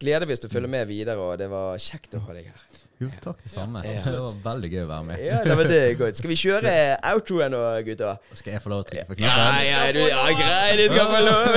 eh, 0.07 0.27
hvis 0.31 0.41
du 0.43 0.49
følger 0.53 0.69
med 0.73 0.87
videre, 0.91 1.17
og 1.23 1.39
det 1.39 1.49
var 1.53 1.79
kjekt 1.83 2.15
å 2.19 2.23
ha 2.27 2.33
deg 2.37 2.45
her. 2.51 2.61
Jo, 3.03 3.09
takk 3.23 3.41
det 3.43 3.51
samme. 3.51 3.81
Ja. 3.83 3.99
Det 4.05 4.13
var 4.15 4.35
veldig 4.45 4.69
gøy 4.71 4.83
å 4.85 4.89
være 4.93 5.05
med. 5.09 5.17
Ja, 5.25 5.39
det 5.47 5.57
var 5.59 5.67
det 5.71 5.81
godt. 5.99 6.19
Skal 6.21 6.31
vi 6.31 6.37
kjøre 6.39 6.75
outroen 7.11 7.51
nå, 7.55 7.63
gutter? 7.89 8.21
Skal 8.39 8.55
jeg 8.55 8.63
få 8.63 8.71
lov 8.71 8.85
til 8.87 9.01
å 9.03 9.07
forklare? 9.09 9.65
Ja, 9.67 9.73
ja, 9.73 9.93
du, 9.97 10.03
ja 10.07 10.23
greit, 10.39 10.79
du 10.79 10.87
skal 10.93 11.07
få 11.11 11.21
lov. 11.27 11.51